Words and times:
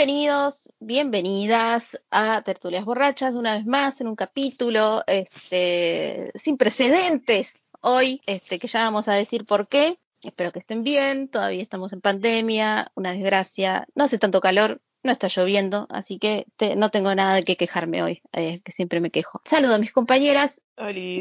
Bienvenidos, 0.00 0.70
bienvenidas 0.78 1.98
a 2.10 2.42
Tertulias 2.42 2.84
Borrachas 2.84 3.34
una 3.34 3.56
vez 3.56 3.64
más 3.64 3.98
en 4.02 4.08
un 4.08 4.14
capítulo 4.14 5.02
este, 5.06 6.32
sin 6.34 6.58
precedentes 6.58 7.62
hoy, 7.80 8.20
este, 8.26 8.58
que 8.58 8.66
ya 8.66 8.80
vamos 8.80 9.08
a 9.08 9.14
decir 9.14 9.46
por 9.46 9.68
qué. 9.68 9.98
Espero 10.22 10.52
que 10.52 10.58
estén 10.58 10.84
bien, 10.84 11.28
todavía 11.28 11.62
estamos 11.62 11.94
en 11.94 12.02
pandemia, 12.02 12.92
una 12.94 13.12
desgracia, 13.12 13.86
no 13.94 14.04
hace 14.04 14.18
tanto 14.18 14.42
calor, 14.42 14.82
no 15.02 15.12
está 15.12 15.28
lloviendo, 15.28 15.86
así 15.88 16.18
que 16.18 16.44
te- 16.58 16.76
no 16.76 16.90
tengo 16.90 17.14
nada 17.14 17.34
de 17.36 17.44
qué 17.44 17.56
quejarme 17.56 18.02
hoy, 18.02 18.20
eh, 18.34 18.60
que 18.60 18.72
siempre 18.72 19.00
me 19.00 19.10
quejo. 19.10 19.40
Saludo 19.46 19.76
a 19.76 19.78
mis 19.78 19.94
compañeras, 19.94 20.60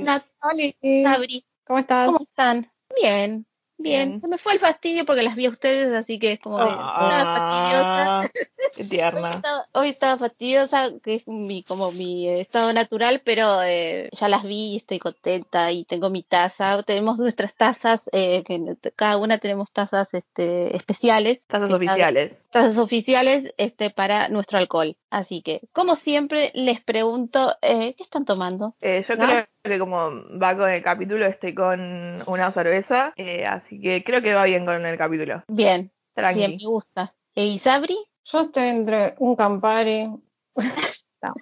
Nat, 0.01 0.25
Sabri, 0.41 1.45
¿Cómo 1.65 1.79
estás? 1.79 2.07
¿cómo 2.07 2.19
están? 2.21 2.69
Bien, 3.01 3.47
bien. 3.77 4.09
Bien. 4.09 4.21
Se 4.21 4.27
me 4.27 4.37
fue 4.37 4.53
el 4.53 4.59
fastidio 4.59 5.05
porque 5.05 5.23
las 5.23 5.35
vi 5.35 5.45
a 5.45 5.49
ustedes, 5.49 5.93
así 5.93 6.19
que 6.19 6.33
es 6.33 6.39
como 6.39 6.57
que 6.57 6.63
estaba 6.69 7.49
fastidiosa. 7.49 8.29
Qué 8.75 8.81
Hoy 8.83 8.89
tierna. 8.89 9.29
estaba, 9.31 9.67
hoy 9.73 9.89
estaba 9.89 10.17
fastidiosa, 10.17 10.89
que 11.03 11.15
es 11.15 11.27
mi, 11.27 11.63
como 11.63 11.91
mi 11.91 12.27
eh, 12.27 12.41
estado 12.41 12.73
natural, 12.73 13.21
pero 13.23 13.61
eh, 13.63 14.09
ya 14.11 14.27
las 14.27 14.43
vi 14.43 14.73
y 14.73 14.75
estoy 14.77 14.99
contenta 14.99 15.71
y 15.71 15.85
tengo 15.85 16.09
mi 16.09 16.23
taza. 16.23 16.83
Tenemos 16.83 17.17
nuestras 17.19 17.55
tazas, 17.55 18.09
eh, 18.11 18.43
que 18.43 18.75
cada 18.95 19.17
una 19.17 19.37
tenemos 19.37 19.71
tazas 19.71 20.13
este, 20.13 20.75
especiales. 20.75 21.45
Tazas 21.47 21.69
cada- 21.69 21.77
oficiales. 21.77 22.41
Tazas 22.51 22.77
oficiales 22.77 23.53
este, 23.57 23.89
para 23.91 24.27
nuestro 24.29 24.57
alcohol. 24.57 24.95
Así 25.15 25.41
que, 25.41 25.61
como 25.71 25.95
siempre, 25.95 26.51
les 26.55 26.81
pregunto, 26.81 27.55
eh, 27.61 27.95
¿qué 27.95 28.03
están 28.03 28.25
tomando? 28.25 28.75
Eh, 28.81 29.01
yo 29.07 29.15
¿No? 29.15 29.25
creo 29.25 29.45
que 29.63 29.79
como 29.79 30.09
va 30.37 30.57
con 30.57 30.69
el 30.69 30.83
capítulo, 30.83 31.25
estoy 31.25 31.55
con 31.55 31.79
una 32.27 32.51
cerveza, 32.51 33.13
eh, 33.15 33.45
así 33.45 33.79
que 33.79 34.03
creo 34.03 34.21
que 34.21 34.33
va 34.33 34.43
bien 34.43 34.65
con 34.65 34.85
el 34.85 34.97
capítulo. 34.97 35.41
Bien, 35.47 35.89
Tranqui. 36.15 36.39
bien, 36.39 36.57
me 36.61 36.67
gusta. 36.67 37.15
¿E 37.33 37.45
Isabri? 37.45 37.97
Yo 38.25 38.41
estoy 38.41 38.65
entre 38.67 39.15
un 39.19 39.37
Campari. 39.37 40.09
No. 41.23 41.33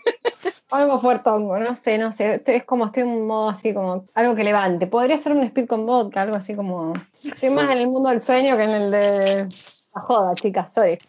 Algo 0.70 1.00
fuertongo, 1.02 1.58
no 1.58 1.74
sé, 1.76 1.98
no 1.98 2.12
sé. 2.12 2.36
Estoy- 2.36 2.56
es 2.58 2.64
como 2.64 2.86
estoy 2.86 3.04
en 3.04 3.10
un 3.10 3.28
modo 3.28 3.50
así 3.50 3.74
como 3.74 4.06
algo 4.14 4.36
que 4.36 4.44
levante. 4.44 4.86
Podría 4.88 5.18
ser 5.18 5.32
un 5.34 5.42
speed 5.44 5.66
con 5.68 5.86
vodka, 5.88 6.22
algo 6.22 6.36
así 6.36 6.56
como. 6.56 6.94
Estoy 7.24 7.50
más 7.50 7.72
en 7.72 7.80
el 7.80 7.88
mundo 7.88 8.10
del 8.10 8.22
sueño 8.22 8.56
que 8.56 8.64
en 8.64 8.70
el 8.70 8.92
de 8.92 9.50
la 9.96 10.02
joda, 10.02 10.36
chicas, 10.36 10.72
sorry. 10.74 11.00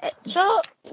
Eh, 0.00 0.12
Yo, 0.24 0.42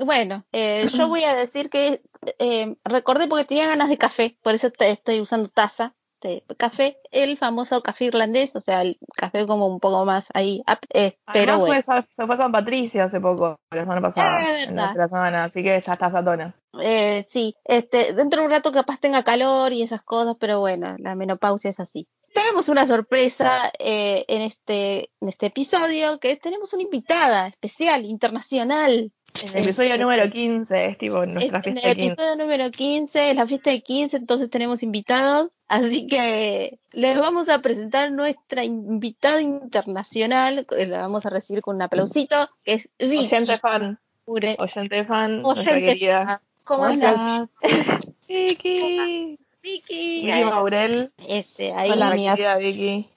bueno, 0.04 0.46
eh, 0.52 0.88
yo 0.94 1.08
voy 1.08 1.24
a 1.24 1.36
decir 1.36 1.70
que 1.70 2.02
eh, 2.40 2.76
recordé 2.84 3.28
porque 3.28 3.46
tenía 3.46 3.68
ganas 3.68 3.90
de 3.90 3.98
café, 3.98 4.38
por 4.44 4.54
eso 4.56 4.72
te- 4.72 4.92
estoy 4.92 5.22
usando 5.22 5.50
taza 5.50 5.96
de 6.22 6.44
café, 6.58 6.98
el 7.12 7.38
famoso 7.38 7.82
café 7.82 8.06
irlandés, 8.06 8.54
o 8.56 8.60
sea, 8.60 8.82
el 8.82 8.98
café 9.16 9.48
como 9.48 9.68
un 9.68 9.80
poco 9.80 10.04
más 10.06 10.28
ahí, 10.34 10.62
eh, 10.94 11.18
pero 11.32 11.54
Además 11.54 11.60
bueno. 11.60 11.74
fue, 11.76 11.82
Sa- 11.82 12.08
se 12.16 12.26
fue 12.28 12.38
San 12.38 12.52
Patricio 12.52 13.04
hace 13.04 13.22
poco, 13.22 13.56
la 13.72 13.82
semana 13.82 14.02
pasada, 14.02 14.38
Ah, 14.42 14.64
en 14.64 14.76
la 14.76 15.08
semana, 15.08 15.44
así 15.46 15.64
que 15.64 15.80
ya 15.82 15.94
está 15.94 16.12
satona. 16.12 16.54
Eh, 16.82 17.26
sí, 17.30 17.56
este, 17.66 18.14
dentro 18.14 18.42
de 18.42 18.48
un 18.48 18.52
rato 18.52 18.72
capaz 18.72 19.00
tenga 19.00 19.24
calor 19.24 19.72
y 19.74 19.82
esas 19.82 20.04
cosas, 20.04 20.36
pero 20.40 20.60
bueno, 20.60 20.96
la 21.00 21.16
menopausia 21.16 21.70
es 21.70 21.80
así. 21.80 22.08
Tenemos 22.34 22.70
una 22.70 22.86
sorpresa 22.88 23.72
eh, 23.80 24.26
en 24.28 24.42
este 24.42 25.10
en 25.22 25.30
este 25.30 25.48
episodio, 25.48 26.20
que 26.20 26.36
tenemos 26.36 26.74
una 26.74 26.84
invitada 26.84 27.48
especial, 27.48 28.06
internacional. 28.06 29.12
En 29.44 29.58
el 29.58 29.64
episodio 29.64 29.90
Este, 29.92 30.04
número 30.04 30.30
15, 30.30 30.86
es 30.88 30.98
tipo 30.98 31.24
nuestra 31.26 31.60
Es- 31.60 31.64
fiesta 31.64 31.70
el 31.70 31.76
de 31.76 32.02
15. 32.02 32.14
episodio 32.14 32.36
número 32.36 32.72
15, 32.72 33.30
es 33.32 33.36
la 33.38 33.46
fiesta 33.48 33.70
de 33.70 33.82
15, 33.82 34.18
entonces 34.18 34.50
tenemos 34.50 34.82
invitados. 34.84 35.50
Así 35.68 36.08
que 36.08 36.80
les 36.94 37.18
vamos 37.20 37.48
a 37.48 37.60
presentar 37.60 38.12
nuestra 38.12 38.64
invitada 38.66 39.40
internacional, 39.42 40.66
la 40.72 41.02
vamos 41.02 41.28
a 41.28 41.30
recibir 41.30 41.62
con 41.62 41.76
un 41.76 41.84
aplausito, 41.84 42.50
que 42.64 42.74
es 42.74 42.90
Vicky. 42.98 43.26
Oyente 43.28 43.58
fan, 43.60 44.00
oyente 44.26 45.06
fan, 45.06 45.46
Oyente 45.46 45.96
fan. 46.26 46.40
¿Cómo 46.64 46.88
estás, 46.88 47.50
Vicky. 48.28 49.40
Vicky? 49.62 50.26
Vicky 50.26 50.44
Maurel. 50.44 51.12
Este, 51.28 51.74
ahí, 51.74 51.92
Hola, 51.92 52.12
querida 52.12 52.56
Vicky. 52.58 53.08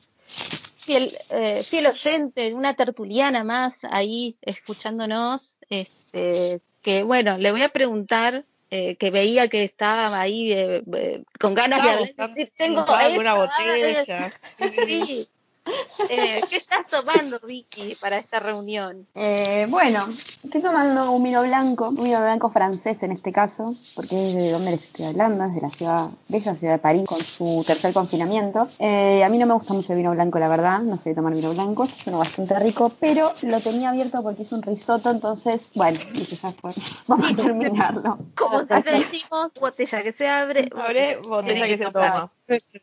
fiel, 0.79 1.17
eh, 1.31 1.63
fiel 1.63 1.87
oyente, 1.87 2.53
una 2.55 2.75
tertuliana 2.75 3.45
más 3.45 3.79
ahí 3.91 4.37
escuchándonos. 4.43 5.55
Este, 5.71 6.61
que 6.83 7.03
bueno, 7.03 7.39
le 7.39 7.51
voy 7.53 7.63
a 7.63 7.69
preguntar. 7.69 8.45
eh, 8.75 8.97
que 8.97 9.11
veía 9.11 9.49
que 9.49 9.65
estaba 9.65 10.19
ahí 10.19 10.51
eh, 10.51 10.83
eh, 10.97 11.23
con 11.39 11.53
ganas 11.55 11.83
de 11.83 11.91
hablar, 11.91 12.09
buscando- 12.09 12.41
tengo 12.57 12.85
alguna 12.89 13.35
botella. 13.35 14.33
Sí. 14.87 15.29
Eh, 16.09 16.43
¿Qué 16.51 16.57
estás 16.57 16.89
tomando, 16.89 17.39
Vicky, 17.47 17.95
para 17.95 18.19
esta 18.19 18.41
reunión? 18.41 19.07
Eh, 19.15 19.67
bueno, 19.71 20.05
estoy 20.43 20.61
tomando 20.61 21.13
un 21.13 21.23
vino 21.23 21.43
blanco, 21.43 21.89
un 21.89 22.05
vino 22.05 22.21
blanco 22.21 22.51
francés 22.51 23.03
en 23.03 23.13
este 23.13 23.33
caso, 23.33 23.75
porque 23.95 24.29
es 24.29 24.35
de 24.35 24.51
donde 24.51 24.73
les 24.73 24.85
estoy 24.85 25.07
hablando, 25.07 25.45
es 25.45 25.55
de 25.55 25.61
la 25.61 25.71
ciudad, 25.71 26.09
bella 26.29 26.55
ciudad 26.57 26.75
de 26.75 26.79
París, 26.79 27.05
con 27.07 27.21
su 27.23 27.63
tercer 27.67 27.95
confinamiento. 27.95 28.69
Eh, 28.79 29.23
a 29.25 29.29
mí 29.29 29.39
no 29.39 29.47
me 29.47 29.55
gusta 29.55 29.75
mucho 29.75 29.93
el 29.93 29.99
vino 29.99 30.11
blanco, 30.11 30.39
la 30.39 30.49
verdad, 30.49 30.81
no 30.81 30.99
sé 30.99 31.15
tomar 31.15 31.35
vino 31.35 31.53
blanco, 31.55 31.85
es 31.85 32.07
uno 32.07 32.19
bastante 32.19 32.59
rico, 32.59 32.93
pero 32.99 33.33
lo 33.43 33.61
tenía 33.61 33.91
abierto 33.91 34.23
porque 34.23 34.43
hice 34.43 34.55
un 34.57 34.63
risotto, 34.63 35.11
entonces, 35.11 35.71
bueno, 35.75 35.99
dije, 36.13 36.37
ya 36.37 36.53
fue, 36.53 36.73
vamos 37.07 37.33
a 37.33 37.37
terminarlo. 37.37 38.19
Como 38.37 38.67
Perfecto. 38.67 38.99
decimos, 38.99 39.55
botella 39.59 40.03
que 40.03 40.13
se 40.13 40.29
abre, 40.29 40.69
Abre 40.75 41.17
botella 41.19 41.67
que 41.67 41.79
se 41.79 41.91
toma. 41.91 42.31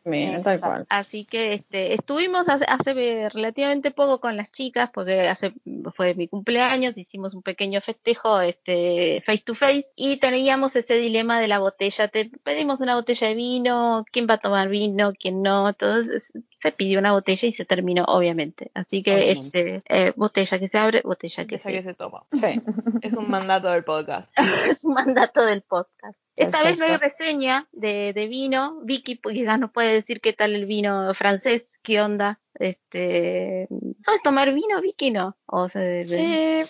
Mira, 0.04 0.42
tal 0.42 0.60
cual. 0.60 0.86
Así 0.88 1.24
que 1.24 1.54
este, 1.54 1.94
estuvimos 1.94 2.48
hace, 2.48 2.64
hace 2.66 3.28
relativamente 3.28 3.90
poco 3.90 4.20
con 4.20 4.36
las 4.36 4.50
chicas, 4.50 4.90
porque 4.92 5.28
hace 5.28 5.52
fue 5.94 6.14
mi 6.14 6.28
cumpleaños, 6.28 6.96
hicimos 6.96 7.34
un 7.34 7.42
pequeño 7.42 7.80
festejo 7.80 8.40
este, 8.40 9.22
face 9.24 9.42
to 9.44 9.54
face 9.54 9.86
y 9.96 10.16
teníamos 10.16 10.76
ese 10.76 10.94
dilema 10.94 11.40
de 11.40 11.48
la 11.48 11.58
botella. 11.58 12.08
Te 12.08 12.30
pedimos 12.42 12.80
una 12.80 12.94
botella 12.94 13.28
de 13.28 13.34
vino, 13.34 14.04
quién 14.10 14.26
va 14.28 14.34
a 14.34 14.38
tomar 14.38 14.68
vino, 14.68 15.12
quién 15.18 15.42
no. 15.42 15.68
Entonces 15.68 16.32
se 16.60 16.72
pidió 16.72 16.98
una 16.98 17.12
botella 17.12 17.48
y 17.48 17.52
se 17.52 17.64
terminó, 17.64 18.04
obviamente. 18.04 18.70
Así 18.74 19.02
que 19.02 19.14
Obviamente. 19.14 19.76
este, 19.76 20.08
eh, 20.08 20.12
botella 20.16 20.58
que 20.58 20.68
se 20.68 20.78
abre, 20.78 21.02
botella 21.04 21.46
que 21.46 21.56
Botella 21.56 21.76
que 21.78 21.82
se 21.82 21.88
se 21.90 21.94
toma. 21.94 22.24
Sí. 22.32 22.60
Es 23.02 23.14
un 23.14 23.30
mandato 23.30 23.70
del 23.70 23.84
podcast. 23.84 24.32
es 24.70 24.84
un 24.84 24.94
mandato 24.94 25.44
del 25.44 25.62
podcast. 25.62 26.18
Esta 26.40 26.62
vez 26.62 26.78
no 26.78 26.84
hay 26.86 26.96
reseña 26.96 27.66
de, 27.72 28.12
de 28.12 28.28
vino. 28.28 28.80
Vicky 28.82 29.16
pues, 29.16 29.34
quizás 29.34 29.58
nos 29.58 29.70
puede 29.70 29.92
decir 29.92 30.20
qué 30.20 30.32
tal 30.32 30.54
el 30.54 30.66
vino 30.66 31.12
francés, 31.14 31.78
qué 31.82 32.00
onda. 32.00 32.40
Este, 32.58 33.68
¿Sabes 34.04 34.22
tomar 34.22 34.52
vino, 34.52 34.80
Vicky? 34.82 35.10
No. 35.10 35.36
O 35.46 35.68
sea, 35.68 35.80
de- 35.82 36.04
de- 36.04 36.60
Eh, 36.62 36.66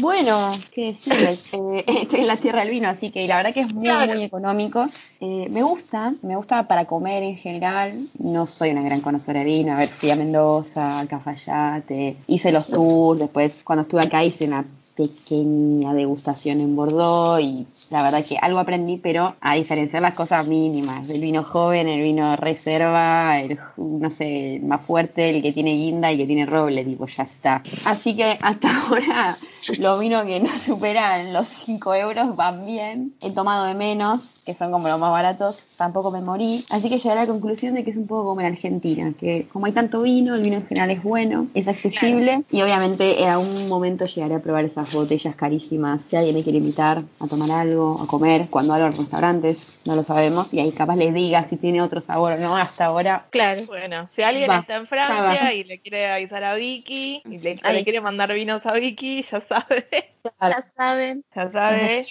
bueno, 0.00 0.52
qué 0.72 0.86
decirles, 0.86 1.44
eh, 1.52 1.84
estoy 1.86 2.20
en 2.20 2.26
la 2.26 2.36
tierra 2.36 2.60
del 2.60 2.70
vino, 2.70 2.88
así 2.88 3.10
que 3.10 3.26
la 3.28 3.36
verdad 3.36 3.54
que 3.54 3.60
es 3.60 3.72
muy, 3.72 3.84
Claro. 3.84 4.14
muy 4.14 4.22
económico. 4.24 4.86
Eh, 5.20 5.48
me 5.50 5.62
gusta, 5.62 6.14
me 6.22 6.36
gusta 6.36 6.66
para 6.66 6.86
comer 6.86 7.22
en 7.22 7.36
general. 7.36 8.08
No 8.18 8.46
soy 8.46 8.70
una 8.70 8.82
gran 8.82 9.00
conocedora 9.00 9.40
de 9.40 9.46
vino. 9.46 9.72
A 9.72 9.76
ver, 9.76 9.88
fui 9.90 10.10
a 10.10 10.16
Mendoza, 10.16 11.00
a 11.00 11.06
Cafayate, 11.06 12.16
hice 12.26 12.50
los 12.52 12.66
tours. 12.66 13.20
Después, 13.20 13.62
cuando 13.64 13.82
estuve 13.82 14.02
acá, 14.02 14.24
hice 14.24 14.44
una 14.46 14.64
pequeña 14.98 15.94
degustación 15.94 16.60
en 16.60 16.74
Bordeaux 16.74 17.40
y 17.40 17.68
la 17.88 18.02
verdad 18.02 18.24
que 18.24 18.36
algo 18.36 18.58
aprendí, 18.58 18.96
pero 18.96 19.36
a 19.40 19.54
diferenciar 19.54 20.02
las 20.02 20.14
cosas 20.14 20.44
mínimas, 20.48 21.08
el 21.08 21.20
vino 21.20 21.44
joven, 21.44 21.86
el 21.86 22.02
vino 22.02 22.34
reserva, 22.34 23.38
el, 23.38 23.60
no 23.76 24.10
sé, 24.10 24.60
más 24.60 24.80
fuerte, 24.84 25.30
el 25.30 25.40
que 25.40 25.52
tiene 25.52 25.76
guinda 25.76 26.10
y 26.10 26.14
el 26.14 26.18
que 26.18 26.26
tiene 26.26 26.46
roble, 26.46 26.84
tipo, 26.84 27.06
ya 27.06 27.22
está. 27.22 27.62
Así 27.84 28.16
que 28.16 28.38
hasta 28.42 28.68
ahora 28.88 29.38
los 29.76 30.00
vinos 30.00 30.24
que 30.24 30.40
no 30.40 30.48
superan 30.64 31.32
los 31.32 31.48
5 31.48 31.94
euros 31.94 32.36
van 32.36 32.66
bien. 32.66 33.12
He 33.20 33.30
tomado 33.30 33.66
de 33.66 33.74
menos, 33.74 34.38
que 34.44 34.54
son 34.54 34.72
como 34.72 34.88
los 34.88 34.98
más 34.98 35.10
baratos, 35.10 35.62
tampoco 35.76 36.10
me 36.10 36.20
morí. 36.20 36.64
Así 36.70 36.88
que 36.88 36.98
llegué 36.98 37.10
a 37.10 37.14
la 37.14 37.26
conclusión 37.26 37.74
de 37.74 37.84
que 37.84 37.90
es 37.90 37.96
un 37.96 38.06
poco 38.06 38.30
como 38.30 38.40
en 38.40 38.46
Argentina, 38.46 39.12
que 39.18 39.46
como 39.52 39.66
hay 39.66 39.72
tanto 39.72 40.02
vino, 40.02 40.34
el 40.34 40.42
vino 40.42 40.56
en 40.56 40.66
general 40.66 40.90
es 40.90 41.02
bueno, 41.02 41.46
es 41.54 41.68
accesible 41.68 42.42
y 42.50 42.62
obviamente 42.62 43.22
en 43.22 43.28
algún 43.28 43.68
momento 43.68 44.06
llegaré 44.06 44.36
a 44.36 44.40
probar 44.40 44.64
esas 44.64 44.92
botellas 44.92 45.34
carísimas. 45.34 46.02
Si 46.02 46.16
alguien 46.16 46.34
me 46.34 46.42
quiere 46.42 46.58
invitar 46.58 47.02
a 47.20 47.26
tomar 47.26 47.50
algo, 47.50 48.00
a 48.00 48.06
comer, 48.06 48.48
cuando 48.50 48.74
hablo 48.74 48.86
en 48.86 48.96
restaurantes, 48.96 49.70
no 49.88 49.96
lo 49.96 50.02
sabemos 50.02 50.52
y 50.52 50.60
ahí 50.60 50.70
capaz 50.72 50.96
les 50.96 51.14
diga 51.14 51.44
si 51.46 51.56
tiene 51.56 51.80
otro 51.82 52.00
sabor 52.00 52.34
o 52.34 52.36
no 52.38 52.56
hasta 52.56 52.84
ahora. 52.84 53.26
Claro. 53.30 53.64
Bueno, 53.66 54.06
si 54.10 54.22
alguien 54.22 54.50
Va, 54.50 54.58
está 54.58 54.76
en 54.76 54.82
va. 54.82 54.86
Francia 54.86 55.54
y 55.54 55.64
le 55.64 55.80
quiere 55.80 56.10
avisar 56.10 56.44
a 56.44 56.54
Vicky, 56.54 57.22
y 57.24 57.38
le 57.38 57.56
quiere 57.84 58.00
mandar 58.00 58.32
vinos 58.34 58.66
a 58.66 58.72
Vicky, 58.74 59.22
ya 59.22 59.40
sabe, 59.40 59.88
Ya 60.40 60.62
saben. 60.76 61.24
ya 61.34 61.50
sabe. 61.50 62.06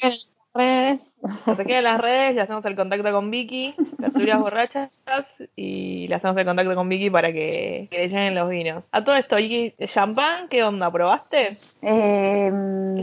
Redes. 0.58 1.14
Que 1.46 1.56
se 1.56 1.66
quede 1.66 1.78
en 1.78 1.84
las 1.84 2.02
redes, 2.02 2.36
le 2.36 2.42
hacemos 2.42 2.66
el 2.66 2.76
contacto 2.76 3.12
con 3.12 3.32
Vicky, 3.32 3.76
tertulias 4.00 4.40
borrachas, 4.40 4.90
y 5.56 6.08
le 6.08 6.16
hacemos 6.16 6.38
el 6.38 6.46
contacto 6.46 6.76
con 6.76 6.90
Vicky 6.90 7.10
para 7.10 7.32
que, 7.32 7.88
que 7.90 7.98
le 7.98 8.08
lleguen 8.10 8.36
los 8.36 8.50
vinos. 8.50 8.86
A 8.92 9.04
todo 9.04 9.16
esto, 9.16 9.40
¿y 9.40 9.74
champán? 9.88 10.48
¿Qué 10.50 10.64
onda? 10.64 10.92
¿Probaste? 10.92 11.58
Eh, 11.82 12.52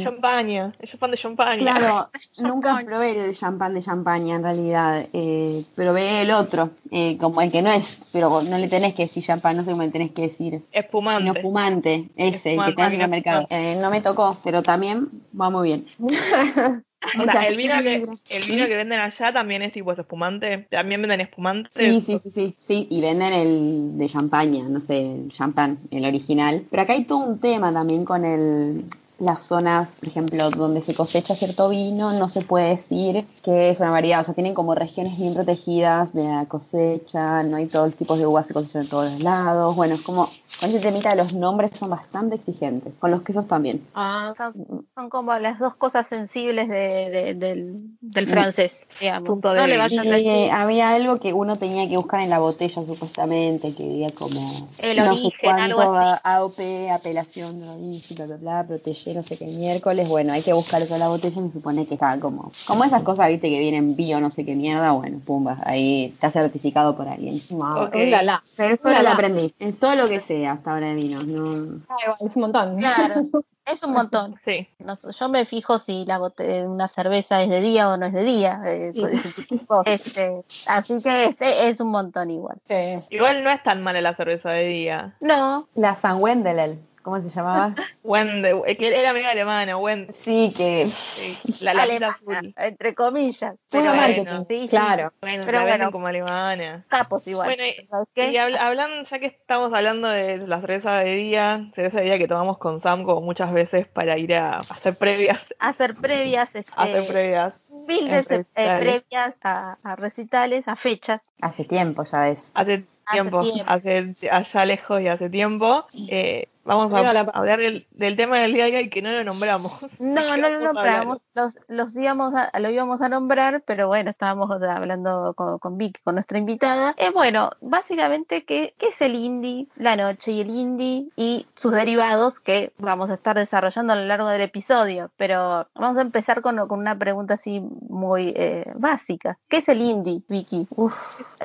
champaña, 0.02 0.72
es 0.78 0.90
champán 0.90 1.10
de 1.10 1.16
champaña. 1.16 1.58
Claro, 1.58 2.08
nunca 2.38 2.82
probé 2.84 3.24
el 3.24 3.36
champán 3.36 3.74
de 3.74 3.82
champaña 3.82 4.36
en 4.36 4.42
realidad. 4.42 5.06
Eh, 5.12 5.64
probé 5.74 6.22
el 6.22 6.30
otro, 6.30 6.70
eh, 6.90 7.16
como 7.18 7.40
el 7.40 7.50
que 7.50 7.62
no 7.62 7.70
es, 7.70 8.00
pero 8.12 8.42
no 8.42 8.58
le 8.58 8.68
tenés 8.68 8.94
que 8.94 9.04
decir 9.04 9.24
champán, 9.24 9.56
no 9.56 9.64
sé 9.64 9.70
cómo 9.70 9.82
le 9.82 9.90
tenés 9.90 10.12
que 10.12 10.22
decir. 10.22 10.62
Espumante. 10.72 11.28
Sino 11.28 11.40
fumante, 11.40 12.08
ese, 12.16 12.54
el 12.54 12.64
que 12.64 12.70
Espumante, 12.70 12.70
está 12.70 12.86
en 12.86 12.92
el 12.92 12.98
no. 12.98 13.04
supermercado. 13.04 13.46
Eh, 13.50 13.78
no 13.80 13.90
me 13.90 14.00
tocó, 14.00 14.38
pero 14.42 14.62
también 14.62 15.08
va 15.38 15.50
muy 15.50 15.68
bien. 15.68 15.86
O 17.20 17.30
sea, 17.30 17.46
el 17.48 17.56
vino, 17.56 17.74
que, 17.82 18.02
el 18.30 18.42
vino 18.44 18.66
que 18.66 18.76
venden 18.76 19.00
allá 19.00 19.32
también 19.32 19.62
es 19.62 19.72
tipo 19.72 19.92
espumante. 19.92 20.66
También 20.70 21.00
venden 21.00 21.20
espumante. 21.20 21.70
Sí, 21.72 22.00
sí, 22.00 22.18
sí, 22.18 22.30
sí, 22.30 22.54
sí, 22.58 22.86
y 22.90 23.00
venden 23.00 23.32
el 23.32 23.98
de 23.98 24.08
champaña, 24.08 24.64
no 24.68 24.80
sé, 24.80 25.00
el 25.00 25.30
champán, 25.30 25.78
el 25.90 26.04
original. 26.04 26.64
Pero 26.70 26.82
acá 26.82 26.92
hay 26.92 27.04
todo 27.04 27.18
un 27.18 27.38
tema 27.38 27.72
también 27.72 28.04
con 28.04 28.24
el 28.24 28.84
las 29.18 29.44
zonas, 29.44 29.98
por 30.00 30.08
ejemplo, 30.08 30.50
donde 30.50 30.82
se 30.82 30.94
cosecha 30.94 31.34
cierto 31.34 31.68
vino, 31.68 32.12
no 32.12 32.28
se 32.28 32.42
puede 32.42 32.70
decir 32.70 33.24
que 33.42 33.70
es 33.70 33.80
una 33.80 33.90
variedad, 33.90 34.20
o 34.20 34.24
sea, 34.24 34.34
tienen 34.34 34.54
como 34.54 34.74
regiones 34.74 35.18
bien 35.18 35.34
protegidas 35.34 36.12
de 36.12 36.24
la 36.24 36.46
cosecha, 36.46 37.42
no 37.44 37.56
hay 37.56 37.66
todos 37.66 37.94
tipos 37.94 38.18
de 38.18 38.26
uvas 38.26 38.46
se 38.46 38.54
cosechan 38.54 38.82
en 38.82 38.88
todos 38.88 39.12
los 39.12 39.22
lados, 39.22 39.76
bueno, 39.76 39.94
es 39.94 40.02
como, 40.02 40.28
con 40.60 40.70
ese 40.70 40.80
temita 40.80 41.14
los 41.14 41.32
nombres 41.32 41.70
son 41.78 41.90
bastante 41.90 42.34
exigentes, 42.36 42.94
con 42.98 43.10
los 43.10 43.22
quesos 43.22 43.46
también. 43.46 43.82
Ah, 43.94 44.32
son, 44.36 44.86
son 44.94 45.10
como 45.10 45.34
las 45.38 45.58
dos 45.58 45.74
cosas 45.74 46.06
sensibles 46.06 46.68
de- 46.68 47.10
de- 47.10 47.34
del, 47.34 47.74
del 48.00 48.26
Mm. 48.26 48.30
francés, 48.30 48.76
digamos. 49.00 49.28
Punto 49.28 49.54
no 49.54 49.66
le 49.66 49.76
vayas 49.76 50.06
había 50.52 50.90
algo 50.90 51.18
que 51.20 51.32
uno 51.32 51.56
tenía 51.56 51.88
que 51.88 51.96
buscar 51.96 52.20
en 52.20 52.30
la 52.30 52.38
botella 52.38 52.82
supuestamente, 52.84 53.74
que 53.74 53.82
diga 53.82 54.10
como 54.10 54.68
El 54.78 54.98
no 54.98 55.10
origen, 55.10 55.30
sé 55.30 55.36
cuánto 55.42 55.80
algo 55.80 55.94
así. 55.94 56.20
AOP, 56.24 56.90
apelación 56.90 57.60
de 57.60 57.68
origen, 57.68 58.16
bla 58.16 58.26
bla 58.26 58.36
bla, 58.36 58.64
protege 58.66 59.14
no 59.14 59.22
sé 59.22 59.36
qué 59.36 59.46
miércoles, 59.46 60.08
bueno, 60.08 60.32
hay 60.32 60.42
que 60.42 60.52
buscar 60.52 60.82
eso 60.82 60.94
en 60.94 61.00
la 61.00 61.08
botella 61.08 61.40
y 61.40 61.48
se 61.48 61.52
supone 61.54 61.86
que 61.86 61.94
está 61.94 62.18
como, 62.20 62.52
como 62.66 62.84
esas 62.84 63.02
cosas, 63.02 63.28
viste, 63.28 63.48
que 63.50 63.58
vienen 63.58 63.96
bio, 63.96 64.20
no 64.20 64.30
sé 64.30 64.44
qué 64.44 64.54
mierda, 64.54 64.92
bueno, 64.92 65.18
pumba, 65.24 65.58
ahí 65.64 66.06
está 66.14 66.30
certificado 66.30 66.96
por 66.96 67.08
alguien. 67.08 67.40
Ok. 67.50 67.94
Ulala. 67.94 68.42
Pero 68.56 68.74
eso 68.74 68.88
lo 69.02 69.08
aprendí, 69.10 69.52
es 69.58 69.78
todo 69.78 69.94
lo 69.94 70.08
que 70.08 70.20
sé 70.20 70.43
hasta 70.52 70.72
ahora 70.72 70.88
de 70.88 70.94
vinos, 70.94 71.26
no... 71.26 71.80
Ah, 71.88 71.96
igual, 72.02 72.18
es 72.20 72.36
un 72.36 72.42
montón. 72.42 72.78
Claro, 72.78 73.14
es 73.66 73.82
un 73.82 73.92
montón. 73.92 74.34
Sí. 74.44 74.68
No 74.78 74.96
sé, 74.96 75.08
yo 75.12 75.28
me 75.28 75.44
fijo 75.44 75.78
si 75.78 76.04
la 76.06 76.18
bote- 76.18 76.66
una 76.66 76.88
cerveza 76.88 77.42
es 77.42 77.48
de 77.50 77.60
día 77.60 77.88
o 77.90 77.96
no 77.96 78.06
es 78.06 78.12
de 78.12 78.22
día. 78.24 78.60
eh, 78.66 78.92
Sí. 78.94 79.58
cosas. 79.66 79.84
Este, 80.06 80.44
así 80.66 81.00
que 81.02 81.24
este 81.26 81.68
es 81.68 81.80
un 81.80 81.88
montón 81.90 82.30
igual. 82.30 82.58
Sí. 82.68 82.74
Igual 83.10 83.42
no 83.44 83.50
es 83.50 83.62
tan 83.62 83.82
mala 83.82 84.00
la 84.00 84.14
cerveza 84.14 84.50
de 84.50 84.64
día. 84.66 85.16
No, 85.20 85.68
La 85.74 85.94
San 85.96 86.20
Wendelel, 86.20 86.78
¿cómo 87.04 87.22
se 87.22 87.30
llamaba? 87.30 87.74
Wende, 88.02 88.76
que 88.76 88.98
era 89.00 89.12
medio 89.12 89.28
alemana, 89.28 89.76
Wende. 89.76 90.12
sí, 90.12 90.52
que... 90.56 90.86
Sí, 90.86 91.38
la 91.60 91.70
alemana, 91.70 92.08
azul. 92.08 92.52
entre 92.56 92.94
comillas. 92.94 93.54
Puro 93.68 93.84
Pero 93.84 93.94
marketing, 93.94 94.24
bueno, 94.24 94.46
sí, 94.50 94.62
sí, 94.62 94.68
claro. 94.68 95.12
Bueno, 95.20 95.42
Pero 95.46 95.58
la 95.60 95.64
bueno. 95.66 95.92
como 95.92 96.06
alemana. 96.08 96.84
capos 96.88 97.26
igual. 97.28 97.46
Bueno, 97.48 97.64
y- 97.64 97.86
¿Sabes 97.86 98.08
qué? 98.14 98.30
Y 98.32 98.34
habl- 98.36 98.58
hablando, 98.58 99.02
ya 99.08 99.18
que 99.18 99.26
estamos 99.26 99.72
hablando 99.72 100.08
de 100.08 100.38
la 100.38 100.60
cerveza 100.60 100.98
de 100.98 101.14
día, 101.14 101.70
cerveza 101.74 101.98
de 101.98 102.04
día 102.06 102.18
que 102.18 102.26
tomamos 102.28 102.58
con 102.58 102.80
Sam 102.80 103.04
como 103.04 103.20
muchas 103.20 103.52
veces 103.52 103.86
para 103.86 104.18
ir 104.18 104.34
a 104.34 104.58
hacer 104.58 104.96
previas, 104.96 105.54
hacer 105.58 105.94
previas, 105.94 106.48
este, 106.56 106.72
hacer 106.74 107.06
previas. 107.06 107.54
mil 107.86 108.08
veces 108.10 108.50
eh, 108.56 108.76
previas 108.78 109.34
a, 109.42 109.78
a 109.82 109.96
recitales, 109.96 110.66
a 110.68 110.76
fechas. 110.76 111.22
Hace 111.40 111.64
tiempo, 111.64 112.04
ya 112.04 112.20
ves. 112.20 112.50
Hace 112.54 112.74
Hace 112.74 112.84
tiempo, 113.12 113.40
tiempo. 113.40 113.64
hace 113.66 114.14
allá 114.30 114.64
lejos 114.64 115.00
y 115.00 115.08
hace 115.08 115.30
tiempo. 115.30 115.86
Eh, 116.08 116.48
vamos 116.64 116.92
a 116.92 116.98
hablar 116.98 117.60
del, 117.60 117.86
del 117.90 118.16
tema 118.16 118.38
del 118.38 118.52
día 118.52 118.64
de 118.66 118.76
hoy 118.76 118.88
que 118.88 119.02
no 119.02 119.12
lo 119.12 119.24
nombramos. 119.24 119.80
No, 120.00 120.22
¿De 120.24 120.34
qué 120.34 120.40
no 120.40 120.48
lo 120.50 120.60
nombramos, 120.60 121.18
los, 121.34 121.58
los 121.68 121.96
íbamos 121.96 122.34
a, 122.34 122.58
lo 122.58 122.70
íbamos 122.70 123.00
a 123.00 123.08
nombrar, 123.08 123.62
pero 123.66 123.86
bueno, 123.86 124.10
estábamos 124.10 124.50
hablando 124.50 125.34
con, 125.34 125.58
con 125.58 125.78
Vicky, 125.78 126.00
con 126.02 126.14
nuestra 126.14 126.38
invitada. 126.38 126.94
Eh, 126.96 127.10
bueno, 127.10 127.50
básicamente, 127.60 128.44
¿qué, 128.44 128.74
¿qué 128.78 128.88
es 128.88 129.00
el 129.00 129.14
indie, 129.14 129.68
la 129.76 129.96
noche 129.96 130.32
y 130.32 130.40
el 130.40 130.50
indie 130.50 131.08
y 131.16 131.46
sus 131.54 131.72
derivados 131.72 132.40
que 132.40 132.72
vamos 132.78 133.10
a 133.10 133.14
estar 133.14 133.36
desarrollando 133.36 133.92
a 133.92 133.96
lo 133.96 134.04
largo 134.04 134.28
del 134.28 134.42
episodio? 134.42 135.10
Pero 135.16 135.68
vamos 135.74 135.98
a 135.98 136.02
empezar 136.02 136.42
con, 136.42 136.56
con 136.68 136.78
una 136.78 136.98
pregunta 136.98 137.34
así 137.34 137.60
muy 137.60 138.32
eh, 138.36 138.70
básica. 138.74 139.38
¿Qué 139.48 139.58
es 139.58 139.68
el 139.68 139.80
indie, 139.80 140.22
Vicky? 140.28 140.66
Uf. 140.76 141.36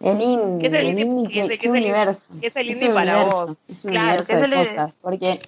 El 0.00 0.20
indie, 0.20 0.58
¿Qué 0.60 0.66
es 0.66 0.72
el 0.72 0.88
indie? 0.88 1.03
Indie, 1.04 1.28
¿Qué 1.32 1.40
es- 1.40 1.46
qué, 1.46 1.52
qué 1.52 1.58
qué 1.58 1.66
es 1.68 1.74
el- 1.74 1.82
universo. 1.82 2.34
es 2.42 2.56
el 2.56 2.70
indie 2.70 2.88
para 2.90 3.16
universo, 3.18 3.46
vos? 3.46 3.58
Es 3.68 3.84
un 3.84 3.90
Claro, 3.90 4.06
universo 4.06 4.26
¿qué 4.26 4.32
es 4.44 4.50
de 4.50 4.56
cosas. 4.56 4.92
Porque 5.00 5.40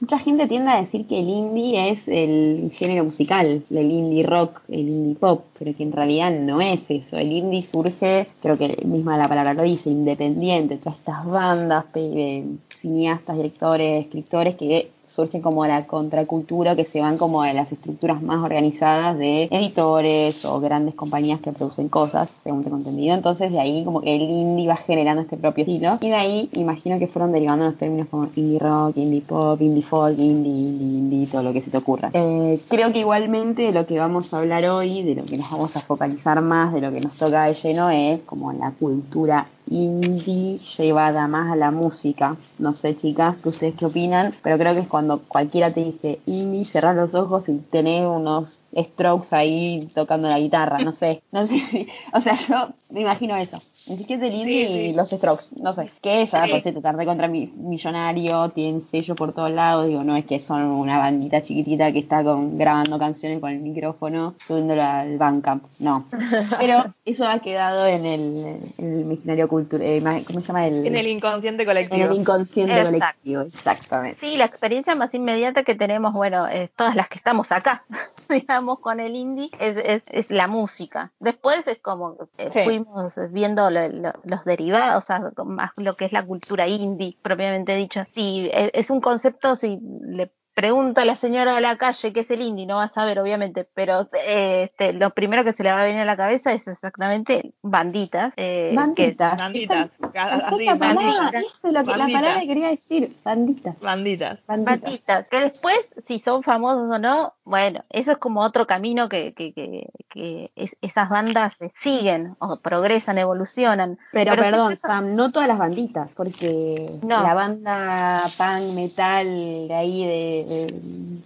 mucha 0.00 0.18
gente 0.18 0.46
tiende 0.46 0.70
a 0.70 0.80
decir 0.80 1.06
que 1.06 1.18
el 1.18 1.28
indie 1.28 1.90
es 1.90 2.06
el 2.08 2.70
género 2.74 3.04
musical, 3.04 3.62
el 3.70 3.90
indie 3.90 4.22
rock, 4.24 4.60
el 4.68 4.80
indie 4.80 5.14
pop, 5.14 5.44
pero 5.58 5.74
que 5.74 5.82
en 5.82 5.92
realidad 5.92 6.30
no 6.32 6.60
es 6.60 6.90
eso. 6.90 7.16
El 7.16 7.32
indie 7.32 7.62
surge, 7.62 8.26
creo 8.42 8.58
que 8.58 8.76
misma 8.84 9.16
la 9.16 9.26
palabra 9.28 9.54
lo 9.54 9.62
dice, 9.62 9.88
independiente, 9.90 10.76
todas 10.76 10.98
estas 10.98 11.24
bandas, 11.24 11.84
eh, 11.94 12.44
cineastas, 12.74 13.36
directores, 13.36 14.04
escritores 14.04 14.54
que 14.56 14.90
surgen 15.16 15.40
como 15.40 15.66
la 15.66 15.86
contracultura, 15.86 16.76
que 16.76 16.84
se 16.84 17.00
van 17.00 17.16
como 17.16 17.42
de 17.42 17.54
las 17.54 17.72
estructuras 17.72 18.22
más 18.22 18.44
organizadas 18.44 19.16
de 19.16 19.44
editores 19.50 20.44
o 20.44 20.60
grandes 20.60 20.94
compañías 20.94 21.40
que 21.40 21.52
producen 21.52 21.88
cosas, 21.88 22.30
según 22.42 22.62
tengo 22.62 22.76
entendido. 22.76 23.14
Entonces 23.14 23.50
de 23.50 23.58
ahí 23.58 23.82
como 23.84 24.02
que 24.02 24.14
el 24.14 24.22
indie 24.22 24.68
va 24.68 24.76
generando 24.76 25.22
este 25.22 25.38
propio 25.38 25.64
estilo. 25.64 25.98
Y 26.02 26.08
de 26.08 26.14
ahí 26.14 26.50
imagino 26.52 26.98
que 26.98 27.06
fueron 27.06 27.32
derivando 27.32 27.64
los 27.64 27.76
términos 27.76 28.08
como 28.10 28.28
indie 28.36 28.58
rock, 28.58 28.96
indie 28.96 29.22
pop, 29.22 29.60
indie 29.60 29.82
folk, 29.82 30.18
indie, 30.18 30.52
indie, 30.52 30.98
indie, 30.98 31.26
todo 31.26 31.42
lo 31.42 31.52
que 31.52 31.62
se 31.62 31.70
te 31.70 31.78
ocurra. 31.78 32.10
Eh, 32.12 32.60
creo 32.68 32.92
que 32.92 33.00
igualmente 33.00 33.62
de 33.62 33.72
lo 33.72 33.86
que 33.86 33.98
vamos 33.98 34.32
a 34.34 34.38
hablar 34.38 34.66
hoy, 34.66 35.02
de 35.02 35.14
lo 35.14 35.24
que 35.24 35.38
nos 35.38 35.50
vamos 35.50 35.74
a 35.76 35.80
focalizar 35.80 36.40
más, 36.42 36.74
de 36.74 36.82
lo 36.82 36.92
que 36.92 37.00
nos 37.00 37.14
toca 37.16 37.44
de 37.46 37.54
lleno 37.54 37.88
es 37.90 38.20
como 38.20 38.52
la 38.52 38.70
cultura 38.72 39.46
indie 39.68 40.58
llevada 40.58 41.26
más 41.28 41.52
a 41.52 41.56
la 41.56 41.70
música. 41.70 42.36
No 42.58 42.74
sé, 42.74 42.96
chicas, 42.96 43.36
que 43.42 43.48
ustedes 43.48 43.74
qué 43.76 43.86
opinan, 43.86 44.34
pero 44.42 44.58
creo 44.58 44.74
que 44.74 44.80
es 44.80 44.88
cuando 44.88 45.20
cualquiera 45.20 45.72
te 45.72 45.84
dice 45.84 46.20
indie, 46.26 46.64
cerrás 46.64 46.96
los 46.96 47.14
ojos 47.14 47.48
y 47.48 47.58
tenés 47.58 48.06
unos 48.06 48.62
strokes 48.76 49.28
ahí 49.32 49.88
tocando 49.94 50.28
la 50.28 50.38
guitarra, 50.38 50.78
no 50.78 50.92
sé. 50.92 51.22
No 51.32 51.46
sé, 51.46 51.88
o 52.12 52.20
sea, 52.20 52.36
yo 52.48 52.68
me 52.90 53.00
imagino 53.02 53.36
eso. 53.36 53.60
Ni 53.88 53.96
siquiera 53.98 54.26
es 54.26 54.32
Sí, 54.34 54.66
sí. 54.66 54.80
y 54.80 54.92
los 54.94 55.08
strokes, 55.10 55.44
no 55.60 55.72
sé. 55.72 55.90
Que 56.02 56.26
ya 56.26 56.44
Sí. 56.46 56.50
por 56.52 56.60
cierto, 56.60 56.80
tardé 56.80 57.04
contra 57.06 57.28
mi 57.28 57.46
millonario, 57.56 58.48
tienen 58.50 58.80
sello 58.80 59.14
por 59.14 59.32
todos 59.32 59.50
lados, 59.50 59.86
digo, 59.86 60.02
no 60.02 60.16
es 60.16 60.24
que 60.26 60.40
son 60.40 60.62
una 60.62 60.98
bandita 60.98 61.40
chiquitita 61.42 61.92
que 61.92 62.00
está 62.00 62.24
con, 62.24 62.58
grabando 62.58 62.98
canciones 62.98 63.40
con 63.40 63.50
el 63.52 63.60
micrófono, 63.60 64.34
subiéndolo 64.46 64.82
al 64.82 65.18
Bandcamp, 65.18 65.64
no. 65.78 66.04
Pero 66.58 66.94
eso 67.04 67.28
ha 67.28 67.38
quedado 67.38 67.86
en 67.86 68.04
el, 68.06 68.72
en 68.78 68.92
el 68.92 69.00
imaginario 69.00 69.48
cultural, 69.48 70.02
¿cómo 70.26 70.40
se 70.40 70.46
llama? 70.48 70.66
El, 70.66 70.86
En 70.86 70.96
el 70.96 71.06
inconsciente 71.06 71.62
en 71.62 71.68
colectivo. 71.68 72.04
el 72.06 72.14
inconsciente 72.20 72.72
Exacto. 72.72 72.90
colectivo, 72.98 73.42
exactamente. 73.42 74.18
Sí, 74.26 74.36
la 74.36 74.44
experiencia 74.46 74.94
más 74.94 75.14
inmediata 75.14 75.62
que 75.62 75.74
tenemos, 75.74 76.12
bueno, 76.12 76.48
eh, 76.48 76.68
todas 76.76 76.96
las 76.96 77.08
que 77.08 77.18
estamos 77.18 77.52
acá, 77.52 77.84
digamos, 78.46 78.80
con 78.80 79.00
el 79.00 79.16
indie, 79.16 79.50
es, 79.58 79.76
es, 79.76 80.02
es 80.08 80.30
la 80.30 80.46
música. 80.48 81.12
Después 81.20 81.66
es 81.66 81.78
como 81.78 82.16
eh, 82.38 82.50
Sí. 82.52 82.60
fuimos 82.64 83.14
viendo 83.30 83.70
lo- 83.70 83.88
lo- 83.88 84.12
los 84.24 84.44
derivados, 84.44 85.04
o 85.04 85.06
sea, 85.06 85.20
más 85.44 85.70
lo 85.76 85.94
que 85.96 86.06
es 86.06 86.12
la 86.12 86.24
cultura 86.24 86.66
indie, 86.68 87.16
propiamente 87.22 87.74
dicho. 87.74 88.04
Sí, 88.14 88.50
es, 88.52 88.70
es 88.74 88.90
un 88.90 89.00
concepto, 89.00 89.56
si 89.56 89.78
le 90.02 90.30
pregunta 90.56 91.02
a 91.02 91.04
la 91.04 91.16
señora 91.16 91.54
de 91.54 91.60
la 91.60 91.76
calle 91.76 92.14
qué 92.14 92.20
es 92.20 92.30
el 92.30 92.40
indie, 92.40 92.64
no 92.66 92.76
va 92.76 92.84
a 92.84 92.88
saber, 92.88 93.18
obviamente, 93.20 93.68
pero 93.74 94.08
eh, 94.26 94.62
este, 94.64 94.94
lo 94.94 95.10
primero 95.10 95.44
que 95.44 95.52
se 95.52 95.62
le 95.62 95.70
va 95.70 95.82
a 95.82 95.84
venir 95.84 96.00
a 96.00 96.04
la 96.06 96.16
cabeza 96.16 96.52
es 96.54 96.66
exactamente 96.66 97.52
banditas. 97.62 98.32
eh, 98.38 98.70
que- 98.70 98.76
Banditas. 98.76 99.36
Banditas. 99.36 99.90
Esa- 100.00 100.46
Así, 100.48 100.64
palabra, 100.64 100.94
banditas. 100.94 101.34
eso 101.44 101.68
es 101.68 101.74
lo 101.74 101.84
que, 101.84 101.90
la 101.98 102.06
palabra 102.06 102.40
que 102.40 102.46
quería 102.46 102.68
decir. 102.68 103.14
Banditas. 103.22 103.78
Banditas. 103.80 104.38
Banditas. 104.46 104.80
banditas, 104.82 105.28
que 105.28 105.40
después, 105.40 105.78
si 106.06 106.18
son 106.18 106.42
famosos 106.42 106.88
o 106.88 106.98
no, 106.98 107.34
bueno, 107.44 107.84
eso 107.90 108.12
es 108.12 108.18
como 108.18 108.40
otro 108.40 108.66
camino 108.66 109.10
que, 109.10 109.34
que, 109.34 109.52
que, 109.52 109.90
que 110.08 110.50
es- 110.56 110.76
esas 110.80 111.10
bandas 111.10 111.58
siguen 111.74 112.34
o 112.38 112.56
progresan, 112.60 113.18
evolucionan. 113.18 113.98
Pero, 114.10 114.30
Pero 114.30 114.42
perdón, 114.42 114.72
esa- 114.72 114.88
Sam, 114.88 115.14
no 115.16 115.30
todas 115.32 115.48
las 115.48 115.58
banditas, 115.58 116.12
porque 116.16 116.98
No. 117.02 117.22
la 117.22 117.34
banda 117.34 118.22
punk 118.38 118.74
metal 118.74 119.26
de 119.68 119.74
ahí 119.74 120.06
de, 120.06 120.45
de, 120.46 120.72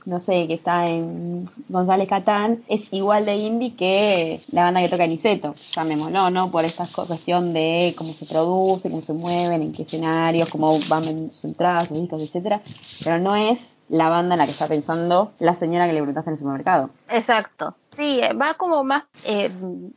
no 0.05 0.21
sé, 0.21 0.47
que 0.47 0.55
está 0.55 0.89
en 0.89 1.49
González 1.69 2.09
Catán, 2.09 2.63
es 2.69 2.89
igual 2.93 3.27
de 3.27 3.37
indie 3.37 3.75
que 3.75 4.43
la 4.51 4.65
banda 4.65 4.81
que 4.81 4.89
toca 4.89 5.07
Niceto, 5.07 5.55
llamémoslo, 5.73 6.31
¿no? 6.31 6.51
Por 6.51 6.65
esta 6.65 6.87
cuestión 6.87 7.53
de 7.53 7.95
cómo 7.97 8.13
se 8.13 8.27
produce, 8.27 8.91
cómo 8.91 9.03
se 9.03 9.13
mueven, 9.13 9.63
en 9.63 9.73
qué 9.73 9.83
escenarios, 9.83 10.49
cómo 10.49 10.79
van 10.89 11.31
sus 11.31 11.45
entradas, 11.45 11.89
sus 11.89 12.01
discos, 12.01 12.23
etcétera, 12.23 12.61
pero 13.05 13.19
no 13.19 13.37
es 13.37 13.77
la 13.89 14.09
banda 14.09 14.35
en 14.35 14.39
la 14.39 14.47
que 14.47 14.53
está 14.53 14.69
pensando 14.69 15.33
la 15.39 15.53
señora 15.55 15.87
que 15.87 15.93
le 15.93 15.99
preguntaste 15.99 16.31
en 16.31 16.35
el 16.35 16.39
supermercado. 16.39 16.91
Exacto. 17.09 17.75
Sí, 17.97 18.21
eh, 18.23 18.33
va 18.33 18.55
como 18.55 18.85
más. 18.85 19.05
eh, 19.25 19.51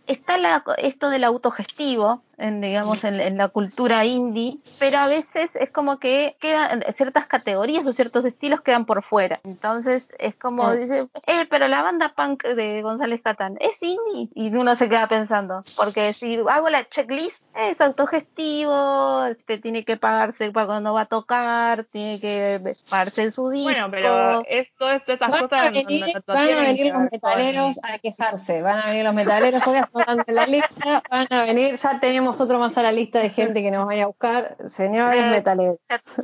está 0.07 0.37
la, 0.37 0.63
esto 0.77 1.09
del 1.09 1.23
autogestivo, 1.23 2.21
en, 2.37 2.61
digamos, 2.61 3.03
en, 3.03 3.19
en 3.21 3.37
la 3.37 3.47
cultura 3.49 4.05
indie, 4.05 4.57
pero 4.79 4.97
a 4.99 5.07
veces 5.07 5.49
es 5.53 5.69
como 5.71 5.99
que 5.99 6.35
quedan 6.39 6.83
ciertas 6.95 7.25
categorías 7.27 7.85
o 7.85 7.93
ciertos 7.93 8.25
estilos 8.25 8.61
quedan 8.61 8.85
por 8.85 9.03
fuera. 9.03 9.39
Entonces 9.43 10.07
es 10.19 10.35
como 10.35 10.63
Ah. 10.67 10.75
dice, 10.75 11.07
eh, 11.27 11.45
pero 11.49 11.67
la 11.67 11.81
banda 11.83 12.09
punk 12.15 12.43
de 12.45 12.81
González 12.81 13.21
Catán 13.23 13.57
es 13.59 13.81
indie 13.81 14.29
y 14.33 14.53
uno 14.55 14.75
se 14.75 14.89
queda 14.89 15.07
pensando, 15.07 15.63
porque 15.77 16.13
si 16.13 16.39
hago 16.49 16.69
la 16.69 16.83
checklist 16.85 17.43
es 17.55 17.79
autogestivo, 17.81 19.25
este, 19.25 19.57
tiene 19.57 19.83
que 19.85 19.97
pagarse 19.97 20.51
para 20.51 20.65
cuando 20.65 20.93
va 20.93 21.01
a 21.01 21.05
tocar, 21.05 21.83
tiene 21.85 22.19
que 22.19 22.75
pagarse 22.89 23.29
su 23.31 23.49
disco. 23.49 23.69
Bueno, 23.69 23.89
pero 23.91 24.41
es 24.47 24.67
esto, 24.67 24.89
esas 24.91 25.19
Van 25.19 25.33
a 25.35 25.39
cosas 25.39 25.65
no- 25.65 25.71
venir, 25.71 26.05
van 26.25 26.37
a 26.37 26.61
venir 26.61 26.93
los 26.93 27.03
metaleros 27.11 27.79
a 27.83 27.97
quejarse, 27.99 28.61
van 28.61 28.79
a 28.79 28.85
venir 28.87 29.03
los 29.03 29.13
metaleros 29.13 29.61
porque 29.63 29.79
están 29.79 30.23
en 30.25 30.35
la 30.35 30.45
lista, 30.47 31.03
van 31.09 31.27
a 31.29 31.41
venir, 31.43 31.75
ya 31.75 31.99
tenemos 31.99 32.22
otro 32.27 32.59
más 32.59 32.77
a 32.77 32.81
la 32.81 32.91
lista 32.91 33.19
de 33.19 33.29
gente 33.29 33.61
que 33.61 33.71
nos 33.71 33.85
vaya 33.85 34.03
a 34.03 34.07
buscar, 34.07 34.57
señores 34.67 35.21
Eh, 35.21 35.29
metaleros. 35.31 35.77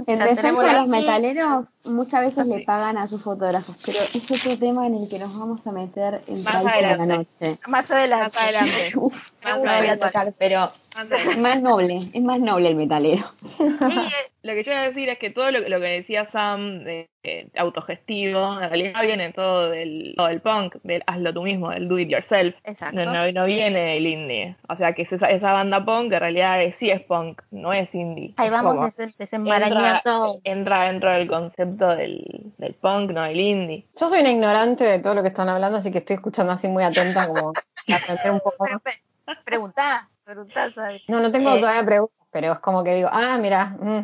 En 0.08 0.20
defensa 0.20 0.42
tenemos 0.42 0.64
de 0.64 0.74
los 0.74 0.88
metaleros, 0.88 1.68
muchas 1.86 2.26
veces 2.26 2.46
le 2.48 2.62
pagan 2.62 2.98
a 2.98 3.08
sus 3.08 3.22
fotógrafos, 3.24 3.78
pero 3.86 4.00
es 4.14 4.32
otro 4.32 4.58
tema 4.58 4.86
en 4.88 4.96
el 4.96 5.10
que 5.10 5.20
nos 5.20 5.38
vamos 5.38 5.66
a 5.68 5.72
meter 5.72 6.22
en 6.28 6.44
Más 6.44 6.64
Raíces 6.64 6.76
de 6.76 6.82
la 6.82 6.88
adelante. 6.94 7.16
noche. 7.50 7.60
Más 7.68 7.92
adelante. 7.92 8.26
Más 8.36 8.44
adelante. 8.44 8.92
Uf, 8.96 9.32
Más 9.44 9.52
no 9.54 9.58
lo 9.58 9.60
voy 9.62 9.70
a 9.70 9.78
adelante. 9.78 10.06
tocar, 10.08 10.34
pero 10.38 10.60
Más 10.60 10.72
adelante. 10.96 11.32
es 11.32 11.38
más 11.38 11.62
noble, 11.62 12.10
es 12.14 12.22
más 12.22 12.40
noble 12.40 12.70
el 12.70 12.76
metalero. 12.76 13.26
Sí, 13.58 13.64
eh, 13.64 14.32
Lo 14.44 14.54
que 14.54 14.64
yo 14.64 14.72
iba 14.72 14.82
a 14.82 14.88
decir 14.88 15.10
es 15.10 15.18
que 15.20 15.30
todo 15.30 15.52
lo, 15.52 15.60
lo 15.68 15.80
que 15.80 15.86
decía 15.88 16.26
Sam 16.26 16.84
de 16.84 17.10
eh, 17.24 17.50
autogestivo, 17.58 18.54
en 18.62 18.70
realidad 18.70 19.02
viene 19.02 19.34
todo 19.34 19.70
del, 19.70 20.14
todo 20.16 20.28
del 20.28 20.40
punk, 20.42 20.76
del 20.84 21.04
hazlo 21.08 21.34
tú 21.34 21.44
mismo, 21.44 21.70
del 21.72 21.88
do 21.90 22.00
it 22.00 22.08
yourself. 22.10 22.56
exacto. 22.64 22.96
No, 23.04 23.12
no, 23.14 23.32
no 23.32 23.46
viene 23.46 23.80
del 23.96 24.08
indie. 24.08 24.56
O 24.70 24.76
sea 24.78 24.94
que 24.94 25.02
es 25.02 25.12
esa, 25.12 25.30
esa 25.30 25.52
banda 25.52 25.84
punk 25.84 26.14
en 26.14 26.20
realidad 26.20 26.62
es- 26.62 26.76
sí 26.78 26.90
es 26.90 27.02
punk, 27.02 27.42
no 27.52 27.74
es 27.74 27.94
indie. 27.94 28.34
Ahí 28.38 28.50
vamos 28.50 28.96
desenmarañando. 29.18 30.40
entra 30.44 30.86
dentro 30.86 31.12
del 31.12 31.28
concepto 31.28 31.69
del, 31.78 32.54
del 32.58 32.74
punk, 32.76 33.12
no 33.12 33.24
del 33.24 33.40
indie. 33.40 33.88
Yo 34.00 34.10
soy 34.10 34.22
una 34.22 34.32
ignorante 34.32 34.84
de 34.84 35.00
todo 35.00 35.16
lo 35.16 35.22
que 35.22 35.30
están 35.30 35.50
hablando, 35.50 35.78
así 35.78 35.92
que 35.92 36.00
estoy 36.00 36.16
escuchando 36.16 36.52
así 36.52 36.68
muy 36.68 36.84
atenta 36.84 37.28
como 37.28 37.54
aprender 37.94 38.32
un 38.32 38.40
poco. 38.40 38.66
Preguntá, 39.46 40.10
preguntá, 40.24 40.74
¿sabes? 40.74 41.04
No, 41.08 41.20
no 41.20 41.32
tengo 41.32 41.56
Eh, 41.56 41.60
todavía 41.60 41.86
preguntas, 41.86 42.28
pero 42.32 42.54
es 42.54 42.60
como 42.60 42.84
que 42.84 42.96
digo, 42.96 43.10
ah, 43.12 43.38
mira, 43.40 43.78
mm, 43.80 44.00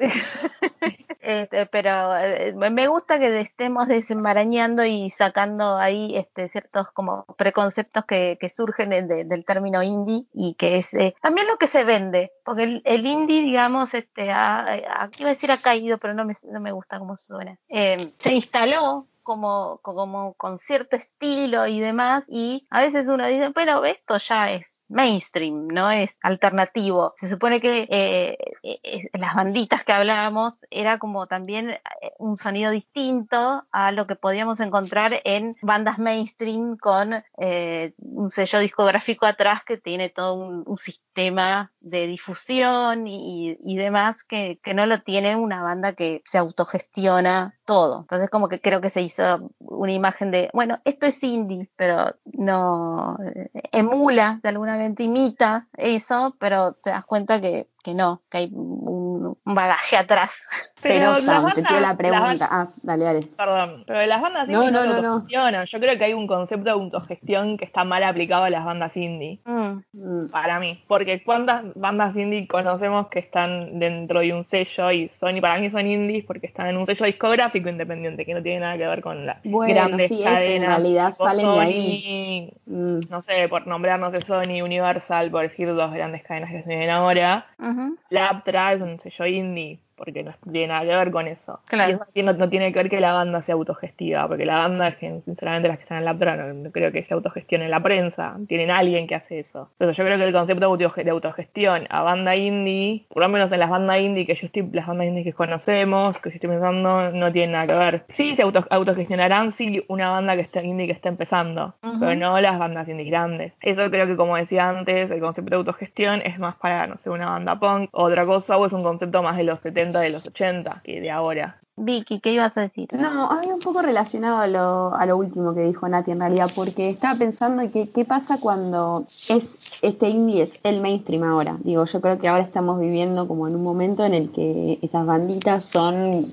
Este, 1.22 1.66
pero 1.66 2.16
eh, 2.16 2.54
me 2.54 2.88
gusta 2.88 3.18
que 3.18 3.40
estemos 3.40 3.86
desenmarañando 3.88 4.84
y 4.84 5.10
sacando 5.10 5.76
ahí 5.76 6.16
este, 6.16 6.48
ciertos 6.48 6.90
como 6.92 7.26
preconceptos 7.36 8.04
que, 8.06 8.38
surgen 8.54 8.88
de- 8.90 9.02
de- 9.02 9.24
del 9.24 9.44
término 9.44 9.82
indie 9.82 10.26
y 10.32 10.54
que 10.54 10.78
es 10.78 10.94
eh, 10.94 11.14
también 11.20 11.46
lo 11.46 11.58
que 11.58 11.66
se 11.66 11.84
vende, 11.84 12.32
porque 12.44 12.62
el, 12.64 12.82
el 12.86 13.06
indie, 13.06 13.42
digamos, 13.42 13.92
este, 13.94 14.30
ha, 14.32 14.60
ha- 14.62 15.10
iba 15.18 15.28
a 15.30 15.34
decir 15.34 15.52
ha 15.52 15.58
caído, 15.58 15.98
pero 15.98 16.14
no 16.14 16.24
me, 16.24 16.34
no 16.44 16.60
me 16.60 16.72
gusta 16.72 16.98
cómo 16.98 17.16
suena. 17.18 17.58
Eh, 17.68 18.12
se 18.20 18.32
instaló 18.34 19.06
como, 19.22 19.78
como 19.82 20.32
con 20.34 20.58
cierto 20.58 20.96
estilo 20.96 21.66
y 21.66 21.80
demás, 21.80 22.24
y 22.28 22.66
a 22.70 22.80
veces 22.80 23.06
uno 23.08 23.26
dice, 23.26 23.50
pero 23.54 23.84
esto 23.84 24.16
ya 24.16 24.50
es 24.50 24.69
mainstream, 24.90 25.68
no 25.68 25.90
es 25.90 26.18
alternativo. 26.22 27.14
Se 27.18 27.28
supone 27.28 27.60
que 27.60 27.86
eh, 27.90 28.36
eh, 28.62 29.08
las 29.14 29.34
banditas 29.34 29.84
que 29.84 29.92
hablábamos 29.92 30.54
era 30.70 30.98
como 30.98 31.26
también 31.26 31.70
eh, 31.70 31.80
un 32.18 32.36
sonido 32.36 32.70
distinto 32.70 33.66
a 33.70 33.92
lo 33.92 34.06
que 34.06 34.16
podíamos 34.16 34.60
encontrar 34.60 35.20
en 35.24 35.56
bandas 35.62 35.98
mainstream 35.98 36.76
con 36.76 37.22
eh, 37.38 37.94
un 37.98 38.30
sello 38.30 38.58
discográfico 38.58 39.26
atrás 39.26 39.62
que 39.64 39.78
tiene 39.78 40.08
todo 40.08 40.34
un, 40.34 40.78
sistema 40.80 41.72
de 41.80 42.06
difusión 42.06 43.06
y, 43.06 43.56
demás 43.76 44.24
que 44.24 44.58
no 44.74 44.86
lo 44.86 45.00
tiene 45.02 45.36
una 45.36 45.62
banda 45.62 45.92
que 45.92 46.22
se 46.24 46.38
autogestiona 46.38 47.59
todo. 47.70 48.00
Entonces 48.00 48.28
como 48.28 48.48
que 48.48 48.60
creo 48.60 48.80
que 48.80 48.90
se 48.90 49.00
hizo 49.00 49.52
una 49.60 49.92
imagen 49.92 50.32
de, 50.32 50.50
bueno, 50.52 50.80
esto 50.84 51.06
es 51.06 51.22
indie, 51.22 51.70
pero 51.76 52.16
no 52.24 53.16
eh, 53.24 53.48
emula 53.70 54.40
de 54.42 54.48
alguna 54.48 54.72
manera, 54.72 54.92
imita 54.98 55.68
eso, 55.76 56.34
pero 56.40 56.72
te 56.72 56.90
das 56.90 57.04
cuenta 57.04 57.40
que, 57.40 57.68
que 57.84 57.94
no, 57.94 58.22
que 58.28 58.38
hay 58.38 58.50
un, 58.52 58.99
un 59.44 59.54
bagaje 59.54 59.96
atrás. 59.96 60.38
Pero, 60.82 61.10
las 61.12 61.24
Sam, 61.24 61.52
te 61.54 61.62
pido 61.62 61.80
la 61.80 61.96
pregunta. 61.96 62.48
Ah, 62.50 62.66
dale, 62.82 63.04
dale. 63.04 63.20
Perdón, 63.36 63.84
pero 63.86 64.06
las 64.06 64.20
bandas 64.22 64.48
indie 64.48 64.70
no, 64.70 64.84
no, 64.84 65.02
no, 65.02 65.50
no. 65.50 65.64
Yo 65.64 65.78
creo 65.80 65.98
que 65.98 66.04
hay 66.04 66.14
un 66.14 66.26
concepto 66.26 66.64
de 66.64 66.70
autogestión 66.70 67.58
que 67.58 67.66
está 67.66 67.84
mal 67.84 68.02
aplicado 68.02 68.44
a 68.44 68.50
las 68.50 68.64
bandas 68.64 68.96
indie. 68.96 69.40
Mm. 69.44 70.28
Para 70.30 70.58
mí, 70.58 70.82
porque 70.88 71.22
cuántas 71.22 71.64
bandas 71.74 72.16
indie 72.16 72.46
conocemos 72.48 73.08
que 73.08 73.18
están 73.18 73.78
dentro 73.78 74.20
de 74.20 74.32
un 74.32 74.42
sello 74.44 74.90
y 74.90 75.08
son, 75.08 75.36
y 75.36 75.40
para 75.40 75.58
mí 75.58 75.70
son 75.70 75.86
indies 75.86 76.24
porque 76.24 76.46
están 76.46 76.68
en 76.68 76.78
un 76.78 76.86
sello 76.86 77.04
discográfico 77.04 77.68
independiente 77.68 78.24
que 78.24 78.32
no 78.34 78.42
tiene 78.42 78.60
nada 78.60 78.78
que 78.78 78.86
ver 78.86 79.02
con 79.02 79.26
las 79.26 79.42
Bueno, 79.44 79.74
grandes 79.74 80.08
sí, 80.08 80.20
eso, 80.22 80.28
en 80.28 80.34
cadenas. 80.34 80.68
realidad 80.68 81.14
salen 81.14 81.36
de 81.46 81.52
Sony, 81.52 81.60
ahí. 81.60 82.52
Mm. 82.66 83.00
No 83.10 83.20
sé, 83.22 83.48
por 83.48 83.66
nombrar, 83.66 84.00
no 84.00 84.10
sé, 84.10 84.22
Sony, 84.22 84.62
Universal, 84.62 85.30
por 85.30 85.42
decir 85.42 85.74
dos 85.74 85.92
grandes 85.92 86.22
cadenas 86.22 86.50
que 86.50 86.62
se 86.62 86.76
ven 86.76 86.88
ahora. 86.88 87.46
ujú. 87.58 87.96
Laptra 88.08 88.72
es 88.72 88.80
un 88.80 88.98
sello 88.98 89.19
indie, 89.26 89.80
porque 90.02 90.22
no 90.24 90.32
tiene 90.50 90.68
nada 90.68 90.80
que 90.80 90.96
ver 90.96 91.10
con 91.10 91.26
eso. 91.28 91.60
Claro. 91.66 91.90
Y 91.92 91.94
eso 91.94 92.04
no, 92.24 92.32
no 92.32 92.48
tiene 92.48 92.72
que 92.72 92.78
ver 92.78 92.88
que 92.90 93.00
la 93.00 93.12
banda 93.12 93.42
sea 93.42 93.54
autogestiva, 93.54 94.26
porque 94.26 94.46
la 94.46 94.54
banda, 94.54 94.96
sinceramente, 94.98 95.68
las 95.68 95.76
que 95.76 95.82
están 95.82 95.98
en 95.98 96.06
Laptra 96.06 96.36
no, 96.36 96.52
no 96.54 96.70
creo 96.72 96.90
que 96.90 97.02
se 97.04 97.12
autogestione 97.14 97.68
la 97.68 97.80
prensa, 97.82 98.36
tienen 98.48 98.70
alguien 98.70 99.06
que 99.06 99.14
hace 99.14 99.38
eso. 99.38 99.68
Entonces 99.78 99.96
yo 99.98 100.04
creo 100.04 100.16
que 100.18 100.24
el 100.24 100.32
concepto 100.32 100.76
de 100.76 100.84
autoge- 100.86 101.04
de 101.04 101.10
autogestión 101.10 101.86
a 101.90 102.02
banda 102.02 102.34
indie, 102.34 103.04
por 103.10 103.22
lo 103.22 103.28
menos 103.28 103.52
en 103.52 103.60
las 103.60 103.68
bandas 103.70 104.00
indie 104.00 104.26
que 104.26 104.34
yo 104.34 104.46
estoy, 104.46 104.68
las 104.72 104.86
bandas 104.86 105.06
indie 105.06 105.24
que 105.24 105.32
conocemos, 105.34 106.18
que 106.18 106.30
yo 106.30 106.34
estoy 106.34 106.50
pensando, 106.50 107.10
no 107.12 107.30
tiene 107.32 107.52
nada 107.52 107.66
que 107.66 107.74
ver. 107.74 108.04
Sí 108.08 108.34
se 108.34 108.42
auto, 108.42 108.66
autogestionarán 108.70 109.52
si 109.52 109.84
una 109.88 110.10
banda 110.10 110.34
que 110.34 110.42
está 110.42 110.62
indie 110.62 110.86
que 110.86 110.92
está 110.92 111.08
empezando, 111.08 111.74
pero 112.00 112.14
no 112.16 112.40
las 112.40 112.58
bandas 112.58 112.88
indies 112.88 113.08
grandes. 113.10 113.52
Eso 113.60 113.90
creo 113.90 114.06
que 114.06 114.16
como 114.16 114.36
decía 114.36 114.68
antes, 114.68 115.10
el 115.10 115.20
concepto 115.20 115.50
de 115.50 115.56
autogestión 115.56 116.22
es 116.24 116.38
más 116.38 116.56
para, 116.56 116.86
no 116.86 116.96
sé, 116.98 117.10
una 117.10 117.26
banda 117.30 117.58
punk, 117.58 117.88
otra 117.92 118.24
cosa, 118.26 118.56
o 118.56 118.66
es 118.66 118.72
un 118.72 118.82
concepto 118.82 119.22
más 119.22 119.36
de 119.36 119.44
los 119.44 119.60
70, 119.60 119.89
de 119.98 120.10
los 120.10 120.24
80, 120.24 120.82
que 120.84 121.00
de 121.00 121.10
ahora. 121.10 121.60
Vicky, 121.76 122.20
¿qué 122.20 122.32
ibas 122.32 122.56
a 122.56 122.60
decir? 122.60 122.88
No, 122.92 123.30
había 123.30 123.54
un 123.54 123.60
poco 123.60 123.80
relacionado 123.82 124.36
a 124.36 124.46
lo, 124.46 124.94
a 124.94 125.06
lo 125.06 125.16
último 125.16 125.54
que 125.54 125.62
dijo 125.62 125.88
Nati 125.88 126.10
en 126.10 126.20
realidad, 126.20 126.50
porque 126.54 126.90
estaba 126.90 127.18
pensando 127.18 127.62
en 127.62 127.70
que 127.70 127.90
qué 127.90 128.04
pasa 128.04 128.38
cuando 128.38 129.06
es 129.28 129.69
este 129.82 130.08
indie 130.08 130.42
es 130.42 130.58
el 130.62 130.80
mainstream 130.80 131.22
ahora. 131.24 131.56
Digo, 131.62 131.84
yo 131.84 132.00
creo 132.00 132.18
que 132.18 132.28
ahora 132.28 132.42
estamos 132.42 132.78
viviendo 132.80 133.26
como 133.28 133.48
en 133.48 133.54
un 133.56 133.62
momento 133.62 134.04
en 134.04 134.14
el 134.14 134.30
que 134.30 134.78
esas 134.82 135.06
banditas 135.06 135.64
son 135.64 136.24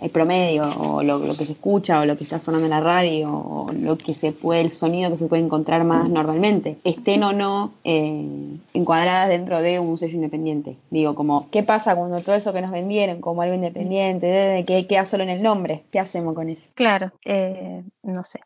el 0.00 0.10
promedio, 0.10 0.64
o 0.78 1.02
lo, 1.02 1.18
lo 1.18 1.34
que 1.36 1.44
se 1.46 1.52
escucha, 1.52 2.00
o 2.00 2.04
lo 2.04 2.16
que 2.16 2.24
está 2.24 2.40
sonando 2.40 2.66
en 2.66 2.70
la 2.70 2.80
radio, 2.80 3.30
o 3.32 3.72
lo 3.72 3.96
que 3.98 4.14
se 4.14 4.32
puede, 4.32 4.60
el 4.62 4.70
sonido 4.72 5.10
que 5.10 5.16
se 5.16 5.26
puede 5.26 5.42
encontrar 5.42 5.84
más 5.84 6.08
normalmente, 6.08 6.76
estén 6.84 7.22
o 7.22 7.32
no 7.32 7.72
eh, 7.84 8.26
encuadradas 8.74 9.28
dentro 9.28 9.60
de 9.60 9.78
un 9.78 9.98
sello 9.98 10.14
independiente. 10.14 10.76
Digo, 10.90 11.14
como, 11.14 11.48
¿qué 11.50 11.62
pasa 11.62 11.94
cuando 11.96 12.20
todo 12.20 12.34
eso 12.34 12.52
que 12.52 12.62
nos 12.62 12.70
vendieron 12.70 13.20
como 13.20 13.42
algo 13.42 13.54
independiente, 13.54 14.26
de, 14.26 14.48
de 14.54 14.64
que 14.64 14.86
queda 14.86 15.04
solo 15.04 15.22
en 15.22 15.30
el 15.30 15.42
nombre? 15.42 15.82
¿Qué 15.90 15.98
hacemos 15.98 16.34
con 16.34 16.48
eso? 16.48 16.68
Claro, 16.74 17.12
eh, 17.24 17.82
no 18.02 18.24
sé. 18.24 18.40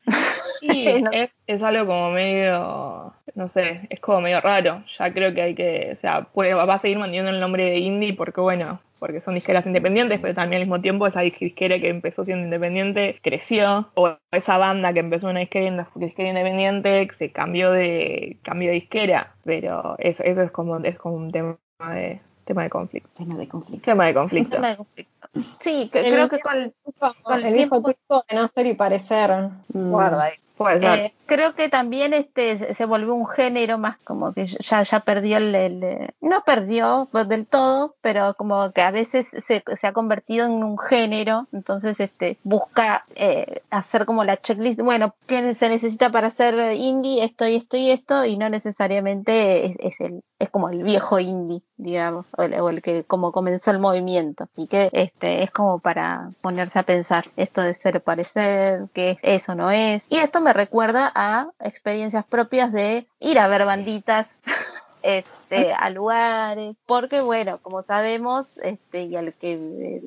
Sí, 0.60 0.86
No. 1.02 1.10
es, 1.12 1.42
es 1.46 1.62
algo 1.62 1.86
como 1.86 2.10
medio. 2.10 3.12
no 3.34 3.48
sé, 3.48 3.86
es 3.90 4.00
como 4.00 4.20
medio 4.26 4.40
raro. 4.40 4.82
Ya 4.98 5.12
creo 5.12 5.32
que 5.34 5.42
hay 5.42 5.54
que, 5.54 5.92
o 5.96 6.00
sea, 6.00 6.22
puede, 6.24 6.54
va 6.54 6.74
a 6.74 6.78
seguir 6.78 6.98
manteniendo 6.98 7.30
el 7.30 7.40
nombre 7.40 7.64
de 7.64 7.78
indie 7.78 8.14
porque, 8.14 8.40
bueno, 8.40 8.80
porque 8.98 9.20
son 9.20 9.34
disqueras 9.34 9.66
independientes, 9.66 10.18
pero 10.20 10.34
también 10.34 10.60
al 10.62 10.66
mismo 10.66 10.80
tiempo 10.80 11.06
esa 11.06 11.20
disquera 11.20 11.78
que 11.78 11.88
empezó 11.88 12.24
siendo 12.24 12.44
independiente 12.44 13.18
creció, 13.22 13.90
o 13.94 14.16
esa 14.32 14.56
banda 14.58 14.92
que 14.92 15.00
empezó 15.00 15.28
una 15.28 15.40
disquera, 15.40 15.88
disquera 15.94 16.28
independiente 16.30 17.06
se 17.12 17.30
cambió 17.30 17.70
de 17.72 18.38
cambio 18.42 18.68
de 18.68 18.74
disquera, 18.74 19.34
pero 19.44 19.96
eso, 19.98 20.22
eso 20.24 20.42
es 20.42 20.50
como 20.50 20.78
es 20.78 20.96
como 20.98 21.16
un 21.16 21.30
tema 21.30 21.58
de 21.94 22.20
tema 22.46 22.62
de 22.62 22.70
conflicto. 22.70 23.10
Tema 23.16 23.34
de 23.36 23.48
conflicto. 23.48 23.84
Tema 23.84 24.06
de 24.06 24.14
conflicto. 24.14 24.56
Tema 24.56 24.70
de 24.70 24.76
conflicto. 24.76 25.28
Sí, 25.60 25.90
que 25.92 26.02
creo 26.02 26.28
que 26.28 26.40
con, 26.40 26.72
Con 26.98 27.12
Con 27.22 27.38
el 27.40 27.44
el 27.46 27.60
hijo 27.60 27.82
tiempo- 27.82 27.92
tuyo 28.08 28.24
de 28.30 28.36
no 28.36 28.48
ser 28.48 28.66
y 28.66 28.74
parecer. 28.74 29.30
Mm. 29.74 29.90
Guarda 29.90 30.24
ahí. 30.24 30.34
Ser. 30.80 30.98
Eh, 31.00 31.12
creo 31.26 31.54
que 31.54 31.68
también 31.68 32.14
este 32.14 32.72
se- 32.74 32.84
volvió 32.86 33.14
un 33.14 33.26
género 33.26 33.76
más 33.76 33.98
como 33.98 34.32
que 34.32 34.46
ya 34.46 34.82
ya 34.82 35.00
perdió 35.00 35.36
el, 35.36 35.54
eh, 35.54 36.14
no 36.20 36.42
perdió 36.46 37.08
del 37.28 37.46
todo 37.46 37.94
pero 38.00 38.34
como 38.34 38.72
que 38.72 38.80
a 38.80 38.90
veces 38.90 39.26
se, 39.46 39.62
se 39.76 39.86
ha 39.86 39.92
convertido 39.92 40.46
en 40.46 40.52
un 40.64 40.78
género 40.78 41.46
entonces 41.52 42.00
este 42.00 42.38
busca 42.42 43.04
eh, 43.16 43.60
hacer 43.70 44.06
como 44.06 44.24
la 44.24 44.38
checklist 44.38 44.80
bueno 44.80 45.14
qué 45.26 45.52
se 45.54 45.68
necesita 45.68 46.10
para 46.10 46.28
hacer 46.28 46.72
indie 46.74 47.24
esto 47.24 47.46
y 47.46 47.56
esto 47.56 47.76
y 47.76 47.90
esto 47.90 48.24
y 48.24 48.38
no 48.38 48.48
necesariamente 48.48 49.66
es, 49.66 49.76
es 49.80 50.00
el 50.00 50.22
es 50.38 50.50
como 50.50 50.68
el 50.68 50.82
viejo 50.82 51.18
indie 51.18 51.62
digamos 51.76 52.26
o 52.36 52.42
el, 52.42 52.54
o 52.60 52.68
el 52.70 52.82
que 52.82 53.04
como 53.04 53.32
comenzó 53.32 53.70
el 53.70 53.78
movimiento 53.78 54.48
y 54.56 54.66
que 54.66 54.90
este 54.92 55.42
es 55.42 55.50
como 55.50 55.78
para 55.78 56.30
ponerse 56.40 56.78
a 56.78 56.84
pensar 56.84 57.26
esto 57.36 57.62
de 57.62 57.74
ser 57.74 58.02
parecer 58.02 58.88
que 58.92 59.18
eso 59.22 59.54
no 59.54 59.70
es. 59.70 60.06
Y 60.08 60.16
esto 60.16 60.40
me 60.40 60.52
recuerda 60.52 61.12
a 61.14 61.50
experiencias 61.60 62.24
propias 62.24 62.72
de 62.72 63.06
ir 63.20 63.38
a 63.38 63.48
ver 63.48 63.64
banditas 63.64 64.40
este, 65.48 65.72
a 65.72 65.90
lugares, 65.90 66.76
porque 66.86 67.20
bueno, 67.20 67.58
como 67.62 67.82
sabemos, 67.82 68.46
este, 68.62 69.04
y 69.04 69.16
al 69.16 69.32
que 69.34 70.02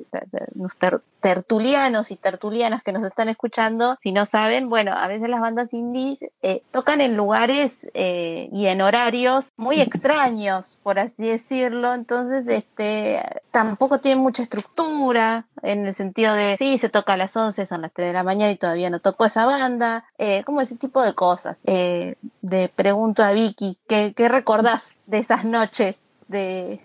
los 0.54 0.76
ter- 0.76 1.00
tertulianos 1.20 2.10
y 2.10 2.16
tertulianas 2.16 2.82
que 2.82 2.92
nos 2.92 3.04
están 3.04 3.28
escuchando, 3.28 3.96
si 4.02 4.12
no 4.12 4.26
saben, 4.26 4.68
bueno, 4.70 4.92
a 4.96 5.06
veces 5.06 5.28
las 5.28 5.40
bandas 5.40 5.72
indies 5.72 6.20
eh, 6.42 6.62
tocan 6.70 7.00
en 7.00 7.16
lugares 7.16 7.86
eh, 7.94 8.48
y 8.52 8.66
en 8.66 8.80
horarios 8.80 9.46
muy 9.56 9.80
extraños, 9.80 10.78
por 10.82 10.98
así 10.98 11.26
decirlo, 11.28 11.94
entonces 11.94 12.46
este 12.46 13.22
tampoco 13.50 13.98
tienen 14.00 14.22
mucha 14.22 14.42
estructura, 14.42 15.46
en 15.62 15.86
el 15.86 15.94
sentido 15.94 16.34
de, 16.34 16.56
sí, 16.58 16.78
se 16.78 16.88
toca 16.88 17.14
a 17.14 17.16
las 17.16 17.36
11, 17.36 17.66
son 17.66 17.82
las 17.82 17.92
3 17.92 18.08
de 18.08 18.12
la 18.14 18.22
mañana 18.24 18.52
y 18.52 18.56
todavía 18.56 18.88
no 18.90 19.00
tocó 19.00 19.26
esa 19.26 19.44
banda, 19.46 20.04
eh, 20.18 20.42
como 20.44 20.60
ese 20.60 20.76
tipo 20.76 21.02
de 21.02 21.14
cosas. 21.14 21.60
Eh, 21.64 22.14
de 22.40 22.68
pregunto 22.68 23.22
a 23.22 23.32
Vicky, 23.32 23.76
¿qué, 23.88 24.14
qué 24.16 24.28
recordás 24.28 24.96
de 25.10 25.18
esas 25.18 25.44
noches? 25.44 26.02
De, 26.28 26.78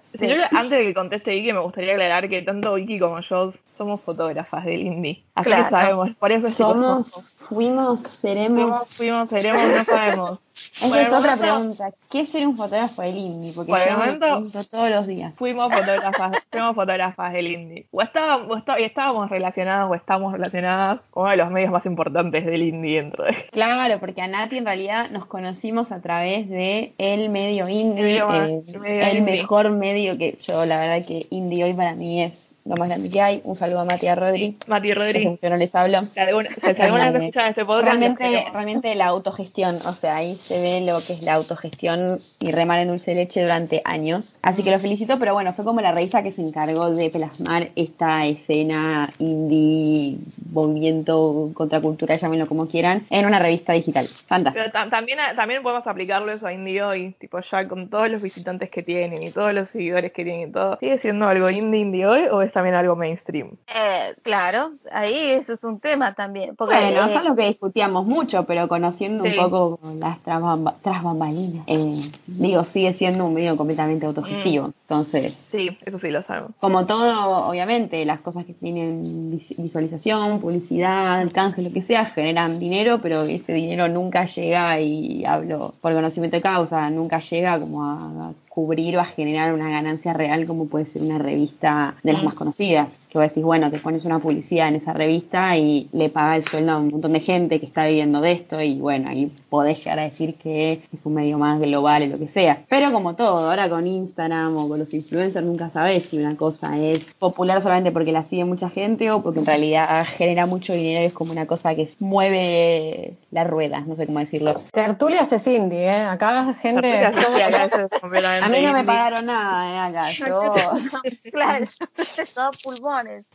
antes 0.51 0.71
de 0.71 0.85
que 0.85 0.93
conteste 0.95 1.29
Vicky, 1.29 1.53
me 1.53 1.59
gustaría 1.59 1.93
aclarar 1.93 2.27
que 2.27 2.41
tanto 2.41 2.73
Vicky 2.73 2.97
como 2.97 3.19
yo 3.19 3.53
somos 3.77 4.01
fotógrafas 4.01 4.65
del 4.65 4.81
indie. 4.81 5.23
Así 5.35 5.49
Claro. 5.49 5.63
que 5.65 5.69
sabemos, 5.69 6.09
por 6.17 6.31
eso 6.31 6.49
Somos, 6.49 7.37
fuimos, 7.41 7.99
seremos. 7.99 8.87
Fuimos, 8.87 8.89
fuimos, 8.89 9.29
seremos, 9.29 9.61
no 9.77 9.83
sabemos. 9.83 10.39
Esa 10.55 10.85
el 10.87 10.93
es 10.93 11.07
otra 11.13 11.35
momento- 11.35 11.41
pregunta. 11.41 11.91
¿Qué 12.09 12.21
es 12.21 12.29
ser 12.29 12.47
un 12.47 12.55
fotógrafo 12.55 13.01
del 13.01 13.17
indie? 13.17 13.51
Porque 13.53 13.69
Por 13.71 13.81
el 13.81 13.89
yo 13.89 13.97
me 13.97 14.13
pregunto 14.13 14.63
todos 14.63 14.89
los 14.89 15.05
días. 15.07 15.35
Fuimos 15.35 15.71
fotógrafas, 15.71 16.31
fuimos 16.51 16.75
fotógrafas 16.75 17.33
del 17.33 17.47
indie. 17.47 17.87
O 17.91 18.01
estábamos, 18.01 18.63
o 18.65 18.73
estábamos 18.77 19.29
relacionadas 19.29 19.89
o 19.91 19.95
estamos 19.95 20.31
relacionadas 20.31 21.01
con 21.11 21.23
uno 21.23 21.31
de 21.31 21.37
los 21.37 21.51
medios 21.51 21.71
más 21.71 21.85
importantes 21.85 22.45
del 22.45 22.63
indie 22.63 23.01
dentro 23.01 23.25
de. 23.25 23.35
Claro, 23.51 23.99
porque 23.99 24.21
a 24.21 24.27
Nati 24.27 24.57
en 24.57 24.65
realidad 24.65 25.09
nos 25.11 25.25
conocimos 25.25 25.91
a 25.91 26.01
través 26.01 26.49
de 26.49 26.93
el 26.97 27.29
medio 27.29 27.67
indie, 27.67 28.17
El 28.19 28.25
medio- 28.27 28.33
eh, 28.33 28.61
el 28.67 28.79
medio 28.79 29.01
el 29.07 29.17
indie. 29.17 29.35
mejor 29.41 29.69
medio 29.71 30.17
que 30.17 30.37
yo, 30.41 30.65
la 30.65 30.79
verdad 30.79 31.05
que 31.05 31.27
indie 31.31 31.65
hoy 31.65 31.73
para 31.73 31.95
mí 31.95 32.23
es 32.23 32.54
lo 32.65 32.75
más 32.77 32.87
grande 32.89 33.09
que 33.11 33.21
hay. 33.21 33.41
Un 33.43 33.55
saludo 33.55 33.81
a 33.81 33.83
a 33.85 34.15
Rodri, 34.15 34.57
Mati 34.67 34.87
que 34.87 34.95
Rodríguez. 34.95 35.29
mucho 35.29 35.49
no 35.49 35.55
les 35.55 35.73
hablo. 35.75 36.01
Si 36.13 36.19
alguna, 36.19 36.49
si 36.75 36.81
alguna 36.81 37.11
vez 37.11 37.21
escuchan 37.21 37.49
este 37.49 37.63
podcast, 37.63 37.85
los 37.85 38.17
Realmente, 38.17 38.45
realmente 38.51 38.95
la 38.95 39.05
autogestión, 39.05 39.77
o 39.85 39.93
sea, 39.93 40.15
ahí 40.15 40.35
se 40.35 40.59
ve 40.59 40.81
lo 40.81 40.99
que 41.01 41.13
es 41.13 41.21
la 41.21 41.35
autogestión 41.35 42.19
y 42.39 42.51
remar 42.51 42.79
en 42.79 42.87
dulce 42.87 43.11
de 43.11 43.17
leche 43.17 43.41
durante 43.43 43.81
años. 43.85 44.37
Así 44.41 44.63
que 44.63 44.71
lo 44.71 44.79
felicito, 44.79 45.19
pero 45.19 45.33
bueno, 45.33 45.53
fue 45.53 45.63
como 45.63 45.79
la 45.81 45.91
revista 45.91 46.23
que 46.23 46.31
se 46.31 46.41
encargó 46.41 46.89
de 46.89 47.09
plasmar 47.11 47.69
esta 47.75 48.25
escena 48.25 49.13
indie, 49.19 50.17
movimiento, 50.51 51.51
contracultura, 51.53 52.15
llámenlo 52.15 52.47
como 52.47 52.67
quieran, 52.67 53.05
en 53.11 53.25
una 53.27 53.37
revista 53.37 53.73
digital. 53.73 54.07
Fantástico. 54.07 54.63
Pero 54.63 54.71
ta- 54.71 54.89
también, 54.89 55.19
también 55.35 55.61
podemos 55.61 55.85
aplicarlo 55.85 56.31
eso 56.31 56.47
a 56.47 56.53
indie 56.53 56.81
hoy, 56.81 57.15
tipo 57.19 57.39
ya 57.39 57.67
con 57.67 57.89
todos 57.89 58.09
los 58.09 58.21
visitantes 58.23 58.71
que 58.71 58.81
tienen 58.81 59.21
y 59.21 59.29
todos 59.29 59.53
los 59.53 59.69
seguidores 59.69 60.11
que 60.11 60.23
tienen 60.23 60.49
y 60.49 60.51
todo. 60.51 60.77
¿Sigue 60.79 60.97
siendo 60.97 61.27
algo 61.27 61.47
indie 61.51 61.81
indie 61.81 62.05
hoy 62.07 62.23
o 62.31 62.41
es 62.41 62.54
también 62.55 62.75
algo 62.75 62.95
mainstream? 62.95 63.51
eh, 63.67 64.15
claro, 64.23 64.71
ahí 64.91 65.13
eso 65.31 65.53
es 65.53 65.63
un 65.63 65.79
tema 65.79 66.13
también. 66.13 66.55
Porque, 66.55 66.73
Bueno, 66.75 67.01
eh, 67.05 67.11
es 67.11 67.15
algo 67.17 67.35
que 67.35 67.47
discutíamos 67.47 68.05
mucho, 68.07 68.45
pero 68.45 68.67
conociendo 68.67 69.23
Sí. 69.25 69.31
un 69.31 69.35
poco 69.35 69.79
las 69.99 70.19
tras, 70.23 70.41
bamba- 70.41 70.75
tras 70.81 71.03
bambalinas, 71.03 71.65
eh, 71.67 72.01
digo, 72.27 72.63
sigue 72.63 72.93
siendo 72.93 73.25
un 73.25 73.33
medio 73.33 73.57
completamente 73.57 74.05
autogestivo. 74.05 74.71
Entonces, 74.83 75.35
Sí, 75.51 75.77
eso 75.85 75.99
sí 75.99 76.09
lo 76.11 76.21
sabemos. 76.23 76.51
como 76.59 76.85
todo, 76.85 77.47
obviamente, 77.47 78.05
las 78.05 78.21
cosas 78.21 78.45
que 78.45 78.53
tienen 78.53 79.31
vis- 79.31 79.53
visualización, 79.57 80.39
publicidad, 80.39 81.29
canje, 81.33 81.61
lo 81.61 81.71
que 81.73 81.81
sea, 81.81 82.05
generan 82.05 82.57
dinero, 82.59 82.99
pero 83.01 83.23
ese 83.23 83.51
dinero 83.53 83.87
nunca 83.89 84.25
llega, 84.25 84.79
y 84.79 85.25
hablo 85.25 85.73
por 85.81 85.93
conocimiento 85.93 86.37
de 86.37 86.41
causa, 86.41 86.89
nunca 86.89 87.19
llega 87.19 87.59
como 87.59 87.83
a, 87.83 88.29
a 88.29 88.33
cubrir 88.55 88.95
o 88.95 89.01
a 89.01 89.05
generar 89.05 89.53
una 89.53 89.69
ganancia 89.69 90.13
real 90.13 90.45
como 90.47 90.67
puede 90.67 90.85
ser 90.85 91.01
una 91.01 91.17
revista 91.17 91.95
de 92.03 92.13
las 92.13 92.23
más 92.23 92.33
conocidas. 92.33 92.87
Que 93.15 93.19
vos 93.19 93.29
decís, 93.29 93.45
bueno, 93.45 93.71
te 93.71 93.79
pones 93.79 94.03
una 94.03 94.19
publicidad 94.19 94.67
en 94.67 94.75
esa 94.75 94.91
revista 94.91 95.55
y 95.55 95.87
le 95.93 96.09
paga 96.09 96.35
el 96.35 96.43
sueldo 96.43 96.73
a 96.73 96.77
un 96.79 96.89
montón 96.89 97.13
de 97.13 97.21
gente 97.21 97.61
que 97.61 97.65
está 97.65 97.85
viviendo 97.85 98.19
de 98.19 98.33
esto 98.33 98.61
y 98.61 98.77
bueno, 98.77 99.09
ahí 99.09 99.31
podés 99.49 99.81
llegar 99.81 99.99
a 99.99 100.03
decir 100.03 100.35
que 100.35 100.81
es 100.91 101.05
un 101.05 101.13
medio 101.13 101.37
más 101.37 101.61
global 101.61 102.03
o 102.03 102.07
lo 102.07 102.19
que 102.19 102.27
sea. 102.27 102.65
Pero 102.67 102.91
como 102.91 103.15
todo, 103.15 103.49
ahora 103.49 103.69
con 103.69 103.87
Instagram 103.87 104.57
o 104.57 104.67
con 104.67 104.79
los 104.79 104.93
influencers 104.93 105.45
nunca 105.45 105.69
sabés 105.69 106.07
si 106.07 106.17
una 106.17 106.35
cosa 106.35 106.77
es 106.77 107.13
popular 107.13 107.61
solamente 107.61 107.93
porque 107.93 108.11
la 108.11 108.25
sigue 108.25 108.43
mucha 108.43 108.69
gente 108.69 109.09
o 109.11 109.23
porque 109.23 109.39
en 109.39 109.45
realidad 109.45 110.05
genera 110.05 110.45
mucho 110.45 110.73
dinero 110.73 111.03
y 111.03 111.05
es 111.05 111.13
como 111.13 111.31
una 111.31 111.45
cosa 111.45 111.73
que 111.73 111.87
mueve 111.99 113.13
la 113.31 113.45
rueda, 113.45 113.79
no 113.79 113.95
sé 113.95 114.07
cómo 114.07 114.19
decirlo. 114.19 114.61
Tertulias 114.73 115.31
es 115.31 115.47
indie, 115.47 115.85
¿eh? 115.85 116.01
Acá 116.01 116.33
la 116.33 116.53
gente. 116.53 117.01
A 117.05 118.49
mí 118.49 118.61
no 118.61 118.73
me 118.73 118.83
pagaron 118.83 119.25
nada 119.25 119.69
eh, 119.69 119.89
acá, 119.89 120.11
yo... 120.11 120.53
claro, 121.31 121.65
todos 122.33 122.57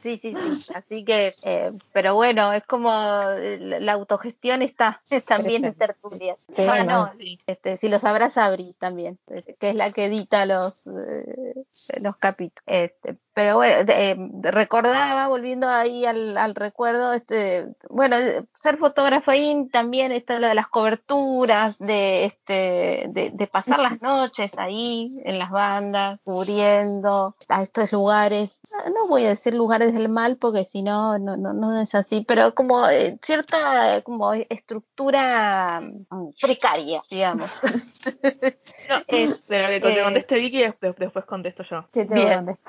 Sí, 0.03 0.17
sí, 0.17 0.35
sí. 0.35 0.73
Así 0.75 1.05
que, 1.05 1.35
eh, 1.43 1.73
pero 1.93 2.15
bueno, 2.15 2.53
es 2.53 2.65
como 2.65 2.91
eh, 3.37 3.59
la 3.59 3.93
autogestión 3.93 4.63
está 4.63 5.03
también 5.27 5.65
en 5.65 5.75
tertulia. 5.75 6.37
Sí, 6.55 6.63
Ah, 6.69 6.85
no. 6.85 7.07
no, 7.07 7.13
este, 7.47 7.77
si 7.77 7.89
lo 7.89 7.99
sabrás 7.99 8.35
Sabri 8.35 8.75
también, 8.79 9.19
eh, 9.29 9.57
que 9.59 9.71
es 9.71 9.75
la 9.75 9.91
que 9.93 10.07
edita 10.07 10.47
los, 10.47 10.87
eh, 10.87 11.65
los 12.01 12.17
capítulos. 12.17 12.63
Este, 12.67 13.17
pero 13.33 13.57
bueno, 13.57 13.91
eh, 13.93 14.17
recordaba, 14.43 15.29
volviendo 15.29 15.69
ahí 15.69 16.05
al, 16.05 16.37
al 16.37 16.55
recuerdo, 16.55 17.13
este, 17.13 17.69
bueno, 17.89 18.17
eh, 18.17 18.45
ser 18.61 18.77
fotógrafo 18.77 19.31
ahí 19.31 19.69
también 19.73 20.13
está 20.13 20.39
lo 20.39 20.49
de 20.49 20.55
las 20.55 20.69
coberturas, 20.69 21.77
de 21.79 22.25
este, 22.25 23.07
de, 23.09 23.31
de 23.33 23.47
pasar 23.47 23.79
las 23.79 24.03
noches 24.03 24.53
ahí 24.59 25.21
en 25.25 25.39
las 25.39 25.51
bandas, 25.51 26.21
cubriendo 26.25 27.37
a 27.49 27.63
estos 27.63 27.93
lugares. 27.93 28.61
No, 28.71 28.91
no 28.93 29.09
voy 29.09 29.25
a 29.25 29.31
decir 29.31 29.55
lugares 29.55 29.95
del 29.95 30.09
mal 30.09 30.37
porque 30.37 30.65
si 30.65 30.83
no, 30.83 31.19
no, 31.19 31.81
es 31.81 31.95
así, 31.95 32.25
pero 32.27 32.55
como 32.55 32.89
eh, 32.89 33.19
cierta 33.23 34.03
como 34.03 34.35
estructura 34.35 35.81
mm, 35.81 36.31
precaria, 36.41 37.03
digamos. 37.09 37.51
No, 38.89 38.99
de 39.09 39.27
lo 39.29 39.69
que 39.69 39.81
te 39.81 40.03
conteste 40.03 40.35
Vicky, 40.37 40.63
después, 40.63 40.97
después 40.97 41.25
contesto 41.25 41.63
yo. 41.63 41.80
¿Qué 41.93 42.05
te 42.05 42.15
Bien. 42.15 42.59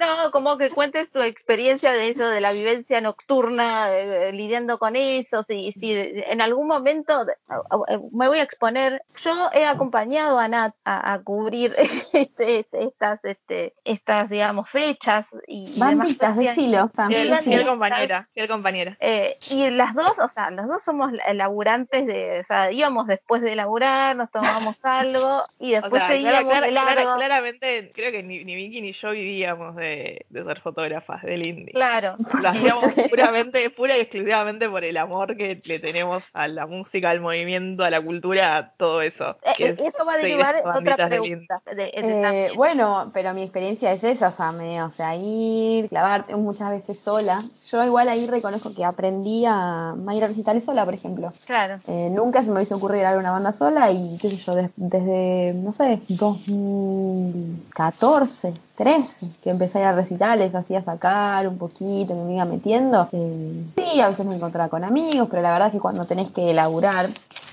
No, 0.00 0.32
como 0.32 0.58
que 0.58 0.70
cuentes 0.70 1.08
tu 1.10 1.22
experiencia 1.22 1.92
de 1.92 2.08
eso, 2.08 2.28
de 2.28 2.40
la 2.40 2.50
vivencia 2.50 3.00
nocturna, 3.00 3.86
eh, 3.92 4.32
lidiando 4.32 4.76
con 4.78 4.96
eso, 4.96 5.44
si, 5.44 5.70
si 5.70 5.94
en 5.94 6.40
algún 6.40 6.66
momento 6.66 7.24
de- 7.24 7.32
eh, 7.32 7.98
me 8.10 8.26
voy 8.26 8.38
a 8.40 8.42
exponer. 8.42 9.02
Yo 9.22 9.50
he 9.52 9.64
acompañado 9.64 10.40
a 10.40 10.48
Nat 10.48 10.74
a, 10.84 11.12
a 11.14 11.22
cubrir 11.22 11.74
este, 12.12 12.58
este, 12.58 12.84
estas, 12.84 13.24
este, 13.24 13.74
estas, 13.84 14.28
digamos, 14.28 14.68
fechas 14.68 15.28
y, 15.46 15.78
Banditas, 15.78 16.34
Sí, 16.54 16.72
Banditas. 16.74 17.64
compañera, 17.64 18.28
fiel 18.34 18.48
compañera. 18.48 18.96
Eh, 18.98 19.38
y 19.50 19.70
las 19.70 19.94
dos, 19.94 20.18
o 20.18 20.28
sea, 20.28 20.50
los 20.50 20.66
dos 20.66 20.82
somos 20.82 21.12
la- 21.12 21.32
laburantes 21.34 22.04
de, 22.04 22.40
o 22.40 22.44
sea, 22.44 22.72
íbamos 22.72 23.06
después 23.06 23.42
de 23.42 23.54
laburar, 23.54 24.16
nos 24.16 24.28
tomábamos 24.32 24.74
algo 24.82 25.44
y 25.60 25.74
O 25.76 25.80
después 25.82 26.02
sea, 26.02 26.08
clara- 26.08 26.12
seguíamos 26.38 26.50
clara- 26.52 26.66
de 26.66 26.72
clara- 26.72 26.94
largo. 26.96 27.14
claramente, 27.16 27.92
creo 27.94 28.10
que 28.10 28.23
ni, 28.24 28.44
ni 28.44 28.54
Vicky 28.56 28.80
ni 28.80 28.92
yo 28.92 29.10
vivíamos 29.10 29.76
de, 29.76 30.24
de 30.28 30.44
ser 30.44 30.60
fotógrafas 30.60 31.22
del 31.22 31.44
indie. 31.46 31.72
Claro. 31.72 32.16
Lo 32.42 32.48
hacíamos 32.48 32.84
puramente, 33.10 33.68
pura 33.70 33.96
y 33.96 34.00
exclusivamente 34.00 34.68
por 34.68 34.84
el 34.84 34.96
amor 34.96 35.36
que 35.36 35.60
le 35.64 35.78
tenemos 35.78 36.24
a 36.32 36.48
la 36.48 36.66
música, 36.66 37.10
al 37.10 37.20
movimiento, 37.20 37.84
a 37.84 37.90
la 37.90 38.00
cultura, 38.00 38.56
a 38.56 38.70
todo 38.72 39.02
eso. 39.02 39.36
Eh, 39.44 39.50
que 39.56 39.64
eh, 39.66 39.76
es 39.78 39.94
eso 39.94 40.04
va 40.04 40.14
a 40.14 40.18
derivar 40.18 40.56
otra 40.64 41.08
pregunta. 41.08 41.62
de- 41.66 41.74
de- 41.74 41.90
Eh, 41.94 42.50
bueno, 42.56 43.10
pero 43.14 43.32
mi 43.34 43.42
experiencia 43.42 43.92
es 43.92 44.02
esa, 44.04 44.28
o 44.28 44.32
sea, 44.32 44.52
me- 44.52 44.82
o 44.82 44.90
sea, 44.90 45.14
ir, 45.16 45.88
clavarte 45.88 46.34
muchas 46.36 46.70
veces 46.70 46.98
sola. 47.00 47.40
Yo 47.74 47.82
igual 47.84 48.08
ahí 48.08 48.24
reconozco 48.28 48.72
que 48.72 48.84
aprendí 48.84 49.44
a, 49.46 49.90
a 50.06 50.14
ir 50.14 50.22
a 50.22 50.28
recitales 50.28 50.62
sola, 50.62 50.84
por 50.84 50.94
ejemplo. 50.94 51.32
Claro. 51.44 51.80
Eh, 51.88 52.08
nunca 52.08 52.44
se 52.44 52.52
me 52.52 52.62
hizo 52.62 52.76
ocurrir 52.76 53.00
ir 53.00 53.06
a 53.06 53.18
una 53.18 53.32
banda 53.32 53.52
sola 53.52 53.90
y 53.90 54.16
qué 54.22 54.30
sé 54.30 54.36
yo, 54.36 54.54
des- 54.54 54.70
desde, 54.76 55.54
no 55.54 55.72
sé, 55.72 56.00
2014, 56.08 58.54
13, 58.76 59.26
que 59.42 59.50
empecé 59.50 59.78
a 59.78 59.80
ir 59.82 59.86
a 59.88 59.92
recitales, 59.92 60.54
hacía 60.54 60.84
sacar 60.84 61.48
un 61.48 61.58
poquito, 61.58 62.14
me 62.14 62.34
iba 62.36 62.44
metiendo. 62.44 63.08
Eh, 63.10 63.64
sí, 63.76 64.00
a 64.00 64.06
veces 64.08 64.24
me 64.24 64.36
encontraba 64.36 64.68
con 64.68 64.84
amigos, 64.84 65.26
pero 65.28 65.42
la 65.42 65.50
verdad 65.50 65.66
es 65.68 65.72
que 65.72 65.80
cuando 65.80 66.04
tenés 66.04 66.30
que 66.30 66.52
elaborar, 66.52 67.08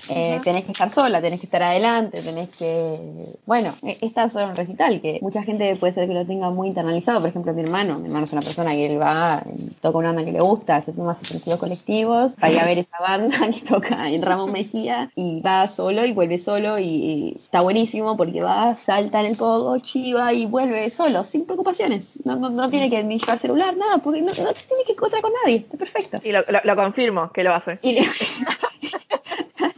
eh, 0.08 0.40
tenés 0.42 0.64
que 0.64 0.72
estar 0.72 0.90
sola, 0.90 1.20
tenés 1.22 1.40
que 1.40 1.46
estar 1.46 1.62
adelante, 1.62 2.20
tenés 2.22 2.48
que... 2.56 2.98
Bueno, 3.46 3.72
e- 3.82 3.98
esta 4.00 4.24
es 4.24 4.32
solo 4.32 4.48
un 4.48 4.56
recital, 4.56 5.00
que 5.00 5.18
mucha 5.22 5.42
gente 5.42 5.76
puede 5.76 5.92
ser 5.92 6.08
que 6.08 6.14
lo 6.14 6.26
tenga 6.26 6.50
muy 6.50 6.68
internalizado, 6.68 7.20
por 7.20 7.28
ejemplo 7.28 7.52
mi 7.54 7.62
hermano, 7.62 7.98
mi 7.98 8.06
hermano 8.06 8.26
es 8.26 8.32
una 8.32 8.42
persona 8.42 8.72
que 8.72 8.86
él 8.86 9.00
va, 9.00 9.42
toca 9.80 9.98
una 9.98 10.08
banda 10.08 10.24
que 10.24 10.32
le 10.32 10.40
gusta, 10.40 10.82
se 10.82 10.92
toma 10.92 11.14
sus 11.14 11.28
sentidos 11.28 11.60
colectivos, 11.60 12.32
para 12.34 12.52
ir 12.52 12.58
a 12.60 12.64
ver 12.64 12.78
esa 12.78 12.98
banda 13.00 13.36
que 13.54 13.60
toca 13.60 14.10
en 14.10 14.22
Ramón 14.22 14.52
Mejía, 14.52 15.10
y 15.14 15.40
va 15.40 15.68
solo 15.68 16.04
y 16.04 16.12
vuelve 16.12 16.38
solo, 16.38 16.78
y, 16.78 16.84
y 16.84 17.36
está 17.44 17.60
buenísimo 17.60 18.16
porque 18.16 18.42
va, 18.42 18.74
salta 18.74 19.20
en 19.20 19.26
el 19.26 19.36
pogo, 19.36 19.78
chiva 19.78 20.32
y 20.32 20.46
vuelve 20.46 20.90
solo, 20.90 21.22
sin 21.24 21.44
preocupaciones, 21.46 22.18
no, 22.24 22.36
no, 22.36 22.50
no 22.50 22.68
tiene 22.70 22.90
que 22.90 23.02
ni 23.04 23.18
llevar 23.18 23.38
celular, 23.38 23.76
nada, 23.76 23.98
porque 23.98 24.20
no, 24.20 24.26
no 24.28 24.32
se 24.34 24.66
tiene 24.66 24.84
que 24.86 24.92
encontrar 24.92 25.22
con 25.22 25.32
nadie, 25.44 25.56
está 25.58 25.76
perfecto. 25.76 26.20
Y 26.24 26.32
lo, 26.32 26.40
lo- 26.48 26.60
lo 26.64 26.76
confirmo 26.76 27.30
que 27.32 27.44
lo 27.44 27.54
hace. 27.54 27.78
Y 27.82 27.92
le- 27.92 28.06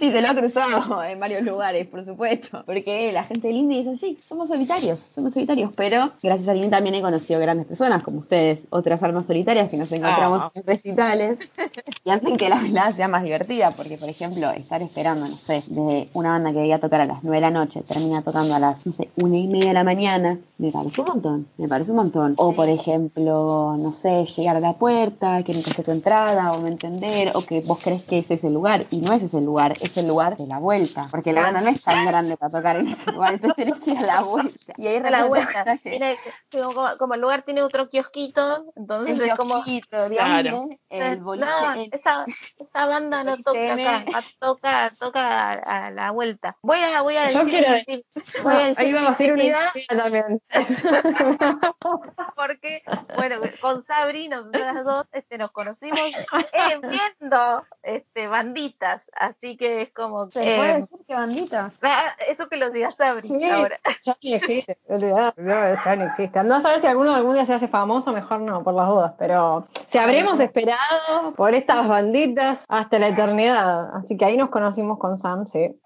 Sí, 0.04 0.12
se 0.12 0.20
lo 0.20 0.28
ha 0.28 0.34
cruzado 0.34 1.02
en 1.04 1.18
varios 1.18 1.42
lugares, 1.42 1.86
por 1.86 2.04
supuesto. 2.04 2.62
Porque 2.66 3.10
la 3.12 3.24
gente 3.24 3.48
del 3.48 3.56
indie 3.56 3.80
es 3.80 3.86
así, 3.86 4.18
somos 4.26 4.48
solitarios, 4.48 5.00
somos 5.14 5.32
solitarios. 5.32 5.70
Pero 5.74 6.12
gracias 6.22 6.48
a 6.48 6.54
Lin 6.54 6.70
también 6.70 6.94
he 6.94 7.00
conocido 7.00 7.40
grandes 7.40 7.66
personas 7.66 8.02
como 8.02 8.18
ustedes, 8.18 8.64
otras 8.70 9.02
almas 9.02 9.26
solitarias 9.26 9.70
que 9.70 9.76
nos 9.78 9.90
encontramos 9.92 10.42
Ah. 10.42 10.50
en 10.54 10.66
recitales 10.66 11.38
y 12.04 12.10
hacen 12.10 12.36
que 12.36 12.48
la 12.48 12.60
velada 12.60 12.92
sea 12.92 13.08
más 13.08 13.22
divertida. 13.22 13.70
Porque, 13.70 13.96
por 13.96 14.08
ejemplo, 14.10 14.50
estar 14.50 14.82
esperando, 14.82 15.26
no 15.26 15.36
sé, 15.36 15.64
de 15.68 16.08
una 16.12 16.30
banda 16.32 16.52
que 16.52 16.66
iba 16.66 16.76
a 16.76 16.80
tocar 16.80 17.00
a 17.00 17.06
las 17.06 17.22
9 17.22 17.36
de 17.36 17.40
la 17.40 17.50
noche, 17.50 17.82
termina 17.82 18.20
tocando 18.22 18.54
a 18.54 18.58
las, 18.58 18.84
no 18.84 18.92
sé, 18.92 19.08
una 19.16 19.38
y 19.38 19.46
media 19.48 19.68
de 19.68 19.74
la 19.74 19.84
mañana, 19.84 20.38
me 20.58 20.70
parece 20.70 21.00
un 21.00 21.06
montón, 21.06 21.46
me 21.56 21.66
parece 21.68 21.90
un 21.92 21.96
montón. 21.96 22.34
O, 22.36 22.52
por 22.52 22.68
ejemplo, 22.68 23.76
no 23.78 23.92
sé, 23.92 24.26
llegar 24.26 24.56
a 24.56 24.60
la 24.60 24.74
puerta, 24.74 25.42
que 25.44 25.54
nunca 25.54 25.70
esté 25.70 25.82
tu 25.82 25.92
entrada, 25.92 26.52
o 26.52 26.60
no 26.60 26.66
entender, 26.66 27.32
o 27.34 27.42
que 27.44 27.60
vos 27.60 27.78
crees 27.82 28.02
que 28.04 28.18
ese 28.18 28.34
es 28.34 28.44
el 28.44 28.52
lugar, 28.54 28.84
y 28.90 28.98
no 28.98 29.12
es 29.12 29.22
ese 29.22 29.38
el 29.38 29.44
lugar, 29.44 29.74
es 29.80 29.93
el 30.00 30.08
lugar 30.08 30.36
de 30.36 30.46
la 30.46 30.58
vuelta. 30.58 31.08
Porque 31.10 31.32
la 31.32 31.42
banda 31.42 31.60
no 31.60 31.68
es 31.70 31.82
tan 31.82 32.04
grande 32.06 32.36
para 32.36 32.52
tocar 32.52 32.76
en 32.76 32.88
ese 32.88 33.10
lugar, 33.12 33.34
entonces 33.34 33.56
tenés 33.56 33.78
que 33.80 33.90
ir 33.92 33.98
a 33.98 34.02
la 34.02 34.20
vuelta. 34.22 34.72
Y 34.76 34.86
ahí 34.86 34.96
a 34.96 35.10
la 35.10 35.24
vuelta. 35.24 35.64
Tiene, 35.82 36.18
como, 36.50 36.86
como 36.98 37.14
el 37.14 37.20
lugar 37.20 37.42
tiene 37.42 37.62
otro 37.62 37.88
kiosquito, 37.88 38.66
entonces 38.76 39.18
el 39.18 39.26
es 39.26 39.34
como. 39.34 39.54
kiosquito, 39.54 40.08
Claro. 40.08 40.42
digamos, 40.42 40.68
el 40.90 41.20
boliche, 41.20 41.46
no, 41.46 41.72
el- 41.74 41.88
esa, 41.92 42.26
esa 42.58 42.86
banda 42.86 43.24
no 43.24 43.36
toca 43.38 43.74
acá, 43.74 44.04
toca, 44.38 44.92
toca 44.98 45.52
a, 45.52 45.86
a 45.86 45.90
la 45.90 46.10
vuelta. 46.10 46.56
Voy 46.62 46.78
a, 46.78 47.02
voy 47.02 47.16
a 47.16 47.30
Yo 47.30 47.44
decir, 47.44 47.64
quiero 47.64 47.74
sí, 47.86 48.04
voy 48.42 48.54
a 48.54 48.58
decir 48.58 48.74
Ahí 48.78 48.92
vamos 48.92 49.08
a 49.08 49.12
hacer 49.12 49.32
una 49.32 49.72
también. 49.88 50.42
porque, 52.36 52.82
bueno, 53.16 53.36
con 53.60 53.84
Sabri, 53.84 54.28
nosotras 54.28 54.84
dos 54.84 55.06
este, 55.12 55.38
nos 55.38 55.50
conocimos 55.50 55.98
eh, 55.98 56.80
viendo 56.82 57.64
este, 57.82 58.26
banditas, 58.26 59.06
así 59.14 59.56
que 59.56 59.83
es 59.84 59.92
como 59.92 60.30
¿Se 60.30 60.40
que. 60.40 60.56
puede 60.56 60.74
decir 60.80 60.98
que 61.06 61.14
bandita? 61.14 61.72
ah, 61.82 62.02
eso 62.28 62.48
que 62.48 62.56
lo 62.56 62.70
diga 62.70 62.90
Sabri 62.90 63.28
Sí, 63.28 63.44
ahora. 63.50 63.78
ya 64.04 64.16
ni 64.22 64.34
existe, 64.34 64.78
olvidate, 64.88 65.40
no, 65.42 65.54
ya 65.84 65.96
ni 65.96 66.04
existe. 66.04 66.38
Andá 66.38 66.56
a 66.56 66.60
saber 66.60 66.80
si 66.80 66.86
alguno 66.86 67.14
algún 67.14 67.34
día 67.34 67.46
se 67.46 67.54
hace 67.54 67.68
famoso, 67.68 68.12
mejor 68.12 68.40
no, 68.40 68.62
por 68.62 68.74
las 68.74 68.88
dudas. 68.88 69.14
Pero 69.18 69.66
si 69.86 69.98
habremos 69.98 70.40
esperado 70.40 71.32
por 71.36 71.54
estas 71.54 71.86
banditas 71.88 72.64
hasta 72.68 72.98
la 72.98 73.08
eternidad. 73.08 73.94
Así 73.96 74.16
que 74.16 74.24
ahí 74.24 74.36
nos 74.36 74.50
conocimos 74.50 74.98
con 74.98 75.18
Sam, 75.18 75.46
sí. 75.46 75.80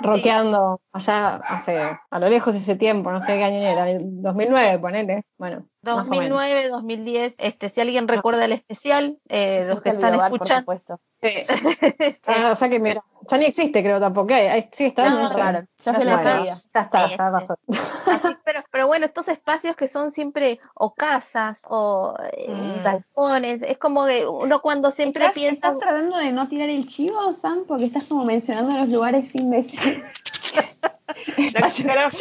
Roqueando 0.00 0.80
allá 0.92 1.36
hace, 1.36 1.78
a 2.10 2.18
lo 2.18 2.28
lejos 2.28 2.54
ese 2.56 2.74
tiempo, 2.76 3.12
no 3.12 3.20
sé 3.20 3.34
qué 3.36 3.44
año 3.44 3.58
era, 3.58 3.88
el 3.90 4.20
2009, 4.22 4.78
ponele. 4.80 5.22
Bueno. 5.38 5.66
2009, 5.82 6.68
2010, 6.68 7.34
este, 7.38 7.68
si 7.70 7.80
alguien 7.80 8.08
recuerda 8.08 8.44
el 8.44 8.52
especial, 8.52 9.18
eh, 9.28 9.64
los 9.68 9.82
que 9.82 9.90
El 9.90 9.96
están 9.96 10.10
videobar, 10.10 10.30
por 10.30 10.36
escuchando, 10.36 10.60
supuesto. 10.60 11.00
Sí. 11.22 11.32
Ah, 12.26 12.50
o 12.52 12.54
sea 12.54 12.68
que 12.68 12.78
mira, 12.80 13.04
ya 13.28 13.36
ni 13.36 13.44
existe, 13.46 13.82
creo 13.82 14.00
tampoco. 14.00 14.34
Sí 14.72 14.84
está, 14.86 15.04
No, 15.08 15.22
no, 15.28 15.28
raro. 15.36 15.66
Ya 15.84 15.92
No 15.92 15.98
se 15.98 16.04
la 16.04 16.22
sabía. 16.22 16.54
Ya 16.74 16.80
está, 16.80 17.08
Sí, 17.08 17.14
ya 17.16 17.30
pasó. 17.30 17.54
Así, 18.06 18.36
pero, 18.44 18.64
pero 18.70 18.86
bueno, 18.86 19.06
estos 19.06 19.28
espacios 19.28 19.76
que 19.76 19.86
son 19.88 20.10
siempre 20.10 20.58
o 20.74 20.94
casas 20.94 21.62
o 21.68 22.14
eh, 22.32 22.50
Mm. 22.52 22.82
galpones, 22.82 23.62
es 23.62 23.78
como 23.78 24.06
que 24.06 24.26
uno 24.26 24.60
cuando 24.60 24.90
siempre 24.90 25.24
¿Estás, 25.24 25.34
piensa, 25.34 25.54
estás 25.68 25.78
tratando 25.78 26.16
de 26.16 26.32
no 26.32 26.48
tirar 26.48 26.68
el 26.68 26.86
chivo, 26.88 27.32
Sam? 27.34 27.64
Porque 27.66 27.84
estás 27.86 28.04
como 28.04 28.24
mencionando 28.24 28.76
los 28.76 28.88
lugares 28.88 29.30
sin 29.30 29.50
decir. 29.50 30.02
No, 31.36 31.72
que- 31.74 31.84
no 31.84 31.94
queremos 31.94 32.14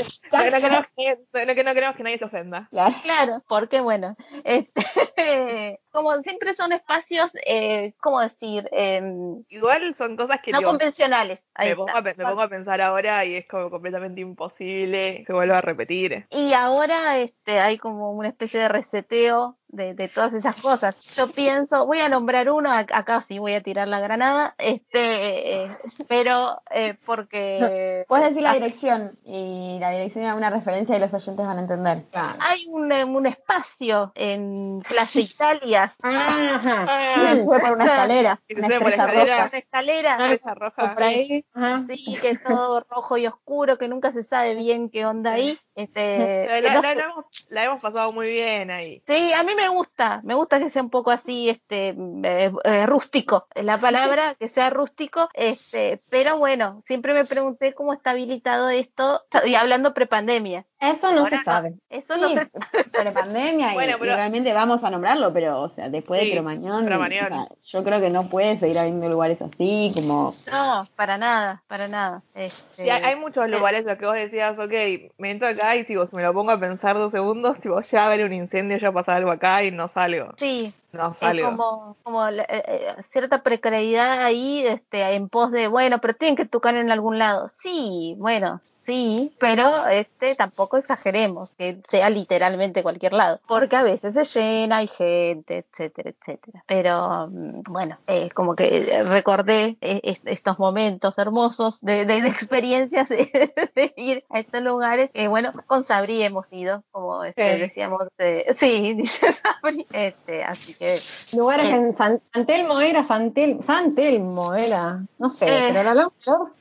que- 1.95 2.03
nadie 2.03 2.17
se 2.17 2.25
ofenda. 2.25 2.67
Claro. 2.71 2.95
claro, 3.03 3.43
porque 3.47 3.81
bueno, 3.81 4.15
este, 4.43 4.71
como 5.91 6.13
siempre 6.23 6.53
son 6.53 6.71
espacios, 6.71 7.31
eh, 7.45 7.93
¿cómo 8.01 8.19
decir? 8.21 8.67
Em, 8.71 9.43
Igual 9.49 9.93
son 9.95 10.15
cosas 10.17 10.39
que 10.41 10.51
no 10.51 10.59
digo, 10.59 10.69
convencionales. 10.71 11.43
Ahí 11.53 11.69
me, 11.69 11.75
pongo 11.75 11.89
a, 11.95 12.01
pe- 12.01 12.15
me 12.15 12.25
pongo 12.25 12.41
a 12.41 12.49
pensar 12.49 12.81
ahora 12.81 13.23
y 13.25 13.35
es 13.35 13.47
como 13.47 13.69
completamente 13.69 14.21
imposible 14.21 15.17
que 15.19 15.25
se 15.25 15.33
vuelva 15.33 15.57
a 15.59 15.61
repetir. 15.61 16.25
Y 16.29 16.53
ahora 16.53 17.17
este, 17.19 17.59
hay 17.59 17.77
como 17.77 18.11
una 18.13 18.29
especie 18.29 18.59
de 18.59 18.67
reseteo 18.67 19.57
de, 19.67 19.93
de 19.93 20.09
todas 20.09 20.33
esas 20.33 20.55
cosas. 20.61 20.95
Yo 21.15 21.27
pienso, 21.29 21.85
voy 21.85 21.99
a 21.99 22.09
nombrar 22.09 22.49
uno, 22.51 22.69
ac- 22.71 22.91
acá 22.93 23.21
sí 23.21 23.39
voy 23.39 23.53
a 23.53 23.61
tirar 23.63 23.87
la 23.87 24.01
granada, 24.01 24.53
este, 24.57 25.63
eh, 25.63 25.67
pero 26.09 26.61
eh, 26.71 26.95
porque 27.05 28.05
Puedes 28.09 28.27
decir 28.29 28.43
la 28.43 28.53
dirección 28.53 29.17
y 29.23 29.77
la 29.79 29.91
dirección 29.91 30.25
es 30.25 30.33
una 30.33 30.49
referencia 30.49 30.97
y 30.97 30.99
los 30.99 31.13
oyentes 31.13 31.45
van 31.45 31.57
a 31.57 31.61
entender. 31.61 32.05
hay 32.39 32.65
un, 32.67 32.91
eh, 32.91 33.05
un 33.05 33.25
espacio 33.27 34.11
en 34.15 34.81
Plaza 34.87 35.19
Italia, 35.21 35.80
Ajá. 36.01 36.85
Ah, 36.87 37.33
Se 37.35 37.43
sube 37.43 37.59
por 37.59 37.71
una 37.73 37.85
escalera, 37.85 38.39
Y 38.47 38.53
se 38.55 38.59
una 38.59 38.67
sube 38.67 38.79
por 38.79 38.89
estrella 38.89 39.13
escalera. 39.13 39.35
roja. 39.35 39.47
una 39.49 39.57
escalera, 39.59 40.53
roja. 40.55 40.93
Por 40.93 41.03
ahí. 41.03 41.45
Ajá. 41.53 41.83
sí, 41.93 42.17
que 42.21 42.29
es 42.31 42.43
todo 42.43 42.85
rojo 42.89 43.17
y 43.17 43.27
oscuro, 43.27 43.77
que 43.77 43.87
nunca 43.87 44.11
se 44.11 44.23
sabe 44.23 44.55
bien 44.55 44.89
qué 44.89 45.05
onda 45.05 45.33
ahí. 45.33 45.57
Este, 45.73 46.47
La, 46.61 46.81
no 46.81 46.87
hemos, 46.89 47.25
la 47.49 47.63
hemos 47.63 47.81
pasado 47.81 48.11
muy 48.11 48.29
bien 48.29 48.69
ahí. 48.71 49.01
Sí, 49.07 49.31
a 49.33 49.43
mí 49.43 49.55
me 49.55 49.69
gusta, 49.69 50.19
me 50.23 50.33
gusta 50.35 50.59
que 50.59 50.69
sea 50.69 50.81
un 50.83 50.89
poco 50.89 51.11
así, 51.11 51.49
este, 51.49 51.95
eh, 52.23 52.51
eh, 52.65 52.85
rústico, 52.85 53.47
es 53.55 53.63
la 53.63 53.77
palabra, 53.77 54.35
que 54.35 54.47
sea 54.49 54.69
rústico, 54.69 55.29
este, 55.33 56.01
pero 56.09 56.37
bueno, 56.37 56.83
siempre 56.85 57.13
me 57.13 57.23
pregunté 57.25 57.73
cómo 57.73 57.93
está 57.93 58.11
habilitado 58.11 58.69
esto, 58.69 59.23
y 59.45 59.55
hablando 59.55 59.93
prepandemia, 59.93 60.65
Eso 60.79 61.11
no 61.13 61.19
Ahora 61.21 61.37
se 61.37 61.43
sabe. 61.45 61.73
eso 61.89 62.17
no 62.17 62.27
Sí, 62.29 62.35
sé, 62.37 62.49
pero 62.91 63.13
pandemia 63.13 63.71
y, 63.71 63.73
Bueno, 63.73 63.97
pero- 63.99 64.11
y 64.11 64.15
realmente 64.15 64.51
vamos 64.53 64.83
a 64.83 64.89
nombrarlo, 64.89 65.31
pero 65.31 65.69
sea, 65.71 65.89
después 65.89 66.19
Sí, 66.21 66.27
de 66.27 66.33
Cromañón, 66.33 66.85
Cromañón. 66.85 67.31
o 67.33 67.35
sea, 67.35 67.47
yo 67.63 67.83
creo 67.83 67.99
que 67.99 68.09
no 68.09 68.29
puede 68.29 68.57
seguir 68.57 68.77
habiendo 68.79 69.09
lugares 69.09 69.41
así, 69.41 69.91
como 69.95 70.35
no, 70.51 70.87
para 70.95 71.17
nada, 71.17 71.63
para 71.67 71.87
nada. 71.87 72.21
Este, 72.33 72.83
Sí, 72.83 72.89
hay, 72.89 73.03
hay 73.03 73.15
muchos 73.15 73.47
lugares 73.49 73.85
los 73.85 73.97
que 73.97 74.05
vos 74.05 74.15
decías, 74.15 74.57
ok, 74.57 74.71
me 75.17 75.31
entro 75.31 75.47
acá 75.47 75.75
y 75.75 75.83
si 75.85 75.95
vos 75.95 76.11
me 76.13 76.23
lo 76.23 76.33
pongo 76.33 76.51
a 76.51 76.59
pensar 76.59 76.97
dos 76.97 77.11
segundos, 77.11 77.57
si 77.61 77.69
vos 77.69 77.89
ya 77.91 78.05
haber 78.05 78.23
un 78.25 78.33
incendio, 78.33 78.77
ya 78.77 78.91
pasa 78.91 79.15
algo 79.15 79.31
acá 79.31 79.63
y 79.63 79.71
no 79.71 79.87
salgo. 79.87 80.33
sí, 80.37 80.73
No 80.91 81.11
es 81.11 81.17
salgo. 81.17 81.45
como, 81.49 81.97
como 82.03 82.27
eh, 82.27 82.45
eh, 82.49 82.95
cierta 83.09 83.43
precariedad 83.43 84.23
ahí, 84.23 84.65
este, 84.65 85.01
en 85.13 85.29
pos 85.29 85.51
de, 85.51 85.67
bueno, 85.67 85.99
pero 86.01 86.15
tienen 86.15 86.35
que 86.35 86.45
tocar 86.45 86.75
en 86.75 86.91
algún 86.91 87.19
lado. 87.19 87.47
Sí, 87.49 88.15
bueno, 88.17 88.61
sí, 88.83 89.33
pero 89.39 89.87
este, 89.87 90.35
tampoco 90.35 90.77
exageremos 90.77 91.53
que 91.55 91.77
sea 91.87 92.09
literalmente 92.09 92.83
cualquier 92.83 93.13
lado, 93.13 93.39
porque 93.47 93.75
a 93.75 93.83
veces 93.83 94.13
se 94.13 94.23
llena, 94.39 94.77
hay 94.77 94.87
gente, 94.87 95.59
etcétera, 95.71 96.09
etcétera. 96.09 96.63
Pero 96.67 97.27
mm, 97.31 97.61
bueno, 97.69 97.97
eh, 98.07 98.29
como 98.31 98.55
que 98.55 99.03
recordé 99.05 99.77
eh, 99.81 100.01
est- 100.03 100.27
estos 100.27 100.57
momentos 100.59 101.17
hermosos 101.17 101.79
de, 101.81 102.05
de- 102.05 102.21
de 102.21 102.27
experiencias 102.27 103.07
de, 103.09 103.53
de 103.75 103.93
ir 103.95 104.23
a 104.29 104.39
estos 104.39 104.61
lugares. 104.61 105.09
que 105.13 105.27
bueno, 105.27 105.53
con 105.67 105.83
Sabri 105.83 106.23
hemos 106.23 106.51
ido, 106.51 106.83
como 106.91 107.23
este, 107.23 107.57
decíamos, 107.57 108.07
eh, 108.17 108.53
sí, 108.57 109.03
Sabri, 109.61 109.85
este, 109.93 110.43
así 110.43 110.73
que 110.73 110.99
Lugares 111.33 111.69
Eh. 111.69 111.75
en 111.75 111.95
San, 111.95 112.21
San 112.33 112.45
Telmo 112.45 112.79
era 112.81 113.03
San 113.03 113.31
Telmo, 113.31 113.61
San 113.63 113.95
Telmo 113.95 114.53
era, 114.55 115.01
no 115.19 115.29
sé, 115.29 115.45
Eh. 115.47 115.69
pero 115.73 115.89
a 115.91 115.93
la, 115.93 116.11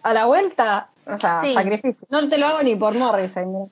a 0.02 0.12
la 0.14 0.26
vuelta 0.26 0.88
O 1.06 1.16
sea, 1.16 1.40
Sí. 1.42 1.54
sacrificio. 1.54 2.06
No 2.10 2.28
te 2.28 2.38
lo 2.38 2.46
hago 2.46 2.62
ni 2.62 2.76
por 2.76 2.94
Morrissey. 2.94 3.44
mira. 3.46 3.66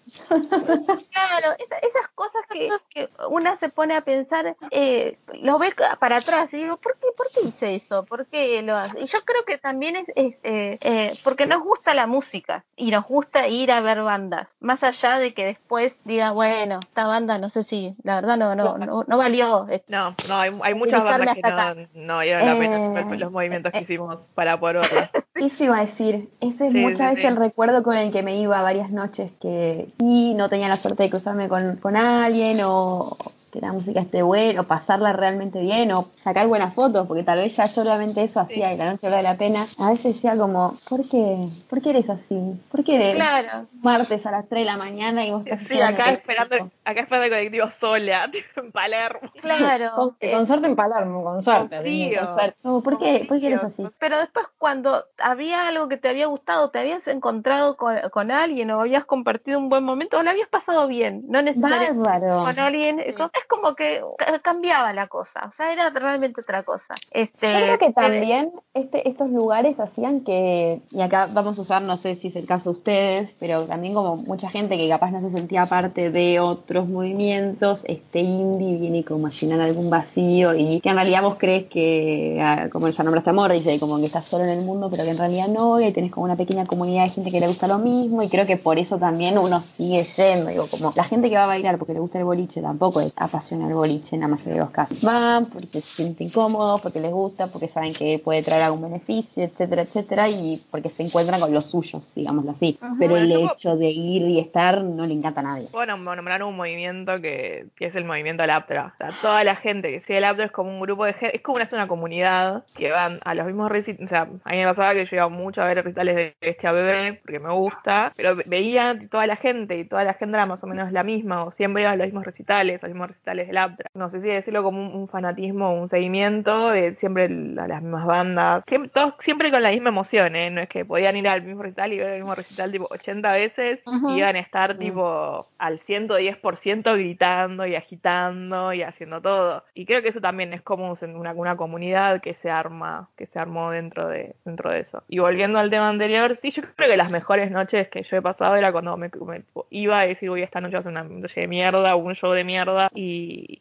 Claro, 0.49 1.55
esa- 1.59 1.79
esas 1.79 2.09
cosas 2.15 2.43
que, 2.51 2.69
que 2.91 3.09
una 3.31 3.57
se 3.57 3.69
pone 3.69 3.95
a 3.95 4.01
pensar, 4.03 4.57
eh, 4.71 5.19
lo 5.41 5.59
ve 5.59 5.73
para 6.01 6.17
atrás 6.17 6.53
y 6.55 6.59
digo, 6.59 6.77
¿por 6.79 6.97
qué, 6.99 7.07
¿por 7.17 7.29
qué 7.31 7.41
hice 7.49 7.75
eso? 7.75 8.05
¿Por 8.05 8.27
qué 8.27 8.63
lo 8.63 8.75
hace? 8.77 9.01
Y 9.01 9.07
yo 9.07 9.19
creo 9.25 9.45
que 9.47 9.59
también 9.59 9.97
es, 9.97 10.07
es, 10.17 10.35
eh, 10.43 10.79
eh, 10.81 11.19
porque 11.25 11.47
nos 11.47 11.63
gusta 11.63 11.95
la 11.95 12.07
música 12.07 12.65
y 12.77 12.91
nos 12.91 13.07
gusta 13.07 13.49
ir 13.49 13.71
a 13.73 13.81
ver 13.81 14.03
bandas, 14.03 14.57
más 14.61 14.83
allá 14.83 15.19
de 15.19 15.35
que 15.35 15.45
después 15.45 15.99
diga, 16.05 16.33
bueno, 16.33 16.81
esta 16.83 17.07
banda 17.07 17.39
no 17.39 17.49
sé 17.51 17.65
si, 17.65 17.95
la 18.03 18.17
verdad 18.17 18.37
no, 18.37 18.55
no, 18.55 18.79
no, 18.79 19.05
no 19.07 19.19
valió. 19.19 19.67
eh, 19.71 19.83
No, 19.89 20.15
no, 20.29 20.37
hay, 20.39 20.51
hay 20.63 20.75
muchas 20.75 21.05
bandas 21.05 21.35
que 21.35 21.43
no, 21.43 21.75
no 21.95 22.17
valieron 22.17 22.47
la 22.47 22.59
pena 22.59 22.79
Eh, 23.15 23.17
los 23.19 23.31
movimientos 23.33 23.73
que 23.73 23.81
hicimos 23.81 24.21
para 24.35 24.59
poder 24.59 24.77
verlas. 24.79 25.11
Eso 25.35 25.65
iba 25.65 25.79
a 25.79 25.81
decir. 25.83 26.29
Ese 26.41 26.67
es 26.67 26.73
Sí, 26.73 26.79
muchas 26.79 27.11
sí, 27.11 27.17
veces 27.17 27.18
el 27.25 27.37
recuerdo 27.37 27.83
con 27.83 27.97
el 27.97 28.13
que 28.13 28.23
me 28.23 28.39
iba 28.39 28.63
varias 28.63 28.91
noches 28.91 29.31
que 29.41 29.89
sí 29.99 30.35
no 30.35 30.49
tenía 30.49 30.69
la 30.69 30.77
suerte 30.77 31.05
de 31.05 31.11
cruzarme 31.11 31.49
con, 31.49 31.77
con 31.77 31.97
alguien 31.97 32.61
o 32.63 33.17
que 33.51 33.61
la 33.61 33.73
música 33.73 34.01
esté 34.01 34.23
buena 34.23 34.61
o 34.61 34.65
pasarla 34.65 35.13
realmente 35.13 35.61
bien 35.61 35.91
o 35.93 36.09
sacar 36.17 36.47
buenas 36.49 36.75
fotos 36.75 37.07
porque 37.07 37.23
tal 37.23 37.39
vez 37.39 37.57
ya 37.57 37.67
solamente 37.67 38.23
eso 38.23 38.41
hacía 38.41 38.71
que 38.71 38.77
la 38.77 38.93
noche 38.93 39.09
vale 39.09 39.23
la 39.23 39.37
pena. 39.37 39.67
A 39.79 39.91
veces 39.91 40.15
decía 40.15 40.37
como, 40.37 40.79
¿por 40.89 41.09
qué? 41.09 41.39
¿Por 41.69 41.81
qué 41.83 41.91
eres 41.91 42.11
así? 42.11 42.39
¿Por 42.71 42.85
qué 42.85 42.97
eres 42.97 43.15
Claro, 43.17 43.67
martes 43.83 44.27
a 44.27 44.31
las 44.31 44.49
3 44.49 44.61
de 44.63 44.65
la 44.67 44.77
mañana 44.77 45.25
y 45.27 45.31
vos 45.31 45.47
estás 45.47 45.67
Sí, 45.67 45.81
acá 45.81 46.11
esperando, 46.11 46.57
el 46.57 46.63
acá 46.85 47.01
esperando 47.01 47.25
el 47.25 47.31
colectivo 47.31 47.71
sola, 47.71 48.31
en 48.57 48.73
Palermo. 48.73 49.31
claro. 49.41 49.93
Con, 49.95 50.17
eh, 50.21 50.33
con 50.33 50.47
suerte 50.47 50.67
en 50.67 50.77
Palermo, 50.77 51.23
con 51.25 51.43
suerte. 51.43 51.77
Con 51.77 51.85
sí. 51.87 52.13
con 52.19 52.29
suerte. 52.29 52.57
No, 52.63 52.81
¿Por 52.83 52.99
qué? 52.99 53.25
¿Por 53.29 53.41
qué 53.41 53.47
eres 53.49 53.65
así? 53.65 53.85
Pero 53.99 54.19
después 54.19 54.47
cuando 54.59 55.05
había 55.19 55.69
algo 55.69 55.89
que 55.89 55.97
te 55.97 56.09
había 56.09 56.27
gustado, 56.27 56.71
te 56.71 56.79
habías 56.79 57.07
encontrado 57.09 57.77
con, 57.77 57.97
con 58.11 58.31
alguien 58.31 58.71
o 58.71 58.81
habías 58.81 59.05
compartido 59.05 59.59
un 59.59 59.69
buen 59.69 59.85
momento 59.85 60.19
o 60.19 60.23
la 60.23 60.33
habías 60.33 60.49
pasado 60.49 60.87
bien, 60.89 61.25
no 61.29 61.41
necesariamente 61.43 61.99
Bárbaro. 61.99 62.45
con 62.45 62.59
alguien, 62.59 63.01
es 63.39 63.45
como 63.49 63.75
que 63.75 64.03
ca- 64.19 64.39
cambiaba 64.41 64.93
la 64.93 65.07
cosa, 65.07 65.45
o 65.47 65.51
sea, 65.51 65.73
era 65.73 65.91
realmente 65.91 66.41
otra 66.41 66.63
cosa. 66.63 66.95
Este, 67.11 67.53
Yo 67.53 67.59
creo 67.65 67.79
que 67.79 67.87
eh, 67.87 67.93
también 67.93 68.53
este, 68.75 69.09
estos 69.09 69.29
lugares 69.31 69.81
hacían 69.81 70.21
que, 70.23 70.81
y 70.91 71.01
acá 71.01 71.27
vamos 71.33 71.59
a 71.59 71.63
usar, 71.63 71.83
no 71.83 71.97
sé 71.97 72.15
si 72.15 72.29
es 72.29 72.37
el 72.37 72.47
caso 72.47 72.73
de 72.73 72.79
ustedes, 72.79 73.37
pero 73.39 73.65
también 73.65 73.95
como 73.95 74.17
mucha 74.17 74.49
gente 74.51 74.77
que 74.77 74.89
capaz 74.89 75.11
no 75.11 75.21
se 75.21 75.31
sentía 75.31 75.67
parte 75.67 76.11
de 76.11 76.41
otros 76.41 76.89
movimientos, 76.89 77.85
este 77.87 78.21
indie 78.21 78.79
viene 78.79 79.05
como 79.05 79.27
a 79.27 79.31
llenar 79.31 79.61
algún 79.61 79.91
vacío 79.91 80.55
y 80.55 80.81
que 80.81 80.89
en 80.91 80.97
realidad 80.97 81.23
vos 81.23 81.37
crees 81.39 81.67
que, 81.69 82.39
ah, 82.43 82.69
como 82.71 82.89
ya 82.89 83.03
nombraste 83.05 83.31
a 83.31 83.33
Morrissey, 83.33 83.79
como 83.79 83.99
que 83.99 84.07
estás 84.07 84.27
solo 84.27 84.45
en 84.45 84.51
el 84.51 84.65
mundo, 84.65 84.89
pero 84.91 85.05
que 85.05 85.11
en 85.11 85.19
realidad 85.19 85.49
no, 85.49 85.81
y 85.81 85.85
ahí 85.85 85.93
tenés 85.93 86.11
como 86.13 86.25
una 86.25 86.37
pequeña 86.37 86.67
comunidad 86.67 87.05
de 87.05 87.11
gente 87.11 87.31
que 87.31 87.41
le 87.41 87.49
gusta 87.49 87.67
lo 87.69 87.79
mismo, 87.79 88.23
y 88.23 88.29
creo 88.29 88.47
que 88.47 88.57
por 88.57 88.79
eso 88.79 88.99
también 88.99 89.39
uno 89.39 89.61
sigue 89.63 90.05
yendo, 90.05 90.51
digo, 90.51 90.67
como 90.69 90.93
la 90.97 91.05
gente 91.05 91.29
que 91.31 91.37
va 91.37 91.45
a 91.45 91.47
bailar 91.47 91.79
porque 91.79 91.95
le 91.95 92.01
gusta 92.01 92.19
el 92.19 92.25
boliche 92.25 92.61
tampoco 92.63 93.01
es 93.01 93.13
apasiona 93.29 93.69
el 93.69 93.75
boliche 93.75 94.17
en 94.17 94.23
la 94.23 94.29
mayoría 94.29 94.55
de 94.55 94.61
los 94.61 94.71
casos. 94.71 95.01
Van 95.03 95.47
porque 95.47 95.81
se 95.81 95.81
sienten 95.83 96.31
cómodos, 96.31 96.81
porque 96.81 97.01
les 97.01 97.11
gusta, 97.13 97.47
porque 97.47 97.69
saben 97.69 97.93
que 97.93 98.19
puede 98.19 98.43
traer 98.43 98.63
algún 98.63 98.83
beneficio, 98.83 99.45
etcétera, 99.45 99.83
etcétera, 99.83 100.29
y 100.29 100.63
porque 100.71 100.89
se 100.89 101.03
encuentran 101.05 101.41
con 101.41 101.53
los 101.53 101.71
suyos, 101.71 102.03
digámoslo 102.15 102.51
así. 102.51 102.79
Ujú. 102.83 102.97
Pero 102.99 103.17
el 103.17 103.31
yo- 103.31 103.53
hecho 103.53 103.77
de 103.77 103.91
ir 103.91 104.23
y 104.29 104.39
estar 104.41 104.83
no 104.83 105.07
le 105.07 105.15
encanta 105.15 105.41
a 105.41 105.45
nadie. 105.45 105.69
Bueno, 105.73 105.97
nombrar 105.97 106.43
un 106.43 106.57
movimiento 106.57 107.21
que, 107.21 107.67
que 107.77 107.87
es 107.87 107.95
el 107.95 108.05
movimiento 108.05 108.45
Laptra. 108.47 108.93
O 108.95 108.97
sea, 108.99 109.09
toda 109.23 109.45
la 109.45 109.55
gente 109.57 109.91
que 109.91 110.01
sigue 110.01 110.21
Laptra 110.21 110.47
es 110.47 110.53
como 110.53 110.71
un 110.71 110.81
grupo 110.81 111.05
de 111.05 111.13
gente, 111.15 111.37
es 111.37 111.43
como 111.43 111.57
una, 111.57 111.65
es 111.65 111.73
una 111.73 111.87
comunidad 111.89 112.65
que 112.77 112.91
van 112.91 113.21
a 113.25 113.35
los 113.35 113.47
mismos 113.47 113.71
recitales. 113.71 114.07
O 114.07 114.09
sea, 114.09 114.23
a 114.23 114.51
mí 114.51 114.57
me 114.59 114.65
pasaba 114.67 114.95
que 114.95 115.05
yo 115.05 115.17
iba 115.17 115.29
mucho 115.29 115.63
a 115.63 115.67
ver 115.67 115.85
recitales 115.85 116.17
de 116.17 116.35
este 116.41 116.67
ABB 116.67 117.21
porque 117.23 117.39
me 117.41 117.53
gusta, 117.53 118.13
pero 118.17 118.35
ve- 118.37 118.45
veía 118.47 118.99
toda 119.11 119.27
la 119.27 119.37
gente 119.37 119.79
y 119.79 119.85
toda 119.85 120.05
la 120.05 120.15
gente 120.15 120.37
era 120.37 120.47
más 120.47 120.63
o 120.65 120.67
menos 120.67 120.91
la 120.93 121.03
misma, 121.05 121.45
o 121.45 121.53
siempre 121.53 121.83
iban 121.83 121.95
a 121.95 121.97
los 121.97 122.07
mismos 122.07 122.25
recitales, 122.25 122.83
a 122.83 122.87
los 122.87 122.95
mismos 122.95 123.11
recitales 123.19 123.47
de 123.49 123.53
Laptra. 123.53 123.91
No 123.95 124.09
sé 124.09 124.21
si 124.21 124.29
decirlo 124.29 124.63
como 124.63 124.81
un, 124.81 124.95
un 124.95 125.09
fanatismo, 125.09 125.75
un 125.75 125.89
seguimiento 125.89 126.71
de 126.71 126.95
siempre 126.97 127.29
la- 127.29 127.67
las 127.69 127.83
mismas 127.83 128.07
bandas, 128.07 128.65
siempre, 128.69 128.91
todos 128.91 129.15
siempre 129.19 129.51
con 129.51 129.63
la 129.63 129.71
misma 129.71 129.89
emoción, 129.91 130.37
¿eh? 130.37 130.51
No 130.51 130.61
es 130.61 130.69
que 130.69 130.85
podían 130.85 131.17
ir 131.17 131.29
al 131.29 131.43
mismo 131.43 131.63
recital 131.63 131.93
y 131.93 131.99
ver 131.99 132.09
el 132.11 132.15
mismo 132.19 132.35
recital 132.35 132.71
tipo 132.73 132.87
80 132.91 133.33
veces 133.33 133.81
y 134.15 134.19
iban 134.19 134.37
a 134.37 134.41
estar 134.41 134.77
tipo 134.79 135.47
al 135.59 135.79
110% 135.79 136.95
gritando 136.95 137.67
y 137.67 137.75
agitando 137.75 138.73
y 138.73 138.83
haciendo 138.83 139.21
todo. 139.21 139.65
Y 139.75 139.85
creo 139.87 140.03
que 140.03 140.09
eso 140.09 140.21
también 140.21 140.53
es 140.53 140.63
como 140.63 140.91
un- 140.93 141.17
una, 141.17 141.33
una 141.33 141.57
comunidad 141.57 142.21
que 142.21 142.35
se 142.35 142.51
arma, 142.51 143.09
que 143.17 143.27
se 143.27 143.39
armó 143.39 143.71
dentro 143.71 144.09
de, 144.09 144.35
dentro 144.45 144.71
de 144.71 144.81
eso. 144.81 145.03
Y 145.09 145.19
volviendo 145.19 145.59
al 145.59 145.71
tema 145.71 145.89
anterior, 145.89 146.37
sí, 146.37 146.51
yo 146.51 146.63
creo 146.77 146.89
que 146.91 146.97
las 146.97 147.11
mejores 147.11 147.51
noches 147.51 147.89
que 147.89 148.03
yo 148.03 148.17
he 148.17 148.23
pasado 148.23 148.57
era 148.57 148.73
cuando 148.73 148.97
me, 148.97 149.11
me 149.27 149.43
iba 149.71 150.01
a 150.01 150.07
decir, 150.07 150.29
voy 150.31 150.43
esta 150.43 150.61
noche 150.61 150.77
a 150.77 150.81
hacer 150.81 150.93
una 150.93 151.03
noche 151.05 151.41
de 151.41 151.49
mierda 151.49 151.95
o 151.95 151.99
un 151.99 152.15
show 152.15 152.33
de 152.33 152.45
mierda 152.45 152.89
y 152.95 153.08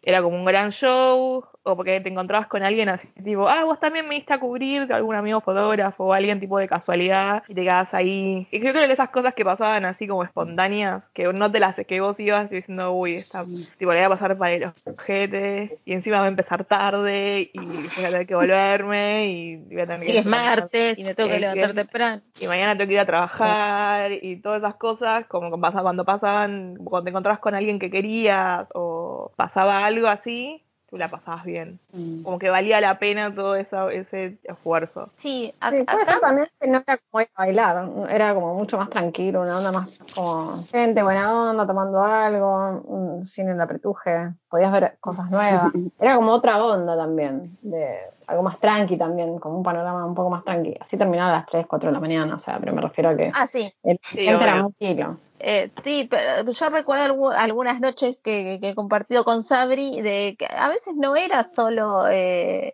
era 0.03 0.21
como 0.21 0.37
un 0.37 0.45
gran 0.45 0.71
show 0.71 1.45
o 1.67 1.75
porque 1.75 1.99
te 1.99 2.09
encontrabas 2.09 2.47
con 2.47 2.63
alguien 2.63 2.89
así 2.89 3.07
tipo, 3.23 3.47
ah, 3.47 3.63
vos 3.65 3.79
también 3.79 4.07
me 4.07 4.15
diste 4.15 4.33
a 4.33 4.39
cubrir, 4.39 4.91
algún 4.91 5.15
amigo 5.15 5.41
fotógrafo 5.41 6.05
o 6.05 6.13
alguien 6.13 6.39
tipo 6.39 6.57
de 6.57 6.67
casualidad 6.67 7.43
y 7.47 7.53
te 7.53 7.63
quedabas 7.63 7.93
ahí. 7.93 8.47
Y 8.51 8.59
yo 8.59 8.71
creo 8.71 8.87
que 8.87 8.91
esas 8.91 9.09
cosas 9.09 9.33
que 9.33 9.43
pasaban 9.43 9.85
así 9.85 10.07
como 10.07 10.23
espontáneas, 10.23 11.09
que 11.09 11.31
no 11.33 11.51
te 11.51 11.59
las 11.59 11.75
que 11.75 12.01
vos 12.01 12.19
ibas 12.19 12.49
diciendo, 12.49 12.93
uy, 12.93 13.15
esta, 13.15 13.43
tipo, 13.77 13.91
le 13.91 13.99
voy 13.99 14.05
a 14.05 14.09
pasar 14.09 14.37
para 14.37 14.53
el 14.53 14.71
ojete 14.85 15.79
y 15.85 15.93
encima 15.93 16.19
va 16.19 16.25
a 16.25 16.29
empezar 16.29 16.65
tarde 16.65 17.49
y 17.53 17.59
voy 17.59 18.05
a 18.05 18.09
tener 18.09 18.27
que 18.27 18.35
volverme 18.35 19.27
y 19.27 19.55
voy 19.57 19.81
a 19.81 19.87
tener 19.87 20.07
que 20.07 20.13
y 20.13 20.17
es 20.17 20.25
martes 20.25 20.97
y 20.97 21.03
me 21.03 21.13
tengo 21.13 21.29
que 21.29 21.39
levantar 21.39 21.73
temprano. 21.73 22.21
y 22.39 22.47
mañana 22.47 22.77
tengo 22.77 22.87
que 22.87 22.93
ir 22.93 22.99
a 22.99 23.05
trabajar 23.05 24.11
y 24.13 24.37
todas 24.37 24.59
esas 24.59 24.75
cosas, 24.75 25.25
como 25.27 25.49
cuando 25.49 26.05
pasaban, 26.05 26.77
cuando 26.77 27.03
te 27.03 27.09
encontrabas 27.09 27.39
con 27.39 27.55
alguien 27.55 27.79
que 27.79 27.89
querías 27.89 28.69
o 28.73 29.31
pasaba 29.35 29.85
algo 29.85 30.07
así, 30.07 30.63
tú 30.89 30.97
la 30.97 31.09
pasabas 31.09 31.43
bien. 31.43 31.79
Mm. 31.93 32.23
Como 32.23 32.39
que 32.39 32.49
valía 32.49 32.79
la 32.81 32.97
pena 32.99 33.33
todo 33.33 33.55
eso, 33.55 33.89
ese 33.89 34.37
esfuerzo. 34.43 35.09
Sí, 35.17 35.53
ac- 35.59 35.71
Sí, 35.71 35.83
acá- 35.85 36.05
ser 36.05 36.19
también 36.19 36.47
que 36.59 36.67
no 36.67 36.77
era 36.85 36.97
como 37.09 37.21
ir 37.21 37.27
a 37.35 37.41
bailar, 37.43 37.89
era 38.09 38.33
como 38.33 38.53
mucho 38.55 38.77
más 38.77 38.89
tranquilo, 38.89 39.41
una 39.41 39.57
onda 39.57 39.71
más 39.71 39.89
como 40.15 40.63
gente 40.71 41.03
buena 41.03 41.49
onda, 41.49 41.67
tomando 41.67 42.01
algo, 42.03 42.81
un 42.85 43.25
cine 43.25 43.51
en 43.51 43.57
la 43.57 43.67
pretuje, 43.67 44.33
podías 44.49 44.71
ver 44.71 44.97
cosas 44.99 45.29
nuevas. 45.29 45.71
Era 45.99 46.15
como 46.15 46.31
otra 46.31 46.63
onda 46.63 46.95
también, 46.95 47.57
de 47.61 47.97
algo 48.27 48.43
más 48.43 48.59
tranqui 48.59 48.97
también, 48.97 49.39
como 49.39 49.57
un 49.57 49.63
panorama 49.63 50.05
un 50.05 50.13
poco 50.15 50.29
más 50.29 50.43
tranqui. 50.43 50.75
Así 50.79 50.97
terminaba 50.97 51.29
a 51.31 51.37
las 51.37 51.45
3, 51.45 51.65
4 51.65 51.89
de 51.89 51.93
la 51.93 51.99
mañana, 51.99 52.35
o 52.35 52.39
sea, 52.39 52.59
pero 52.59 52.73
me 52.73 52.81
refiero 52.81 53.09
a 53.09 53.15
que 53.15 53.31
Ah, 53.33 53.47
sí. 53.47 53.73
el 53.83 53.97
Sí, 54.03 54.19
gente 54.19 54.43
era 54.43 54.53
obvio. 54.53 54.63
muy 54.63 54.73
kilo. 54.73 55.17
Eh, 55.39 55.69
sí, 55.83 56.07
pero 56.09 56.49
yo 56.51 56.69
recuerdo 56.69 57.05
algu- 57.05 57.35
algunas 57.37 57.79
noches 57.79 58.19
que, 58.23 58.43
que- 58.43 58.59
que 58.59 58.69
he 58.69 58.75
compartido 58.75 59.23
con 59.23 59.43
Sabri 59.43 60.01
de 60.01 60.35
que 60.37 60.47
a 60.49 60.67
veces 60.67 60.95
no 60.95 61.15
era 61.15 61.43
solo 61.43 62.07
eh, 62.09 62.71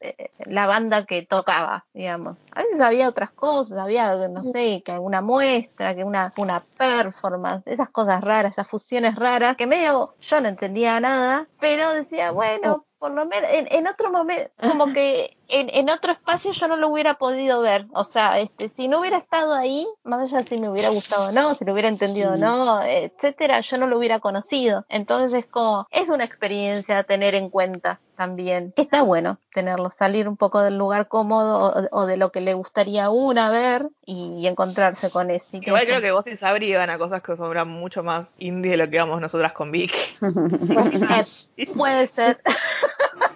eh, 0.00 0.30
la 0.46 0.68
banda 0.68 1.06
que 1.06 1.22
tocaba, 1.22 1.86
digamos. 1.92 2.36
A 2.52 2.62
veces 2.62 2.80
había 2.80 3.08
otras 3.08 3.32
cosas, 3.32 3.78
había, 3.78 4.14
no 4.28 4.44
sé, 4.44 4.82
que 4.84 4.96
una 4.96 5.22
muestra, 5.22 5.96
que 5.96 6.04
una, 6.04 6.32
una 6.36 6.62
performance, 6.78 7.66
esas 7.66 7.88
cosas 7.90 8.22
raras, 8.22 8.52
esas 8.52 8.68
fusiones 8.68 9.16
raras, 9.16 9.56
que 9.56 9.66
medio 9.66 10.14
yo 10.20 10.40
no 10.40 10.48
entendía 10.48 11.00
nada, 11.00 11.48
pero 11.58 11.92
decía, 11.94 12.30
bueno, 12.30 12.84
por 13.04 13.12
lo 13.12 13.26
menos 13.26 13.50
en, 13.52 13.68
en 13.70 13.86
otro 13.86 14.10
momento, 14.10 14.50
como 14.62 14.94
que 14.94 15.36
en, 15.48 15.70
en 15.72 15.90
otro 15.90 16.12
espacio 16.12 16.52
yo 16.52 16.68
no 16.68 16.76
lo 16.76 16.88
hubiera 16.88 17.14
podido 17.14 17.60
ver. 17.60 17.86
O 17.92 18.04
sea, 18.04 18.40
este, 18.40 18.70
si 18.70 18.88
no 18.88 19.00
hubiera 19.00 19.18
estado 19.18 19.54
ahí, 19.54 19.86
más 20.02 20.22
allá 20.22 20.42
de 20.42 20.48
si 20.48 20.58
me 20.58 20.68
hubiera 20.68 20.88
gustado 20.88 21.28
o 21.28 21.32
no, 21.32 21.54
si 21.54 21.64
lo 21.64 21.72
hubiera 21.72 21.88
entendido 21.88 22.34
o 22.34 22.36
no, 22.36 22.82
etcétera, 22.82 23.60
yo 23.60 23.78
no 23.78 23.86
lo 23.86 23.98
hubiera 23.98 24.20
conocido. 24.20 24.84
Entonces 24.88 25.44
es 25.44 25.46
como, 25.46 25.86
es 25.90 26.08
una 26.08 26.24
experiencia 26.24 26.98
a 26.98 27.04
tener 27.04 27.34
en 27.34 27.50
cuenta 27.50 28.00
también. 28.16 28.72
Que 28.74 28.82
está 28.82 29.02
bueno 29.02 29.38
tenerlo, 29.52 29.90
salir 29.90 30.28
un 30.28 30.36
poco 30.36 30.60
del 30.60 30.78
lugar 30.78 31.08
cómodo 31.08 31.88
o, 31.90 32.00
o 32.02 32.06
de 32.06 32.16
lo 32.16 32.30
que 32.30 32.40
le 32.40 32.54
gustaría 32.54 33.04
a 33.04 33.10
una 33.10 33.50
ver 33.50 33.88
y, 34.04 34.36
y 34.38 34.46
encontrarse 34.46 35.10
con 35.10 35.30
eso. 35.30 35.46
Igual 35.52 35.86
creo 35.86 36.00
que 36.00 36.12
vos 36.12 36.26
y 36.26 36.36
Sabri 36.36 36.66
iban 36.70 36.90
a 36.90 36.98
cosas 36.98 37.22
que 37.22 37.36
son 37.36 37.68
mucho 37.68 38.02
más 38.02 38.28
indie 38.38 38.72
de 38.72 38.76
lo 38.76 38.88
que 38.88 38.96
íbamos 38.96 39.20
nosotras 39.20 39.52
con 39.52 39.70
Vicky. 39.70 39.94
Eh, 41.56 41.66
puede 41.74 42.06
ser. 42.06 42.40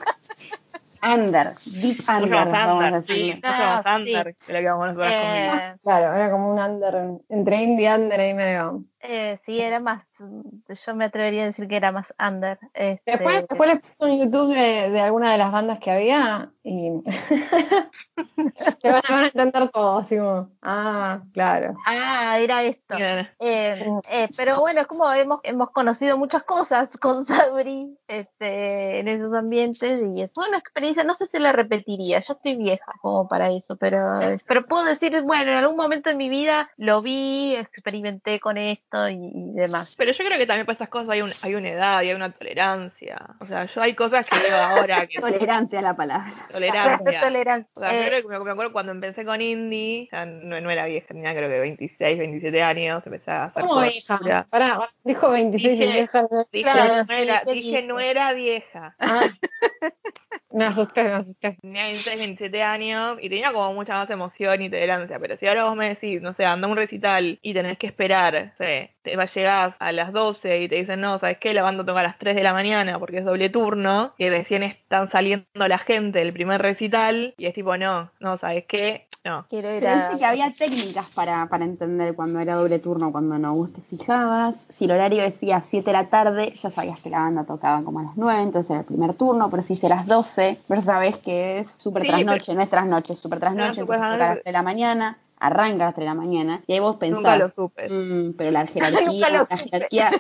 Under, 1.02 1.54
deep 1.80 1.98
Mucho 1.98 2.12
under, 2.12 2.30
más 2.30 2.50
vamos 2.52 2.84
a 2.84 2.86
under, 2.88 3.02
sí, 3.02 3.32
mucho 3.34 3.48
más 3.48 3.86
under 3.86 4.26
lo 4.26 4.54
que 4.54 4.62
nosotras 4.62 4.94
con 4.96 5.32
Vicky. 5.32 5.64
Eh, 5.64 5.74
Claro, 5.82 6.14
era 6.14 6.30
como 6.30 6.52
un 6.52 6.58
under, 6.58 6.94
entre 7.28 7.62
indie 7.62 7.94
under 7.94 8.20
y 8.20 8.34
medio. 8.34 8.84
Eh, 9.00 9.38
sí, 9.44 9.60
era 9.60 9.78
más, 9.78 10.04
yo 10.18 10.94
me 10.94 11.04
atrevería 11.04 11.44
a 11.44 11.46
decir 11.46 11.68
que 11.68 11.76
era 11.76 11.92
más 11.92 12.12
under. 12.18 12.58
Este, 12.74 13.12
Después, 13.12 13.44
después 13.48 13.70
les 13.70 13.80
puse 13.80 14.12
un 14.12 14.18
YouTube 14.18 14.52
de, 14.52 14.90
de 14.90 15.00
alguna 15.00 15.30
de 15.30 15.38
las 15.38 15.52
bandas 15.52 15.78
que 15.78 15.90
había 15.92 16.50
y 16.64 16.90
te 18.82 18.90
van, 18.90 19.02
van 19.08 19.24
a 19.24 19.26
entender 19.26 19.68
todo, 19.70 19.98
así 19.98 20.18
como, 20.18 20.50
ah, 20.62 21.22
claro. 21.32 21.76
Ah, 21.86 22.38
era 22.40 22.64
esto. 22.64 22.96
Claro. 22.96 23.28
Eh, 23.38 23.86
eh, 24.10 24.28
pero 24.36 24.58
bueno, 24.60 24.80
es 24.80 24.86
como 24.88 25.10
hemos, 25.12 25.40
hemos 25.44 25.70
conocido 25.70 26.18
muchas 26.18 26.42
cosas 26.42 26.96
con 26.96 27.24
Sabri 27.54 27.96
este, 28.08 28.98
en 28.98 29.06
esos 29.06 29.32
ambientes 29.32 30.02
y 30.02 30.28
fue 30.34 30.48
una 30.48 30.58
experiencia, 30.58 31.04
no 31.04 31.14
sé 31.14 31.26
si 31.26 31.38
la 31.38 31.52
repetiría, 31.52 32.18
yo 32.18 32.32
estoy 32.32 32.56
vieja 32.56 32.92
como 33.00 33.28
para 33.28 33.50
eso, 33.50 33.76
pero, 33.76 34.18
pero 34.46 34.66
puedo 34.66 34.84
decir, 34.84 35.22
bueno, 35.22 35.52
en 35.52 35.58
algún 35.58 35.76
momento 35.76 36.10
de 36.10 36.16
mi 36.16 36.28
vida 36.28 36.68
lo 36.76 37.00
vi, 37.00 37.54
experimenté 37.54 38.40
con 38.40 38.58
esto 38.58 38.87
y, 39.10 39.14
y 39.14 39.52
demás. 39.54 39.94
Pero 39.98 40.12
yo 40.12 40.24
creo 40.24 40.38
que 40.38 40.46
también 40.46 40.64
para 40.64 40.74
estas 40.74 40.88
cosas 40.88 41.10
hay, 41.10 41.20
un, 41.22 41.30
hay 41.42 41.54
una 41.54 41.68
edad 41.68 42.02
y 42.02 42.08
hay 42.08 42.14
una 42.14 42.32
tolerancia. 42.32 43.18
O 43.40 43.44
sea, 43.44 43.66
yo 43.66 43.82
hay 43.82 43.94
cosas 43.94 44.26
que 44.28 44.38
veo 44.38 44.56
ahora 44.56 45.06
que 45.06 45.18
Tolerancia 45.20 45.80
a 45.80 45.82
la 45.82 45.94
palabra. 45.96 46.32
tolerancia. 46.50 47.20
Tolerancia. 47.20 47.70
O 47.74 47.80
sea, 47.80 47.92
yo 47.92 47.98
Eh, 47.98 48.06
creo 48.08 48.22
que 48.22 48.28
me, 48.28 48.38
me 48.44 48.50
acuerdo 48.52 48.72
cuando 48.72 48.92
empecé 48.92 49.24
con 49.24 49.40
indie, 49.42 50.04
o 50.06 50.10
sea, 50.10 50.24
no, 50.26 50.60
no 50.60 50.70
era 50.70 50.86
vieja, 50.86 51.06
tenía 51.08 51.34
creo 51.34 51.48
que 51.50 51.60
26, 51.60 52.18
27 52.18 52.62
años, 52.62 53.02
empecé 53.06 53.30
a 53.30 53.44
hacer 53.44 53.62
¿Cómo 53.64 53.80
vieja? 53.82 54.46
Pará, 54.50 54.88
dijo 55.04 55.30
26 55.30 55.74
y 55.74 55.76
Dije- 55.82 55.92
vieja. 55.92 56.22
¿no? 56.22 56.44
Dije, 56.50 56.64
Claro, 56.64 56.96
no 56.96 57.04
sí, 57.04 57.12
era, 57.12 57.42
¿qué 57.44 57.52
dije 57.52 57.82
no 57.82 58.00
era 58.00 58.32
vieja. 58.32 58.94
Ah. 58.98 59.24
Me 60.50 60.64
asusté, 60.64 61.04
me 61.04 61.10
asusté. 61.12 61.58
Tenía 61.60 61.84
26, 61.84 62.18
27 62.18 62.62
años 62.62 63.18
y 63.20 63.28
tenía 63.28 63.52
como 63.52 63.74
mucha 63.74 63.94
más 63.94 64.08
emoción 64.08 64.62
y 64.62 64.70
tolerancia. 64.70 65.18
Pero 65.18 65.36
si 65.36 65.46
ahora 65.46 65.64
vos 65.64 65.76
me 65.76 65.88
decís, 65.90 66.22
no 66.22 66.32
sé, 66.32 66.46
anda 66.46 66.66
un 66.68 66.76
recital 66.76 67.38
y 67.42 67.52
tenés 67.52 67.76
que 67.78 67.86
esperar, 67.86 68.52
sé, 68.56 68.94
te 69.02 69.14
va, 69.16 69.26
llegás 69.26 69.74
a 69.78 69.92
las 69.92 70.10
12 70.12 70.62
y 70.62 70.68
te 70.68 70.76
dicen, 70.76 71.00
no, 71.02 71.18
¿sabes 71.18 71.36
qué? 71.38 71.52
La 71.52 71.62
banda 71.62 71.84
toca 71.84 72.00
a 72.00 72.02
las 72.02 72.18
3 72.18 72.34
de 72.34 72.42
la 72.42 72.54
mañana 72.54 72.98
porque 72.98 73.18
es 73.18 73.24
doble 73.26 73.50
turno 73.50 74.14
y 74.16 74.30
recién 74.30 74.62
están 74.62 75.08
saliendo 75.08 75.46
la 75.54 75.78
gente 75.78 76.20
del 76.20 76.32
primer 76.32 76.62
recital 76.62 77.34
y 77.36 77.44
es 77.46 77.54
tipo, 77.54 77.76
no, 77.76 78.10
no, 78.18 78.38
¿sabes 78.38 78.64
qué? 78.66 79.07
No. 79.24 79.46
quiero 79.48 79.70
ir 79.74 79.80
Pero 79.80 79.94
a... 80.14 80.18
que 80.18 80.24
había 80.24 80.52
técnicas 80.52 81.06
para, 81.14 81.46
para 81.48 81.64
entender 81.64 82.14
cuando 82.14 82.40
era 82.40 82.54
doble 82.54 82.78
turno, 82.78 83.12
cuando 83.12 83.38
no. 83.38 83.54
Vos 83.54 83.72
te 83.72 83.80
fijabas, 83.82 84.66
si 84.70 84.84
el 84.86 84.92
horario 84.92 85.22
decía 85.22 85.60
7 85.60 85.86
de 85.90 85.92
la 85.92 86.08
tarde, 86.08 86.54
ya 86.54 86.70
sabías 86.70 87.00
que 87.00 87.10
la 87.10 87.20
banda 87.20 87.44
tocaba 87.44 87.82
como 87.82 87.98
a 88.00 88.04
las 88.04 88.16
9, 88.16 88.42
entonces 88.42 88.70
era 88.70 88.80
el 88.80 88.86
primer 88.86 89.14
turno, 89.14 89.50
pero 89.50 89.62
si 89.62 89.74
dice 89.74 89.88
las 89.88 90.06
12, 90.06 90.60
pero 90.68 90.80
sabés 90.82 91.18
que 91.18 91.58
es 91.58 91.68
súper 91.68 92.02
Sí, 92.02 92.08
trasnoche, 92.08 92.54
no 92.54 92.60
es 92.62 92.70
trasnoche, 92.70 93.12
es 93.12 93.18
súper 93.18 93.40
trasnoche, 93.40 93.80
súper 93.80 93.96
entonces 93.98 94.00
toca 94.00 94.06
a 94.06 94.10
las 94.10 94.18
trasnoche. 94.18 94.42
3 94.42 94.44
de 94.44 94.52
la 94.52 94.62
mañana, 94.62 95.18
arranca 95.40 95.84
a 95.84 95.86
las 95.88 95.94
3 95.94 96.04
de 96.04 96.08
la 96.08 96.14
mañana, 96.14 96.62
y 96.66 96.72
ahí 96.72 96.80
vos 96.80 96.92
Nunca 96.94 97.06
pensás, 97.06 97.38
lo 97.38 97.50
supe. 97.50 97.88
"Mm, 97.90 98.32
pero 98.36 98.50
la 98.50 98.60
Nunca 98.66 98.90
jerarquía, 98.90 99.28
lo 99.30 99.38
la 99.38 99.44
supe. 99.46 99.70
jerarquía, 99.70 100.10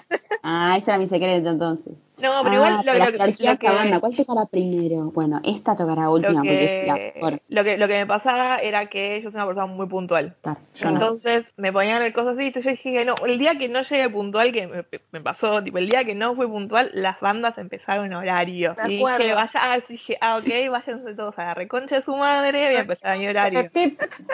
ah, 0.42 0.74
ese 0.76 0.90
era 0.90 0.98
mi 0.98 1.06
secreto 1.06 1.48
entonces. 1.50 1.94
No, 2.20 2.42
pero 2.42 2.48
Ah, 2.50 2.54
igual 2.54 2.72
lo, 2.76 2.82
pero 2.84 2.98
la 2.98 3.04
lo 3.04 3.12
que- 3.12 3.18
lo 3.18 3.24
esta 3.52 3.72
banda, 3.72 3.96
que, 3.96 4.00
¿cuál 4.00 4.16
tocará 4.16 4.46
primero? 4.46 4.96
Bueno, 5.12 5.40
esta 5.44 5.76
tocará 5.76 6.02
lo 6.04 6.12
última 6.12 6.40
porque 6.42 6.64
es 6.82 6.86
la 6.88 6.94
que, 6.94 7.12
mejor. 7.14 7.40
lo 7.48 7.64
que 7.64 7.78
lo 7.78 7.86
que 7.88 7.94
me 7.94 8.06
pasaba 8.06 8.56
era 8.58 8.86
que 8.86 9.20
yo 9.22 9.30
soy 9.30 9.36
una 9.36 9.46
persona 9.46 9.66
muy 9.66 9.86
puntual. 9.86 10.34
Claro, 10.42 10.58
yo 10.74 10.86
no. 10.86 10.92
Entonces 10.94 11.52
me 11.56 11.72
ponían 11.72 12.02
el 12.02 12.12
cosas 12.12 12.36
así, 12.36 12.46
entonces 12.46 12.78
yo 12.82 12.90
dije, 12.90 13.04
no, 13.04 13.14
el 13.24 13.38
día 13.38 13.56
que 13.56 13.68
no 13.68 13.82
llegué 13.82 14.08
puntual, 14.10 14.52
que 14.52 14.66
me, 14.66 14.84
me 15.12 15.20
pasó, 15.20 15.62
tipo, 15.62 15.78
el 15.78 15.88
día 15.88 16.04
que 16.04 16.14
no 16.14 16.34
fui 16.34 16.46
puntual, 16.46 16.90
las 16.94 17.20
bandas 17.20 17.56
empezaron 17.58 18.06
en 18.06 18.14
horario. 18.14 18.74
Y 18.86 18.96
dije, 18.98 19.34
vaya, 19.34 19.50
ah, 19.72 19.78
sí, 19.80 19.92
dije, 19.94 20.18
ah, 20.20 20.36
ok, 20.38 20.70
váyanse 20.70 21.14
todos 21.14 21.38
a 21.38 21.44
la 21.44 21.54
reconcha 21.54 21.96
de 21.96 22.02
su 22.02 22.16
madre, 22.16 22.66
voy 22.66 22.76
a 22.76 22.80
empezar 22.80 23.12
a 23.12 23.16
mi 23.16 23.28
horario. 23.28 23.70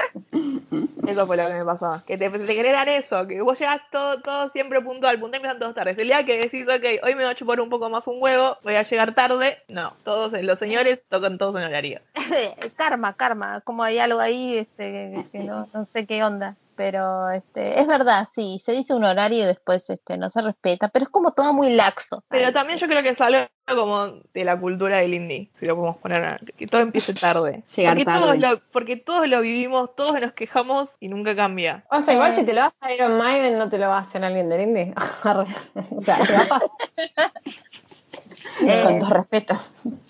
Eso 1.07 1.27
fue 1.27 1.37
lo 1.37 1.47
que 1.47 1.55
me 1.55 1.65
pasó. 1.65 2.03
Que 2.07 2.17
te, 2.17 2.31
te 2.31 2.55
querían 2.55 2.89
eso, 2.89 3.27
que 3.27 3.41
vos 3.43 3.59
llegás 3.59 3.81
todo, 3.93 4.21
todo 4.21 4.49
siempre 4.51 4.81
puntual, 4.81 5.19
puntual 5.21 5.35
empiezan 5.37 5.59
todos 5.59 5.75
tarde. 5.75 5.95
El 5.97 6.07
día 6.09 6.25
que 6.25 6.39
decís, 6.39 6.65
ok, 6.67 7.05
hoy 7.05 7.15
me 7.15 7.25
voy 7.25 7.33
a 7.33 7.37
chupar 7.37 7.61
un 7.61 7.69
poco 7.75 7.91
más 7.91 8.07
un 8.07 8.23
huevo, 8.23 8.57
voy 8.63 8.77
a 8.77 8.89
llegar 8.89 9.15
tarde, 9.17 9.59
no, 9.67 9.95
todos 10.05 10.33
los 10.33 10.59
señores 10.61 11.01
tocan 11.09 11.39
todos 11.39 11.57
en 11.57 11.67
horario. 11.67 12.01
karma, 12.77 13.15
karma, 13.15 13.61
como 13.63 13.83
hay 13.83 13.99
algo 13.99 14.21
ahí 14.21 14.59
este, 14.59 15.27
que 15.33 15.41
no, 15.41 15.69
no 15.75 15.89
sé 15.93 16.07
qué 16.07 16.23
onda. 16.23 16.57
Pero 16.77 17.31
este, 17.31 17.79
es 17.81 17.87
verdad, 17.87 18.27
sí, 18.33 18.61
se 18.65 18.73
dice 18.73 18.95
un 18.95 19.05
horario 19.05 19.45
y 19.45 19.47
después 19.47 19.89
este, 19.91 20.19
no 20.19 20.29
se 20.31 20.43
respeta, 20.43 20.89
pero 20.89 21.05
es 21.05 21.09
como 21.09 21.33
todo 21.33 21.53
muy 21.53 21.73
laxo. 21.75 22.25
Pero 22.29 22.53
también 22.53 22.79
yo 22.81 22.89
creo 22.89 23.03
que 23.03 23.11
es 23.11 23.21
algo 23.21 23.47
como 23.67 24.07
de 24.35 24.45
la 24.45 24.59
cultura 24.59 24.99
del 24.99 25.15
indie, 25.15 25.51
si 25.61 25.67
lo 25.67 25.77
podemos 25.77 25.97
poner, 25.99 26.41
que 26.57 26.67
todo 26.67 26.81
empiece 26.81 27.15
tarde. 27.15 27.63
Llegar 27.77 27.95
porque, 27.95 28.05
tarde. 28.05 28.21
Todos 28.21 28.39
lo, 28.39 28.61
porque 28.73 28.97
todos 28.97 29.29
lo 29.29 29.41
vivimos, 29.41 29.95
todos 29.95 30.21
nos 30.21 30.33
quejamos 30.33 30.91
y 31.01 31.09
nunca 31.09 31.37
cambia. 31.37 31.85
O 31.91 32.01
sea, 32.01 32.15
igual 32.15 32.33
Eh. 32.33 32.35
si 32.37 32.45
te 32.45 32.53
lo 32.55 32.63
vas 32.63 32.73
a 32.81 32.93
Iron 32.93 33.17
Maiden, 33.19 33.57
no 33.59 33.71
te 33.71 33.79
lo 33.79 33.89
va 33.89 33.99
a 33.99 34.01
hacer 34.01 34.25
alguien 34.25 34.49
del 34.49 34.61
indie. 34.63 34.95
O 35.97 36.01
sea, 36.01 36.19
te 36.19 36.33
va 36.33 36.41
a 36.41 36.49
pasar 36.49 36.71
Eh, 38.67 38.83
Con 38.85 38.99
todo 38.99 39.11
respeto. 39.11 39.57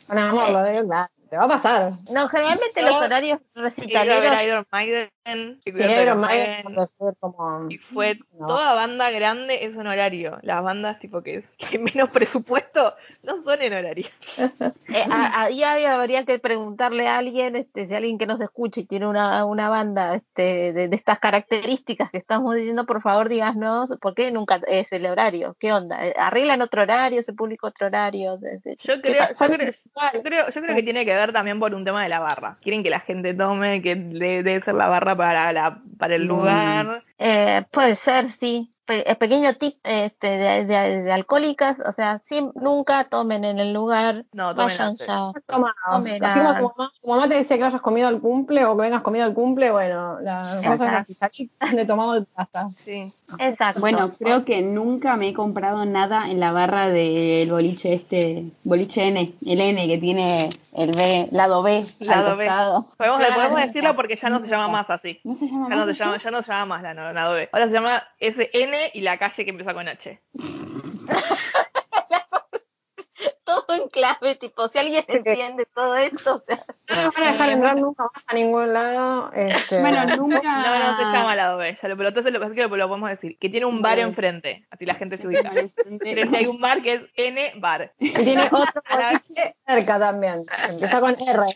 con 0.06 0.18
amor, 0.18 0.50
lo 0.50 0.64
digo, 0.64 0.86
claro, 0.86 1.08
te 1.30 1.36
va 1.36 1.44
a 1.44 1.48
pasar. 1.48 1.92
No, 2.12 2.28
generalmente 2.28 2.80
Yo 2.80 2.86
los 2.88 2.96
horarios 2.96 3.38
Quiero 3.52 3.62
ver 3.64 3.74
recitaleros 3.76 4.32
a 4.32 4.44
Iron 4.44 4.66
Maiden, 4.70 5.10
Iron 5.26 6.20
Maiden 6.20 6.64
como... 7.20 7.66
y 7.70 7.78
fue 7.78 8.18
No. 8.38 8.46
toda 8.46 8.74
banda 8.74 9.10
grande 9.10 9.64
es 9.64 9.74
un 9.74 9.86
horario. 9.86 10.38
Las 10.42 10.62
bandas 10.62 10.98
tipo 10.98 11.22
que, 11.22 11.36
es- 11.36 11.44
que 11.58 11.66
hay 11.66 11.78
menos 11.78 12.10
presupuesto 12.10 12.94
no 13.22 13.42
son 13.42 13.62
en 13.62 13.72
horario. 13.74 14.06
Eh, 14.94 15.02
a, 15.10 15.42
a 15.44 15.48
día 15.48 15.70
de 15.74 15.78
hoy 15.80 15.84
habría 15.86 16.24
que 16.24 16.38
preguntarle 16.38 17.08
a 17.08 17.18
alguien, 17.18 17.56
este, 17.56 17.86
si 17.86 17.94
alguien 17.94 18.16
que 18.18 18.26
nos 18.26 18.40
escuche 18.40 18.82
y 18.82 18.84
tiene 18.84 19.06
una, 19.06 19.44
una 19.44 19.68
banda 19.68 20.14
este, 20.14 20.72
de, 20.72 20.88
de 20.88 20.94
estas 20.96 21.18
características 21.18 22.10
que 22.10 22.18
estamos 22.18 22.54
diciendo, 22.54 22.84
por 22.86 23.00
favor 23.02 23.28
díganos 23.28 23.92
por 24.00 24.14
qué 24.14 24.30
nunca 24.30 24.60
es 24.68 24.92
el 24.92 25.06
horario, 25.06 25.56
qué 25.58 25.72
onda, 25.72 26.06
Eh, 26.06 26.14
arreglan 26.16 26.62
otro 26.62 26.82
horario, 26.82 27.22
se 27.22 27.32
publica 27.32 27.66
otro 27.66 27.86
horario. 27.88 28.38
Yo 28.38 28.50
¿qué 28.62 29.00
creo, 29.00 29.24
yo 29.28 29.46
creo, 29.56 29.72
yo 30.14 30.22
creo, 30.22 30.46
yo 30.50 30.60
creo 30.62 30.76
que 30.76 30.82
tiene 30.82 31.04
que 31.04 31.14
ver 31.14 31.32
también 31.32 31.58
por 31.58 31.74
un 31.74 31.84
tema 31.84 32.02
de 32.02 32.08
la 32.10 32.20
barra. 32.20 32.56
Quieren 32.62 32.82
que 32.84 32.90
la 32.90 33.00
gente 33.00 33.34
tome, 33.34 33.82
que 33.82 33.96
de- 33.96 34.42
debe 34.44 34.60
ser 34.62 34.74
la 34.74 34.88
barra 34.88 35.13
para, 35.16 35.52
la, 35.52 35.82
para 35.98 36.14
el 36.16 36.24
Mm. 36.24 36.28
lugar. 36.28 37.04
Eh, 37.18 37.64
puede 37.70 37.94
ser, 37.96 38.30
sí. 38.30 38.73
Pe- 38.86 39.10
eh, 39.10 39.14
pequeño 39.14 39.54
tip 39.54 39.78
este, 39.82 40.26
de, 40.28 40.64
de- 40.66 41.02
de 41.04 41.12
alcohólicas, 41.12 41.78
o 41.80 41.92
sea, 41.92 42.20
siem- 42.20 42.52
nunca 42.54 43.04
tomen 43.04 43.44
en 43.44 43.58
el 43.58 43.72
lugar, 43.72 44.24
No, 44.32 44.54
tomen 44.54 44.66
vayan 44.76 44.96
ya. 44.96 45.28
Así 45.28 45.40
como 45.46 46.90
mamá, 47.06 47.28
te 47.28 47.34
decía 47.34 47.56
que 47.56 47.62
vayas 47.62 47.80
comido 47.80 48.08
al 48.08 48.20
cumple 48.20 48.64
o 48.66 48.76
que 48.76 48.82
vengas 48.82 49.02
comido 49.02 49.24
al 49.24 49.32
cumple, 49.32 49.70
bueno, 49.70 50.20
la 50.20 50.42
cosa 50.66 51.04
es 51.06 51.72
de 51.74 51.86
tomado 51.86 52.12
de. 52.20 52.26
Sí. 52.76 53.10
Exacto. 53.38 53.80
Bueno, 53.80 54.12
creo 54.18 54.44
que 54.44 54.60
nunca 54.62 55.16
me 55.16 55.28
he 55.30 55.34
comprado 55.34 55.84
nada 55.86 56.30
en 56.30 56.38
la 56.38 56.52
barra 56.52 56.88
del 56.88 57.50
boliche 57.50 57.94
este, 57.94 58.44
boliche 58.64 59.08
N, 59.08 59.32
el 59.46 59.60
N 59.60 59.86
que 59.86 59.98
tiene 59.98 60.50
el 60.72 60.92
B, 60.92 61.28
lado 61.32 61.62
B, 61.62 61.84
Lado 62.00 62.32
al 62.32 62.36
B. 62.36 62.44
costado. 62.46 62.84
Podemos, 62.98 63.18
Claro. 63.20 63.34
podemos 63.34 63.60
decirlo 63.60 63.96
porque 63.96 64.16
ya 64.16 64.28
no 64.28 64.40
se 64.40 64.48
llama 64.48 64.68
más 64.68 64.90
así. 64.90 65.20
No 65.24 65.34
se 65.34 65.46
llama 65.48 65.68
Ya 65.70 65.76
no, 65.76 65.86
más 65.86 65.96
se 65.96 66.04
llama, 66.04 66.18
ya 66.22 66.30
no 66.30 66.42
se 66.42 66.48
llama 66.52 66.66
más 66.66 66.82
la 66.82 66.94
no- 66.94 67.12
lado 67.12 67.34
B. 67.34 67.48
Ahora 67.52 67.66
se 67.68 67.72
llama 67.74 68.02
SN 68.20 68.73
y 68.92 69.00
la 69.00 69.18
calle 69.18 69.44
que 69.44 69.50
empieza 69.50 69.74
con 69.74 69.88
H. 69.88 70.20
todo 73.44 73.74
en 73.74 73.88
clave, 73.88 74.34
tipo, 74.34 74.68
si 74.68 74.78
alguien 74.78 75.04
entiende 75.06 75.66
todo 75.74 75.96
esto, 75.96 76.36
o 76.36 76.38
sea, 76.40 76.58
No 76.88 76.96
me 76.96 77.08
van 77.08 77.22
a 77.22 77.32
dejar 77.32 77.48
entrar 77.50 77.76
nunca 77.76 78.04
más 78.04 78.24
a 78.26 78.34
ningún 78.34 78.72
lado. 78.72 79.32
Este, 79.32 79.80
Bueno, 79.80 80.04
nunca. 80.16 80.40
No, 80.42 80.92
no 80.92 80.96
se 80.98 81.04
llama 81.04 81.36
lado 81.36 81.56
B. 81.56 81.78
Ya 81.80 81.88
lo, 81.88 81.96
pero 81.96 82.08
entonces 82.08 82.32
lo 82.32 82.38
que 82.38 82.42
pasa 82.42 82.52
es 82.52 82.56
que 82.56 82.76
lo 82.76 82.88
podemos 82.88 83.08
decir. 83.08 83.38
Que 83.38 83.48
tiene 83.48 83.66
un 83.66 83.80
bar 83.80 83.98
enfrente. 83.98 84.66
Así 84.70 84.84
la 84.84 84.94
gente 84.94 85.16
se 85.16 85.26
ubica. 85.26 85.50
Frente 85.50 86.28
hay 86.36 86.46
un 86.46 86.60
bar 86.60 86.82
que 86.82 86.92
es 86.94 87.02
N 87.14 87.52
bar. 87.56 87.94
Y 87.98 88.12
tiene 88.12 88.44
otro 88.50 88.82
boliche 88.90 89.56
cerca 89.66 89.98
también. 89.98 90.44
Empieza 90.68 91.00
con 91.00 91.16
R. 91.18 91.46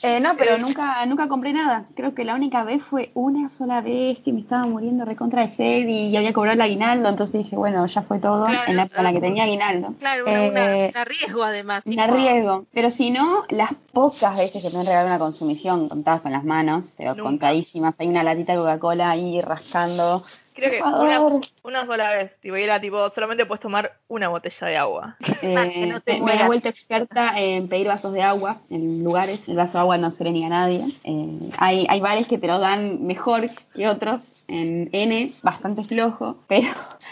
Eh, 0.00 0.20
no, 0.20 0.36
pero 0.36 0.58
nunca, 0.58 1.04
nunca 1.06 1.26
compré 1.28 1.52
nada. 1.52 1.86
Creo 1.96 2.14
que 2.14 2.24
la 2.24 2.36
única 2.36 2.62
vez 2.62 2.82
fue 2.84 3.10
una 3.14 3.48
sola 3.48 3.80
vez 3.80 4.20
que 4.20 4.32
me 4.32 4.40
estaba 4.40 4.64
muriendo 4.66 5.04
recontra 5.04 5.42
de 5.42 5.50
sed 5.50 5.88
y 5.88 6.16
había 6.16 6.32
cobrado 6.32 6.54
el 6.54 6.60
aguinaldo. 6.60 7.08
Entonces 7.08 7.42
dije, 7.42 7.56
bueno, 7.56 7.84
ya 7.86 8.02
fue 8.02 8.20
todo 8.20 8.46
Claro, 8.46 8.70
en 8.70 8.76
la 8.76 8.82
época 8.84 8.98
en 9.00 9.04
la 9.04 9.12
que 9.12 9.20
tenía 9.20 9.42
aguinaldo. 9.42 9.94
claro, 9.98 10.24
una, 10.26 10.42
una- 10.42 10.76
Eh, 10.76 10.92
un 10.96 11.04
riesgo 11.04 11.42
además. 11.42 11.82
Un 11.84 11.90
tipo, 11.92 12.02
arriesgo. 12.04 12.66
Pero 12.72 12.90
si 12.92 13.10
no, 13.10 13.44
las 13.50 13.74
pocas 13.92 14.36
veces 14.36 14.62
que 14.62 14.70
me 14.70 14.78
han 14.78 14.86
regalado 14.86 15.08
una 15.08 15.18
consumición, 15.18 15.88
contadas 15.88 16.20
con 16.20 16.30
las 16.30 16.44
manos, 16.44 16.94
pero 16.96 17.10
Nunca. 17.16 17.22
contadísimas, 17.24 17.98
hay 17.98 18.06
una 18.08 18.22
latita 18.22 18.52
de 18.52 18.58
Coca-Cola 18.58 19.10
ahí 19.10 19.40
rascando. 19.40 20.22
Creo 20.58 20.70
que 20.72 20.82
una, 20.82 21.40
una 21.62 21.86
sola 21.86 22.10
vez. 22.10 22.40
Tipo, 22.40 22.56
y 22.56 22.64
era 22.64 22.80
tipo, 22.80 23.08
solamente 23.10 23.46
puedes 23.46 23.62
tomar 23.62 23.96
una 24.08 24.28
botella 24.28 24.66
de 24.66 24.76
agua. 24.76 25.16
Eh, 25.40 25.86
no 25.86 26.00
te 26.00 26.20
me, 26.20 26.34
he 26.34 26.46
vuelto 26.46 26.68
experta 26.68 27.32
en 27.38 27.68
pedir 27.68 27.86
vasos 27.86 28.12
de 28.12 28.22
agua 28.22 28.60
en 28.70 29.04
lugares. 29.04 29.48
El 29.48 29.54
vaso 29.54 29.74
de 29.74 29.78
agua 29.80 29.96
no 29.96 30.10
se 30.10 30.24
le 30.24 30.32
niega 30.32 30.48
a 30.48 30.60
nadie. 30.60 30.84
Eh, 31.04 31.50
hay, 31.58 31.86
hay 31.88 32.00
bares 32.00 32.26
que 32.26 32.38
te 32.38 32.48
lo 32.48 32.58
dan 32.58 33.06
mejor 33.06 33.48
que 33.74 33.88
otros. 33.88 34.44
En 34.48 34.88
N, 34.92 35.32
bastante 35.42 35.84
flojo, 35.84 36.38
pero 36.48 36.68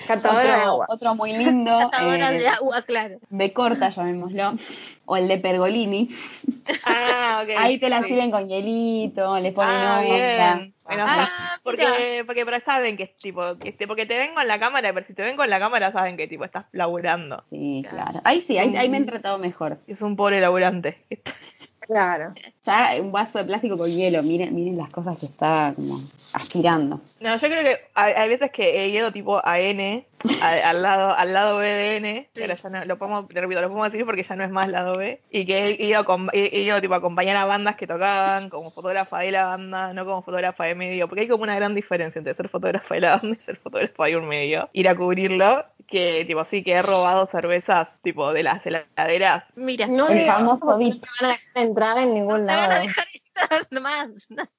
Catadora 0.07 0.43
de 0.43 0.51
otro, 0.51 0.71
agua. 0.71 0.87
otro 0.89 1.15
muy 1.15 1.33
lindo. 1.33 1.79
Catadoras 1.79 2.33
eh, 2.33 2.39
de 2.39 2.49
agua, 2.49 2.83
claro. 2.83 3.19
B 3.31 3.53
corta, 3.53 3.91
llamémoslo. 3.91 4.55
O 5.07 5.16
el 5.16 5.29
de 5.29 5.38
Pergolini. 5.38 6.09
Ah, 6.85 7.40
ok. 7.45 7.51
Ahí 7.57 7.79
te 7.79 7.88
la 7.88 8.03
sí. 8.03 8.09
sirven 8.09 8.31
con 8.31 8.49
hielito, 8.49 9.38
le 9.38 9.53
ponen 9.53 9.75
Ah, 9.75 10.01
bien. 10.03 10.75
Bueno, 10.85 11.05
Ah, 11.09 11.59
porque, 11.64 12.23
porque 12.27 12.45
pero 12.45 12.61
saben 12.61 12.97
que 12.97 13.05
es 13.05 13.16
tipo, 13.16 13.57
que 13.59 13.71
este, 13.71 13.88
porque 13.88 14.07
te 14.07 14.16
ven 14.19 14.35
con 14.35 14.47
la 14.47 14.61
cámara, 14.61 14.92
pero 14.95 15.05
si 15.05 15.14
te 15.14 15.23
ven 15.23 15.37
con 15.37 15.51
la 15.51 15.59
cámara 15.59 15.90
saben 15.92 16.16
que 16.16 16.29
tipo 16.29 16.45
estás 16.45 16.66
laburando. 16.73 17.42
Sí, 17.51 17.85
claro. 17.88 18.21
Ahí 18.23 18.40
sí, 18.40 18.57
ahí, 18.59 18.77
ahí 18.77 18.88
me 18.88 18.99
han 18.99 19.07
tratado 19.07 19.38
mejor. 19.38 19.79
Es 19.88 20.03
un 20.03 20.14
pobre 20.14 20.40
laburante. 20.40 21.05
Claro. 21.87 22.35
Ya 22.64 22.90
un 23.01 23.12
vaso 23.12 23.38
de 23.38 23.44
plástico 23.44 23.79
con 23.79 23.88
hielo, 23.90 24.22
miren, 24.22 24.55
miren 24.55 24.77
las 24.77 24.90
cosas 24.90 25.16
que 25.18 25.27
está 25.27 25.72
como 25.77 26.01
aspirando. 26.33 27.01
No, 27.20 27.37
yo 27.37 27.49
creo 27.49 27.62
que 27.62 27.79
hay, 27.94 28.12
hay 28.14 28.29
veces 28.29 28.51
que 28.51 28.83
he 28.85 28.88
ido 28.88 29.12
tipo 29.12 29.40
a 29.46 29.59
N, 29.61 30.05
a- 30.42 30.70
al 30.70 30.83
lado, 30.83 31.14
al 31.14 31.33
lado 31.33 31.57
B 31.59 31.66
de 31.68 31.96
N, 31.96 32.29
pero 32.35 32.55
ya 32.55 32.68
no, 32.68 32.85
lo 32.85 32.99
podemos, 32.99 33.29
te 33.29 33.40
repito, 33.40 33.61
lo 33.62 33.68
podemos 33.68 33.90
decir 33.92 34.05
porque 34.05 34.22
ya 34.25 34.37
no 34.37 34.44
es 34.44 34.51
más 34.51 34.68
lado 34.68 34.96
B, 34.99 35.20
y 35.31 35.46
que 35.46 35.59
he 35.59 35.83
ido, 35.87 36.05
con- 36.05 36.29
he, 36.33 36.51
he 36.53 36.61
ido 36.62 36.81
tipo 36.81 36.94
a 36.94 36.99
acompañar 36.99 37.37
a 37.37 37.44
bandas 37.46 37.77
que 37.77 37.87
tocaban 37.87 38.51
como 38.51 38.70
fotógrafa 38.70 39.20
de 39.20 39.31
la 39.31 39.46
banda, 39.46 39.92
no 39.94 40.05
como 40.05 40.22
fotógrafa 40.22 40.64
de 40.64 40.75
medio, 40.75 41.09
porque 41.09 41.22
hay 41.22 41.29
como 41.29 41.44
una 41.44 41.55
gran 41.57 41.75
diferencia 41.75 42.18
entre 42.18 42.35
ser 42.35 42.49
fotógrafa 42.49 42.94
de 42.94 43.01
la 43.01 43.16
banda 43.16 43.37
y 43.40 43.44
ser 43.46 43.57
fotógrafa 43.57 44.05
de 44.07 44.16
un 44.16 44.27
medio, 44.29 44.68
ir 44.72 44.88
a 44.88 44.96
cubrirlo, 44.96 45.64
que 45.87 46.25
tipo 46.27 46.44
sí 46.44 46.62
que 46.62 46.72
he 46.72 46.83
robado 46.83 47.27
cervezas 47.27 48.01
tipo 48.03 48.33
de 48.33 48.42
las 48.42 48.64
heladeras. 48.66 49.44
Mira, 49.55 49.87
No 49.87 50.09
El 50.09 50.27
famoso 50.27 50.77
VIP. 50.77 50.94
no 50.94 51.01
te 51.01 51.09
van 51.20 51.31
a 51.31 51.35
dejar 51.35 51.62
entrar 51.62 51.99
en 51.99 52.14
ningún 52.14 52.46
te 52.46 52.55
van 52.55 52.59
a 52.59 52.68
lado. 52.68 52.83
dejar 52.83 53.07
más. 53.81 54.09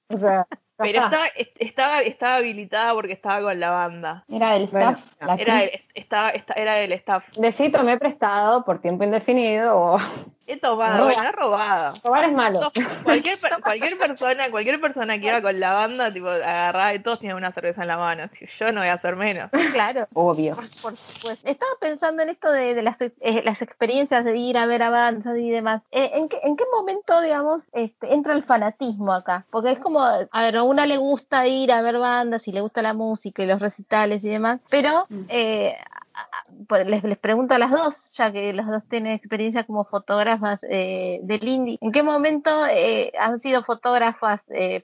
O 0.10 0.18
sea, 0.18 0.46
ya 0.50 0.58
Pero 0.78 1.04
estaba, 1.06 1.26
est- 1.36 1.56
estaba, 1.60 2.02
estaba 2.02 2.36
habilitada 2.36 2.94
porque 2.94 3.14
estaba 3.14 3.42
con 3.42 3.60
la 3.60 3.72
banda. 3.72 4.24
Era 4.30 4.52
del 4.54 4.68
Bueno, 4.68 4.92
staff. 4.92 5.14
la 5.22 5.36
Era 5.36 5.58
actriz. 5.58 5.74
el, 5.74 6.02
estaba, 6.02 6.30
esta- 6.30 6.54
era 6.54 6.80
el 6.82 6.92
staff. 6.94 7.24
Besito 7.38 7.84
me 7.84 7.94
he 7.94 7.98
prestado 7.98 8.64
por 8.64 8.80
tiempo 8.80 9.04
indefinido 9.04 9.76
o 9.76 9.98
He 10.50 10.56
tomado, 10.56 10.98
Roba. 11.00 11.14
bueno, 11.14 11.30
he 11.30 11.32
robado. 11.34 11.94
robar 12.06 12.24
es 12.24 12.32
malo. 12.32 12.60
Sos- 12.60 12.72
cualquier, 13.04 13.38
per- 13.38 13.60
cualquier 13.62 13.98
persona, 13.98 14.50
cualquier 14.50 14.80
persona 14.80 15.20
que 15.20 15.28
iba 15.28 15.42
con 15.42 15.60
la 15.60 15.74
banda, 15.74 16.10
tipo, 16.14 16.30
agarraba 16.30 16.94
y 16.94 17.00
todos 17.00 17.20
tenían 17.20 17.36
una 17.36 17.52
cerveza 17.52 17.82
en 17.82 17.90
la 17.90 17.98
mano. 17.98 18.30
Yo 18.58 18.72
no 18.72 18.80
voy 18.80 18.88
a 18.88 18.94
hacer 18.94 19.18
menos. 19.18 19.50
Claro. 19.74 20.08
Obvio. 20.14 20.56
Por, 20.56 20.64
por 20.82 20.96
supuesto. 20.96 21.50
Estaba 21.50 21.72
pensando 21.82 22.24
en 22.24 22.30
esto 22.30 22.50
de, 22.50 22.76
de 22.76 22.82
las, 22.82 22.96
eh, 23.02 23.42
las 23.44 23.62
experiencias 23.62 24.24
de 24.24 24.38
ir 24.38 24.58
a 24.58 24.66
ver 24.68 24.84
avanzas 24.84 25.36
y 25.38 25.50
demás. 25.50 25.82
Eh, 25.92 26.12
¿en, 26.14 26.30
qué, 26.30 26.40
¿En 26.44 26.56
qué 26.56 26.64
momento, 26.72 27.20
digamos, 27.20 27.62
este, 27.74 28.14
entra 28.14 28.32
el 28.34 28.44
fanatismo 28.72 29.14
acá? 29.14 29.46
Porque 29.50 29.72
es 29.72 29.80
como, 29.80 30.02
a 30.02 30.42
ver, 30.42 30.58
a 30.58 30.64
una 30.64 30.86
le 30.86 30.98
gusta 30.98 31.48
ir 31.48 31.72
a 31.72 31.82
ver 31.82 31.98
bandas 32.00 32.48
y 32.48 32.52
le 32.52 32.62
gusta 32.62 32.82
la 32.82 32.94
música 32.94 33.44
y 33.44 33.48
los 33.48 33.60
recitales 33.60 34.24
y 34.24 34.30
demás, 34.30 34.60
pero 34.70 35.08
eh, 35.30 35.76
a- 36.14 36.44
por- 36.68 36.86
les, 36.86 37.04
les 37.04 37.18
pregunto 37.18 37.54
a 37.56 37.58
las 37.60 37.72
dos, 37.72 38.12
ya 38.14 38.32
que 38.32 38.52
las 38.54 38.68
dos 38.68 38.86
tienen 38.86 39.14
experiencia 39.14 39.64
como 39.64 39.84
fotógrafas 39.86 40.62
eh, 40.70 41.20
del 41.24 41.48
indie, 41.48 41.78
¿en 41.82 41.92
qué 41.92 42.04
momento 42.04 42.50
eh, 42.70 43.12
han 43.20 43.40
sido 43.40 43.64
fotógrafas 43.64 44.42
eh, 44.50 44.84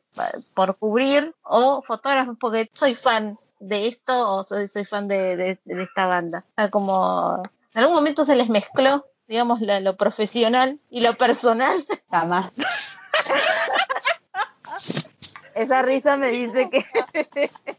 por 0.54 0.78
cubrir 0.78 1.34
o 1.44 1.82
fotógrafos 1.82 2.38
porque 2.40 2.70
soy 2.74 2.96
fan 2.96 3.38
de 3.60 3.88
esto 3.88 4.30
o 4.30 4.46
soy, 4.46 4.68
soy 4.68 4.86
fan 4.86 5.08
de, 5.08 5.36
de- 5.38 5.60
de 5.66 5.84
esta 5.84 6.06
banda? 6.06 6.46
O 6.52 6.54
sea, 6.56 6.70
como 6.70 7.42
en 7.74 7.80
algún 7.82 7.96
momento 7.96 8.24
se 8.26 8.36
les 8.36 8.50
mezcló, 8.50 9.06
digamos, 9.28 9.62
lo, 9.62 9.80
lo 9.80 9.96
profesional 9.96 10.80
y 10.92 11.00
lo 11.02 11.14
personal. 11.16 11.86
Jamás. 12.12 12.52
Esa 15.56 15.82
risa 15.82 16.18
me 16.18 16.30
dice 16.30 16.70
que... 16.70 16.84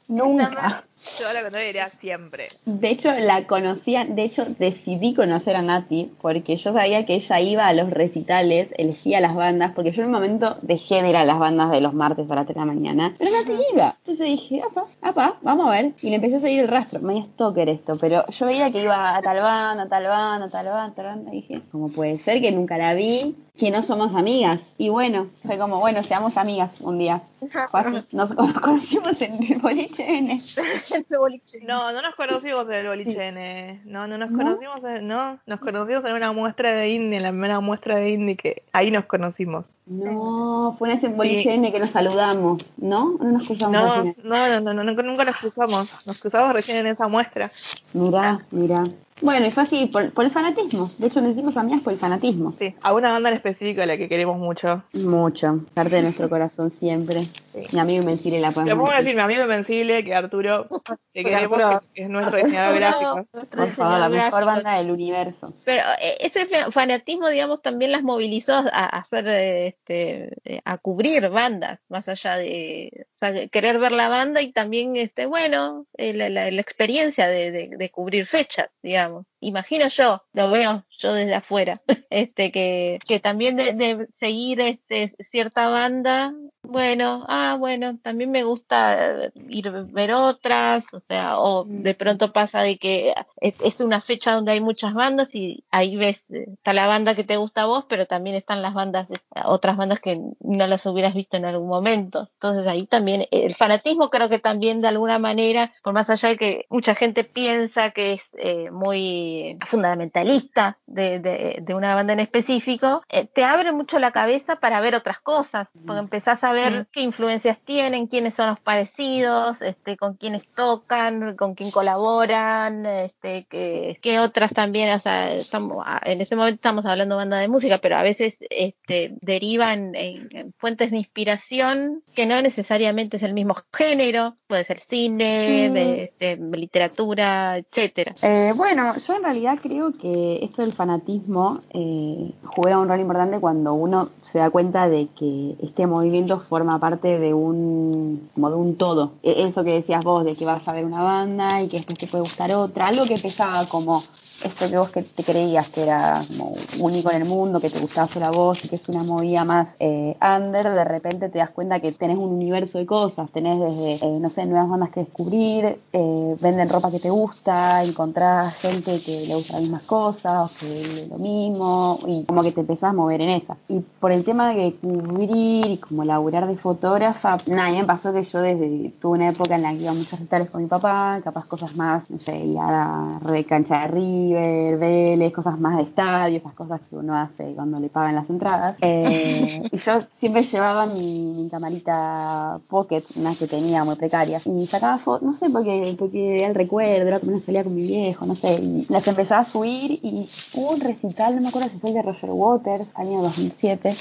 Nunca. 0.08 0.84
Yo 1.20 1.32
la 1.32 1.42
contraria 1.42 1.66
diría 1.66 1.90
siempre. 1.90 2.48
De 2.64 2.88
hecho, 2.88 3.12
la 3.12 3.46
conocía, 3.46 4.04
de 4.04 4.24
hecho, 4.24 4.46
decidí 4.58 5.14
conocer 5.14 5.56
a 5.56 5.62
Nati 5.62 6.12
porque 6.20 6.56
yo 6.56 6.72
sabía 6.72 7.04
que 7.06 7.14
ella 7.14 7.40
iba 7.40 7.66
a 7.66 7.72
los 7.72 7.90
recitales, 7.90 8.74
elegía 8.76 9.20
las 9.20 9.34
bandas, 9.34 9.72
porque 9.72 9.92
yo 9.92 10.02
en 10.02 10.08
un 10.08 10.14
momento 10.14 10.56
dejé 10.62 11.02
de 11.02 11.10
ir 11.10 11.16
a 11.16 11.24
las 11.24 11.38
bandas 11.38 11.70
de 11.70 11.80
los 11.80 11.94
martes 11.94 12.30
a 12.30 12.34
las 12.34 12.46
3 12.46 12.54
de 12.54 12.60
la 12.60 12.66
mañana, 12.66 13.14
pero 13.18 13.30
Nati 13.30 13.52
iba. 13.74 13.96
Entonces 13.98 14.26
dije, 14.26 14.62
apa, 14.62 14.86
apa, 15.02 15.38
vamos 15.42 15.68
a 15.68 15.70
ver. 15.70 15.92
Y 16.02 16.10
le 16.10 16.16
empecé 16.16 16.36
a 16.36 16.40
seguir 16.40 16.60
el 16.60 16.68
rastro, 16.68 17.00
medio 17.00 17.24
stalker 17.24 17.68
esto, 17.68 17.96
pero 17.98 18.26
yo 18.26 18.46
veía 18.46 18.70
que 18.72 18.82
iba 18.82 19.16
a 19.16 19.22
tal 19.22 19.40
banda, 19.40 19.84
a 19.84 19.88
tal 19.88 20.04
banda, 20.04 20.46
a 20.46 20.50
tal 20.50 20.66
banda, 20.66 20.84
a 20.84 20.94
tal 20.94 21.06
banda, 21.06 21.30
y 21.32 21.36
dije, 21.36 21.62
¿cómo 21.70 21.88
puede 21.88 22.18
ser 22.18 22.40
que 22.40 22.52
nunca 22.52 22.78
la 22.78 22.94
vi? 22.94 23.36
Que 23.56 23.70
no 23.70 23.82
somos 23.82 24.14
amigas. 24.14 24.74
Y 24.78 24.88
bueno, 24.88 25.28
fue 25.44 25.58
como, 25.58 25.78
bueno, 25.78 26.02
seamos 26.02 26.36
amigas 26.36 26.80
un 26.80 26.98
día. 26.98 27.22
Fue 27.70 27.80
así. 27.80 27.90
Nos, 28.12 28.34
nos 28.34 28.52
conocimos 28.60 29.20
en 29.22 29.42
el 29.44 29.60
boliche 29.60 30.18
N. 30.18 30.32
el 30.32 30.40
boliche. 31.18 31.58
No, 31.66 31.92
no 31.92 32.02
nos 32.02 32.14
conocimos 32.14 32.64
en 32.66 32.72
el 32.72 32.86
boliche 32.88 33.28
N. 33.28 33.82
No, 33.84 34.06
no 34.06 34.18
nos 34.18 34.30
¿No? 34.30 34.38
conocimos 34.38 34.84
en, 34.84 35.06
no, 35.08 35.38
nos 35.46 35.60
conocimos 35.60 36.04
en 36.04 36.12
una 36.14 36.32
muestra 36.32 36.72
de 36.74 36.88
indie, 36.90 37.16
en 37.18 37.22
la 37.22 37.30
primera 37.30 37.60
muestra 37.60 37.96
de 37.96 38.10
indie 38.10 38.36
que 38.36 38.62
ahí 38.72 38.90
nos 38.90 39.06
conocimos. 39.06 39.74
No, 39.86 40.74
fue 40.78 40.90
en 40.90 40.96
ese 40.96 41.08
boliche 41.08 41.54
N 41.54 41.72
que 41.72 41.78
nos 41.80 41.90
saludamos, 41.90 42.70
¿no? 42.78 43.16
No 43.20 43.32
nos 43.32 43.46
cruzamos 43.46 43.72
No, 43.72 44.04
no, 44.04 44.14
no, 44.48 44.60
no, 44.60 44.72
no, 44.74 44.84
nunca- 44.84 45.02
nunca 45.02 45.24
nos 45.24 45.36
cruzamos. 45.36 46.06
Nos 46.06 46.20
cruzamos 46.20 46.52
recién 46.52 46.78
en 46.78 46.86
esa 46.88 47.08
muestra. 47.08 47.50
Mirá, 47.92 48.40
mirá. 48.50 48.84
Bueno, 49.20 49.46
y 49.46 49.50
fue 49.52 49.62
así, 49.62 49.86
por, 49.86 50.12
por 50.12 50.24
el 50.24 50.30
fanatismo. 50.32 50.90
De 50.98 51.06
hecho, 51.06 51.20
nos 51.20 51.30
hicimos 51.30 51.56
amigas 51.56 51.80
por 51.82 51.92
el 51.92 51.98
fanatismo. 51.98 52.54
Sí, 52.58 52.74
a 52.82 52.92
una 52.92 53.12
banda 53.12 53.28
en 53.30 53.36
específico 53.36 53.80
a 53.80 53.86
la 53.86 53.96
que 53.96 54.08
queremos 54.08 54.38
mucho. 54.38 54.82
Mucho. 54.92 55.64
Parte 55.72 55.96
de 55.96 56.02
nuestro 56.02 56.28
corazón 56.30 56.70
siempre. 56.70 57.22
Sí. 57.52 57.60
Mi 57.72 57.78
amigo 57.78 58.00
Invencible 58.02 58.40
la 58.40 58.50
podemos 58.50 58.76
pongo 58.76 58.90
a 58.90 58.98
decir. 58.98 59.14
mi 59.14 59.20
amigo 59.20 59.42
Invencible, 59.42 60.04
que 60.04 60.14
Arturo, 60.14 60.66
que 61.14 61.22
queremos, 61.22 61.58
Arturo. 61.60 61.82
que 61.94 62.02
es 62.02 62.08
nuestro 62.08 62.36
diseñador 62.38 62.74
gráfico. 62.74 63.26
Nuestro 63.32 63.64
Por 63.64 63.72
favor, 63.72 63.98
la 64.00 64.08
mejor 64.08 64.44
banda 64.44 64.76
del 64.78 64.90
universo. 64.90 65.54
Pero 65.64 65.82
eh, 66.02 66.16
ese 66.20 66.46
fa- 66.46 66.72
fanatismo, 66.72 67.28
digamos, 67.28 67.62
también 67.62 67.92
las 67.92 68.02
movilizó 68.02 68.54
a, 68.54 68.86
hacer, 68.86 69.26
este, 69.28 70.30
a 70.64 70.76
cubrir 70.78 71.28
bandas, 71.28 71.78
más 71.88 72.08
allá 72.08 72.36
de 72.36 73.06
o 73.14 73.16
sea, 73.16 73.46
querer 73.46 73.78
ver 73.78 73.92
la 73.92 74.08
banda 74.08 74.42
y 74.42 74.50
también, 74.52 74.96
este, 74.96 75.26
bueno, 75.26 75.86
eh, 75.96 76.12
la, 76.12 76.28
la- 76.28 76.50
la 76.50 76.60
experiencia 76.60 77.28
de, 77.28 77.52
de- 77.52 77.70
de 77.78 77.90
cubrir 77.90 78.26
fechas, 78.26 78.74
digamos. 78.82 79.03
Imagino 79.40 79.88
yo, 79.88 80.24
lo 80.32 80.50
veo 80.50 80.84
yo 81.04 81.14
desde 81.14 81.34
afuera, 81.34 81.82
este, 82.10 82.50
que, 82.50 82.98
que 83.06 83.20
también 83.20 83.56
de, 83.56 83.72
de 83.74 84.08
seguir 84.12 84.60
este, 84.60 85.08
cierta 85.20 85.68
banda, 85.68 86.34
bueno, 86.66 87.26
ah, 87.28 87.56
bueno, 87.58 87.98
también 87.98 88.30
me 88.30 88.42
gusta 88.42 89.30
ir 89.50 89.68
a 89.68 89.82
ver 89.82 90.12
otras, 90.12 90.86
o 90.94 91.00
sea, 91.00 91.38
o 91.38 91.64
de 91.68 91.94
pronto 91.94 92.32
pasa 92.32 92.62
de 92.62 92.78
que 92.78 93.12
es, 93.40 93.54
es 93.62 93.80
una 93.80 94.00
fecha 94.00 94.32
donde 94.32 94.52
hay 94.52 94.60
muchas 94.62 94.94
bandas 94.94 95.34
y 95.34 95.64
ahí 95.70 95.96
ves, 95.96 96.30
está 96.30 96.72
la 96.72 96.86
banda 96.86 97.14
que 97.14 97.22
te 97.24 97.36
gusta 97.36 97.62
a 97.62 97.66
vos, 97.66 97.84
pero 97.86 98.06
también 98.06 98.34
están 98.36 98.62
las 98.62 98.72
bandas, 98.72 99.08
de- 99.10 99.20
otras 99.44 99.76
bandas 99.76 100.00
que 100.00 100.18
no 100.40 100.66
las 100.66 100.86
hubieras 100.86 101.12
visto 101.14 101.36
en 101.36 101.44
algún 101.44 101.68
momento. 101.68 102.28
Entonces 102.34 102.66
ahí 102.66 102.86
también, 102.86 103.26
el 103.30 103.54
fanatismo 103.56 104.08
creo 104.08 104.30
que 104.30 104.38
también 104.38 104.80
de 104.80 104.88
alguna 104.88 105.18
manera, 105.18 105.72
por 105.82 105.92
más 105.92 106.08
allá 106.08 106.30
de 106.30 106.36
que 106.38 106.66
mucha 106.70 106.94
gente 106.94 107.24
piensa 107.24 107.90
que 107.90 108.14
es 108.14 108.22
eh, 108.38 108.70
muy 108.70 109.58
fundamentalista 109.66 110.78
de, 110.94 111.18
de- 111.18 111.58
de 111.60 111.74
una 111.74 111.94
banda 111.94 112.12
en 112.12 112.20
específico, 112.20 113.02
eh, 113.08 113.26
te 113.26 113.44
abre 113.44 113.72
mucho 113.72 113.98
la 113.98 114.10
cabeza 114.12 114.56
para 114.56 114.80
ver 114.80 114.94
otras 114.94 115.20
cosas, 115.20 115.68
porque 115.86 116.00
empezás 116.00 116.44
a 116.44 116.52
ver 116.52 116.86
qué 116.92 117.00
influencias 117.00 117.58
tienen, 117.64 118.06
quiénes 118.06 118.34
son 118.34 118.48
los 118.48 118.60
parecidos, 118.60 119.60
este, 119.62 119.96
con 119.96 120.14
quiénes 120.14 120.46
tocan, 120.54 121.36
con 121.36 121.54
quién 121.54 121.70
colaboran, 121.70 122.86
este, 122.86 123.44
que, 123.46 123.96
que 124.00 124.20
otras 124.20 124.52
también, 124.52 124.90
o 124.94 124.98
sea, 125.00 125.32
estamos, 125.32 125.84
en 126.04 126.20
ese 126.20 126.36
momento 126.36 126.56
estamos 126.56 126.86
hablando 126.86 127.14
de 127.16 127.18
banda 127.18 127.38
de 127.38 127.48
música, 127.48 127.78
pero 127.78 127.96
a 127.96 128.02
veces 128.02 128.38
este, 128.50 129.14
derivan 129.20 129.94
en, 129.94 130.28
en 130.30 130.52
fuentes 130.58 130.90
de 130.90 130.98
inspiración 130.98 132.02
que 132.14 132.26
no 132.26 132.40
necesariamente 132.42 133.16
es 133.16 133.22
el 133.22 133.34
mismo 133.34 133.56
género, 133.72 134.36
puede 134.46 134.64
ser 134.64 134.78
cine, 134.78 136.04
este, 136.04 136.36
literatura, 136.36 137.58
etcétera. 137.58 138.14
Eh, 138.22 138.52
bueno, 138.54 138.92
yo 139.06 139.16
en 139.16 139.22
realidad 139.24 139.58
creo 139.62 139.92
que 139.92 140.38
esto 140.42 140.62
del 140.62 140.72
fanatismo 140.74 141.60
eh, 141.70 142.32
juega 142.44 142.78
un 142.78 142.88
rol 142.88 143.00
importante 143.00 143.40
cuando 143.40 143.74
uno 143.74 144.08
se 144.20 144.38
da 144.38 144.50
cuenta 144.50 144.88
de 144.88 145.08
que 145.08 145.56
este 145.60 145.86
movimiento 145.86 146.40
forma 146.40 146.78
parte 146.78 147.18
de 147.18 147.32
un 147.34 148.28
como 148.34 148.50
de 148.50 148.56
un 148.56 148.76
todo. 148.76 149.12
E- 149.22 149.44
Eso 149.44 149.64
que 149.64 149.74
decías 149.74 150.04
vos, 150.04 150.24
de 150.24 150.34
que 150.34 150.44
vas 150.44 150.66
a 150.68 150.72
ver 150.72 150.84
una 150.84 151.02
banda 151.02 151.62
y 151.62 151.68
que 151.68 151.78
después 151.78 151.98
te 151.98 152.06
puede 152.06 152.22
gustar 152.24 152.52
otra, 152.52 152.88
algo 152.88 153.04
que 153.06 153.14
empezaba 153.14 153.64
como 153.66 154.02
esto 154.44 154.68
que 154.68 154.78
vos 154.78 154.90
que 154.90 155.02
te 155.02 155.24
creías 155.24 155.68
que 155.70 155.82
era 155.82 156.22
como 156.28 156.52
único 156.78 157.10
en 157.10 157.22
el 157.22 157.28
mundo, 157.28 157.60
que 157.60 157.70
te 157.70 157.80
gustaba 157.80 158.06
solo 158.06 158.26
a 158.26 158.30
vos 158.30 158.64
y 158.64 158.68
que 158.68 158.76
es 158.76 158.88
una 158.88 159.02
movida 159.02 159.44
más 159.44 159.76
eh, 159.80 160.16
under, 160.20 160.70
de 160.70 160.84
repente 160.84 161.28
te 161.28 161.38
das 161.38 161.50
cuenta 161.50 161.80
que 161.80 161.90
tenés 161.92 162.18
un 162.18 162.30
universo 162.30 162.78
de 162.78 162.86
cosas, 162.86 163.30
tenés 163.30 163.58
desde, 163.58 163.94
eh, 163.94 164.18
no 164.20 164.30
sé, 164.30 164.46
nuevas 164.46 164.68
bandas 164.68 164.90
que 164.90 165.00
descubrir, 165.00 165.78
eh, 165.92 166.36
venden 166.40 166.68
ropa 166.68 166.90
que 166.90 167.00
te 167.00 167.10
gusta, 167.10 167.82
encontrás 167.82 168.54
gente 168.56 169.00
que 169.00 169.26
le 169.26 169.34
gusta 169.34 169.54
las 169.54 169.62
mismas 169.62 169.82
cosas, 169.82 170.50
o 170.50 170.58
que 170.58 171.06
lo 171.10 171.18
mismo, 171.18 171.98
y 172.06 172.24
como 172.24 172.42
que 172.42 172.52
te 172.52 172.60
empezás 172.60 172.90
a 172.90 172.92
mover 172.92 173.20
en 173.22 173.30
esa. 173.30 173.56
Y 173.68 173.80
por 173.80 174.12
el 174.12 174.24
tema 174.24 174.54
de 174.54 174.74
cubrir 174.74 175.70
y 175.70 175.78
como 175.78 176.04
laburar 176.04 176.46
de 176.46 176.56
fotógrafa, 176.56 177.38
nada, 177.46 177.70
me 177.70 177.84
pasó 177.84 178.12
que 178.12 178.22
yo 178.22 178.40
desde, 178.40 178.92
tuve 179.00 179.18
una 179.18 179.30
época 179.30 179.54
en 179.54 179.62
la 179.62 179.72
que 179.72 179.82
iba 179.82 179.90
a 179.90 179.94
muchos 179.94 180.18
recitales 180.18 180.50
con 180.50 180.62
mi 180.62 180.68
papá, 180.68 181.20
capaz 181.22 181.46
cosas 181.46 181.76
más, 181.76 182.10
no 182.10 182.18
sé, 182.18 182.36
ir 182.36 182.58
a 182.58 183.20
la 183.22 183.44
cancha 183.44 183.80
de 183.80 183.88
Río, 183.88 184.33
River, 184.34 184.78
Vélez, 184.78 185.32
cosas 185.32 185.58
más 185.58 185.76
de 185.76 185.84
estadio, 185.84 186.36
esas 186.36 186.54
cosas 186.54 186.80
que 186.88 186.96
uno 186.96 187.16
hace 187.16 187.54
cuando 187.54 187.78
le 187.78 187.88
pagan 187.88 188.14
las 188.14 188.30
entradas. 188.30 188.78
Eh, 188.86 189.62
y 189.72 189.76
yo 189.76 190.00
siempre 190.12 190.42
llevaba 190.42 190.86
mi, 190.86 191.32
mi 191.34 191.48
camarita 191.48 192.60
pocket, 192.68 193.02
una 193.16 193.34
que 193.34 193.46
tenía 193.46 193.82
muy 193.82 193.96
precaria, 193.96 194.40
y 194.44 194.66
sacaba 194.66 194.98
fotos, 194.98 195.22
no 195.22 195.32
sé, 195.32 195.50
porque, 195.50 195.94
porque 195.98 196.38
era 196.38 196.48
el 196.48 196.54
recuerdo, 196.54 197.08
era 197.08 197.18
como 197.18 197.32
una 197.32 197.40
salida 197.40 197.64
con 197.64 197.74
mi 197.74 197.82
viejo, 197.82 198.26
no 198.26 198.34
sé, 198.34 198.54
y 198.54 198.86
las 198.88 199.06
empezaba 199.08 199.40
a 199.40 199.44
subir 199.44 199.98
y 200.02 200.28
hubo 200.54 200.72
un 200.72 200.80
recital, 200.80 201.34
no 201.34 201.42
me 201.42 201.48
acuerdo 201.48 201.68
si 201.68 201.78
fue 201.78 201.90
el 201.90 201.96
de 201.96 202.02
Roger 202.02 202.30
Waters, 202.30 202.92
año 202.96 203.22
2007, 203.22 203.96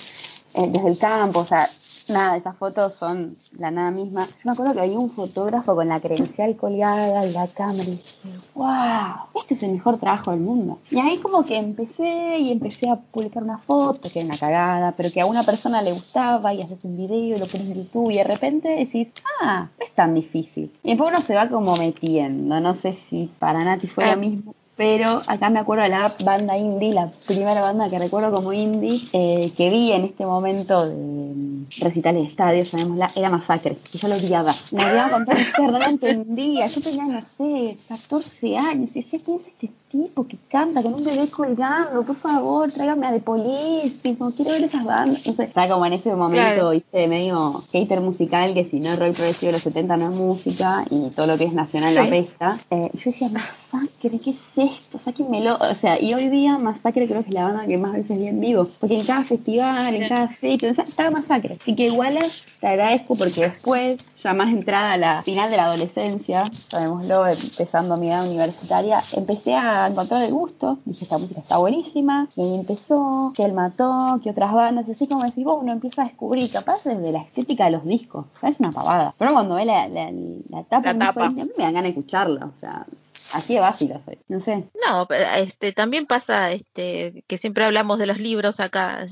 eh, 0.55 0.69
desde 0.71 0.87
el 0.87 0.97
campo, 0.97 1.39
o 1.39 1.45
sea, 1.45 1.67
nada, 2.09 2.37
esas 2.37 2.55
fotos 2.57 2.93
son 2.93 3.37
la 3.57 3.71
nada 3.71 3.91
misma. 3.91 4.25
Yo 4.25 4.33
me 4.45 4.51
acuerdo 4.51 4.73
que 4.73 4.81
había 4.81 4.99
un 4.99 5.09
fotógrafo 5.11 5.75
con 5.75 5.87
la 5.87 5.99
credencial 5.99 6.55
colgada 6.57 7.25
y 7.25 7.31
la 7.31 7.47
cámara 7.47 7.83
y 7.83 7.91
dije, 7.91 8.29
wow, 8.55 9.39
este 9.39 9.53
es 9.53 9.63
el 9.63 9.71
mejor 9.71 9.97
trabajo 9.97 10.31
del 10.31 10.39
mundo. 10.39 10.79
Y 10.91 10.99
ahí 10.99 11.17
como 11.17 11.45
que 11.45 11.57
empecé 11.57 12.39
y 12.39 12.51
empecé 12.51 12.89
a 12.89 12.95
publicar 12.97 13.43
una 13.43 13.57
foto, 13.57 14.09
que 14.11 14.19
era 14.19 14.27
una 14.29 14.37
cagada, 14.37 14.91
pero 14.97 15.11
que 15.11 15.21
a 15.21 15.25
una 15.25 15.43
persona 15.43 15.81
le 15.81 15.93
gustaba 15.93 16.53
y 16.53 16.61
haces 16.61 16.83
un 16.85 16.97
video 16.97 17.35
y 17.35 17.39
lo 17.39 17.45
pones 17.47 17.67
en 17.67 17.75
YouTube 17.75 18.11
y 18.11 18.15
de 18.17 18.23
repente 18.23 18.69
decís, 18.69 19.11
ah, 19.41 19.67
no 19.79 19.85
es 19.85 19.91
tan 19.91 20.13
difícil. 20.13 20.71
Y 20.83 20.89
después 20.89 21.09
uno 21.11 21.21
se 21.21 21.35
va 21.35 21.49
como 21.49 21.75
metiendo, 21.77 22.59
no 22.59 22.73
sé 22.73 22.93
si 22.93 23.29
para 23.39 23.63
Nati 23.63 23.87
fue 23.87 24.05
Ah. 24.05 24.15
lo 24.15 24.21
mismo. 24.21 24.55
Pero 24.75 25.21
acá 25.27 25.49
me 25.49 25.59
acuerdo 25.59 25.83
de 25.83 25.89
la 25.89 26.15
banda 26.23 26.57
indie, 26.57 26.93
la 26.93 27.11
primera 27.27 27.61
banda 27.61 27.89
que 27.89 27.99
recuerdo 27.99 28.31
como 28.31 28.53
indie, 28.53 29.01
eh, 29.13 29.51
que 29.55 29.69
vi 29.69 29.91
en 29.91 30.05
este 30.05 30.25
momento 30.25 30.89
de 30.89 30.95
mm, 30.95 31.67
recitales 31.79 32.23
de 32.23 32.29
estadio, 32.29 32.63
llamémosla, 32.63 33.11
era 33.15 33.29
Masacre, 33.29 33.77
que 33.91 33.97
yo 33.99 34.07
lo 34.07 34.15
odiaba. 34.15 34.55
Me 34.71 34.83
odiaba 34.83 35.11
con 35.11 35.25
todo 35.25 35.35
mi 35.35 35.43
ser, 35.43 35.71
no 35.71 35.77
la 35.77 35.89
entendía. 35.89 36.67
Yo 36.67 36.81
tenía, 36.81 37.05
no 37.05 37.21
sé, 37.21 37.77
14 37.87 38.57
años, 38.57 38.95
y 38.95 39.01
decía, 39.01 39.19
¿quién 39.23 39.37
es 39.37 39.47
este 39.47 39.69
tipo 39.93 40.25
que 40.27 40.37
canta 40.49 40.81
con 40.81 40.95
un 40.95 41.03
bebé 41.03 41.27
colgando? 41.29 42.03
Por 42.03 42.15
favor, 42.15 42.71
tráigame 42.71 43.05
a 43.05 43.11
The 43.13 43.19
Police, 43.19 43.99
tipo, 44.01 44.31
quiero 44.31 44.51
ver 44.51 44.63
esas 44.63 44.83
bandas. 44.83 45.25
No 45.27 45.33
sé, 45.33 45.43
estaba 45.43 45.67
como 45.71 45.85
en 45.85 45.93
ese 45.93 46.15
momento, 46.15 46.41
Claro. 46.53 46.69
viste, 46.71 47.07
medio 47.07 47.63
hater 47.71 48.01
musical, 48.01 48.53
que 48.55 48.65
si 48.65 48.79
no 48.79 48.89
es 48.93 48.99
rock 48.99 49.13
progresivo 49.13 49.47
de 49.47 49.51
los 49.53 49.61
70 49.61 49.95
no 49.97 50.09
es 50.09 50.15
música, 50.15 50.83
y 50.89 51.09
todo 51.11 51.27
lo 51.27 51.37
que 51.37 51.43
es 51.45 51.53
nacional 51.53 51.93
la 51.93 52.05
Sí. 52.05 52.09
resta. 52.09 52.57
Eh, 52.71 52.89
yo 52.93 53.01
decía, 53.11 53.29
Masacre, 53.29 54.19
¿qué 54.19 54.31
es 54.31 54.57
esto? 54.57 54.97
Sáquenmelo. 54.97 55.57
O 55.61 55.75
sea, 55.75 56.01
y 56.01 56.13
hoy 56.15 56.27
día 56.29 56.57
Masacre 56.57 57.07
creo 57.07 57.21
que 57.21 57.29
es 57.29 57.35
la 57.35 57.43
banda 57.45 57.67
que 57.67 57.77
más 57.77 57.93
veces 57.93 58.17
vi 58.17 58.27
en 58.27 58.39
vivo. 58.39 58.67
Porque 58.79 58.99
en 58.99 59.05
cada 59.05 59.23
festival, 59.23 59.93
en 59.93 60.09
cada 60.09 60.27
fecha, 60.27 60.71
o 60.71 60.73
sea, 60.73 60.85
estaba 60.85 61.11
Masacre. 61.11 61.57
Así 61.61 61.75
que 61.75 61.85
igual 61.85 62.17
te 62.63 62.69
agradezco 62.69 63.17
porque 63.17 63.41
después, 63.41 64.15
ya 64.23 64.33
más 64.33 64.47
entrada 64.53 64.93
a 64.93 64.97
la 64.97 65.21
final 65.23 65.51
de 65.51 65.57
la 65.57 65.65
adolescencia, 65.65 66.45
llamémoslo, 66.69 67.27
empezando 67.27 67.97
mi 67.97 68.07
edad 68.07 68.25
universitaria, 68.25 69.03
empecé 69.11 69.53
a 69.53 69.85
encontrar 69.85 70.23
el 70.23 70.31
gusto. 70.31 70.77
Dije, 70.85 71.03
esta 71.03 71.17
música 71.17 71.41
está 71.41 71.57
buenísima. 71.57 72.29
Y 72.37 72.41
ahí 72.41 72.55
empezó, 72.55 73.33
que 73.35 73.43
él 73.43 73.51
mató, 73.51 74.17
que 74.23 74.29
otras 74.29 74.53
bandas. 74.53 74.87
Así 74.87 75.07
como 75.09 75.25
decís, 75.25 75.43
vos, 75.43 75.57
uno 75.59 75.73
empieza 75.73 76.03
a 76.03 76.05
descubrir, 76.05 76.49
capaz 76.49 76.81
desde 76.85 77.11
la 77.11 77.19
estética 77.19 77.65
de 77.65 77.71
los 77.71 77.83
discos. 77.83 78.27
O 78.33 78.39
sea, 78.39 78.47
es 78.47 78.61
una 78.61 78.71
pavada. 78.71 79.13
Pero 79.17 79.33
cuando 79.33 79.55
ve 79.55 79.65
la, 79.65 79.89
la, 79.89 80.09
la 80.49 80.63
tapa, 80.63 80.93
La 80.93 81.07
disco 81.07 81.19
tapa. 81.19 81.25
a 81.25 81.29
mí 81.31 81.43
me 81.57 81.63
dan 81.65 81.73
ganas 81.73 81.83
de 81.83 81.89
escucharla. 81.89 82.45
O 82.45 82.59
sea, 82.61 82.85
así 83.33 83.55
de 83.55 83.59
básica 83.59 83.99
soy. 83.99 84.19
No 84.27 84.39
sé. 84.39 84.63
No, 84.87 85.05
pero 85.07 85.25
este 85.37 85.73
también 85.73 86.05
pasa 86.05 86.51
este 86.51 87.23
que 87.27 87.37
siempre 87.37 87.65
hablamos 87.65 87.99
de 87.99 88.07
los 88.07 88.17
libros 88.19 88.59
acá, 88.59 89.05